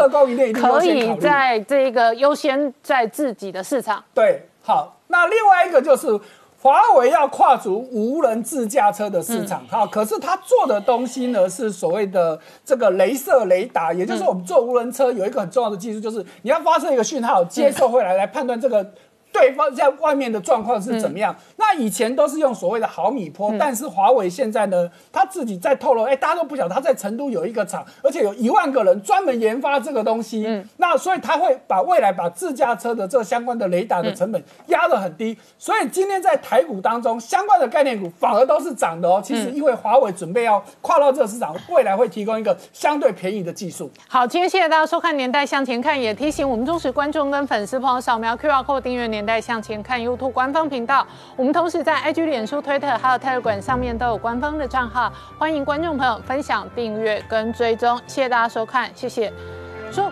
[0.53, 4.03] 可以在这个优先在自己的市场。
[4.13, 6.07] 对，好，那另外一个就是
[6.61, 18.85] 华为要跨足无人自驾车的市场，好、可是它做的东西呢是所谓的这个镭射雷达，也就是我们做无人车有一个很重要的技术，就是你要发射一个讯号，接收回来来判断这个。
[19.31, 21.35] 对方在外面的状况是怎么样？
[21.57, 30.45] 那以前都是用所谓的毫米波，但是华为现在呢，他自己在透露，哎，大家都不晓得他在成都有一个厂，而且有一万个人专门研发这个东西。
[30.47, 39.21] 嗯，那所以他会把未来把自驾车的这相关的雷达的成本压得很低，所以今天在台股当中相关的概念股反而都是涨的哦。
[39.23, 43.89] 其实因为华为准备要跨到这个市场，未来会提供一个相对便宜的技术。
[44.07, 51.05] 好，今天谢谢大家收看《年代向前看》，也提醒我们忠实观众跟粉丝朋友扫描 QR code 订阅《年代向前看》YouTube 官方频道。
[51.35, 57.97] 我们同时在 IG、脸书、推特还有 Telegram 上面都有官方的账号，欢迎观众朋友分享、订阅跟追踪。
[58.07, 59.31] 谢谢大家收看，谢谢。
[59.91, 60.11] 说。